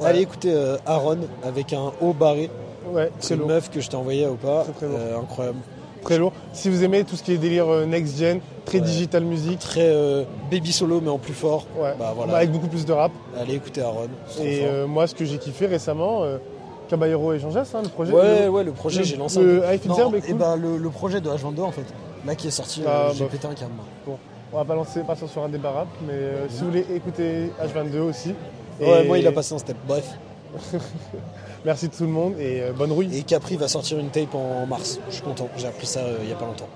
Ouais. 0.00 0.06
Allez 0.08 0.20
écouter 0.20 0.52
euh, 0.52 0.76
Aaron 0.86 1.20
avec 1.42 1.72
un 1.72 1.92
haut 2.00 2.12
barré. 2.12 2.50
Ouais, 2.92 3.10
C'est 3.18 3.34
une 3.34 3.46
meuf 3.46 3.70
que 3.70 3.80
je 3.80 3.88
t'ai 3.88 3.96
envoyé 3.96 4.26
au 4.26 4.34
pas. 4.34 4.66
Euh, 4.82 5.18
incroyable. 5.18 5.58
Très 6.02 6.18
lourd. 6.18 6.32
Si 6.52 6.68
vous 6.68 6.84
aimez 6.84 7.04
tout 7.04 7.16
ce 7.16 7.22
qui 7.22 7.32
est 7.32 7.38
délire 7.38 7.68
euh, 7.68 7.84
next 7.86 8.16
gen, 8.18 8.40
très 8.66 8.80
digital 8.80 9.24
musique, 9.24 9.58
Très 9.60 9.80
euh, 9.88 10.24
baby 10.50 10.72
solo, 10.72 11.00
mais 11.00 11.08
en 11.10 11.18
plus 11.18 11.32
fort. 11.32 11.64
ouais. 11.78 11.94
Bah 11.98 12.12
voilà. 12.14 12.36
avec 12.36 12.50
beaucoup 12.52 12.68
plus 12.68 12.84
de 12.84 12.92
rap. 12.92 13.12
Allez 13.40 13.54
écouter 13.54 13.80
Aaron. 13.80 14.08
Et 14.42 14.60
euh, 14.64 14.86
moi, 14.86 15.06
ce 15.06 15.14
que 15.14 15.24
j'ai 15.24 15.38
kiffé 15.38 15.66
récemment, 15.66 16.22
euh, 16.24 16.36
Caballero 16.88 17.32
et 17.32 17.38
Jean 17.38 17.50
Jass, 17.50 17.74
hein, 17.74 17.80
le 17.82 17.88
projet. 17.88 18.12
Ouais, 18.12 18.44
le- 18.44 18.50
ouais, 18.50 18.64
le 18.64 18.72
projet, 18.72 19.02
j'ai 19.04 19.16
lancé 19.16 19.40
le 19.42 19.64
un 19.64 19.78
peu. 19.78 19.88
Non, 19.88 20.12
et 20.14 20.20
cool. 20.20 20.34
bah, 20.36 20.56
le, 20.56 20.76
le 20.76 20.90
projet 20.90 21.20
de 21.20 21.28
H22, 21.30 21.60
en 21.62 21.72
fait. 21.72 21.86
Là, 22.26 22.34
qui 22.34 22.48
est 22.48 22.50
sorti, 22.52 22.82
Ah, 22.86 22.90
euh, 22.90 23.10
j'ai 23.14 23.24
bah. 23.24 23.30
pété 23.32 23.46
un 23.46 23.54
câble. 23.54 23.72
Bon, 24.06 24.18
on 24.52 24.56
va 24.58 24.64
pas 24.64 24.74
lancer, 24.74 25.00
partir 25.02 25.28
sur 25.28 25.42
un 25.42 25.48
débat 25.48 25.70
rap, 25.70 25.88
mais 26.06 26.12
euh, 26.12 26.46
si 26.48 26.60
vous 26.60 26.66
voulez 26.66 26.86
écouter 26.94 27.50
H22 27.62 27.98
aussi. 28.00 28.34
Ouais, 28.80 29.04
Et 29.04 29.06
moi, 29.08 29.18
il 29.18 29.26
a 29.26 29.32
passé 29.32 29.54
un 29.54 29.58
step. 29.58 29.76
Bref. 29.86 30.06
Merci 31.64 31.88
tout 31.88 32.04
le 32.04 32.08
monde 32.10 32.34
et 32.38 32.60
euh, 32.62 32.72
bonne 32.72 32.92
rouille. 32.92 33.16
Et 33.16 33.22
Capri 33.22 33.56
va 33.56 33.68
sortir 33.68 33.98
une 33.98 34.08
tape 34.08 34.34
en 34.34 34.66
mars. 34.66 35.00
Je 35.08 35.14
suis 35.14 35.22
content. 35.22 35.48
J'ai 35.56 35.66
appris 35.66 35.86
ça 35.86 36.00
il 36.22 36.28
y 36.28 36.32
a 36.32 36.36
pas 36.36 36.46
longtemps. 36.46 36.68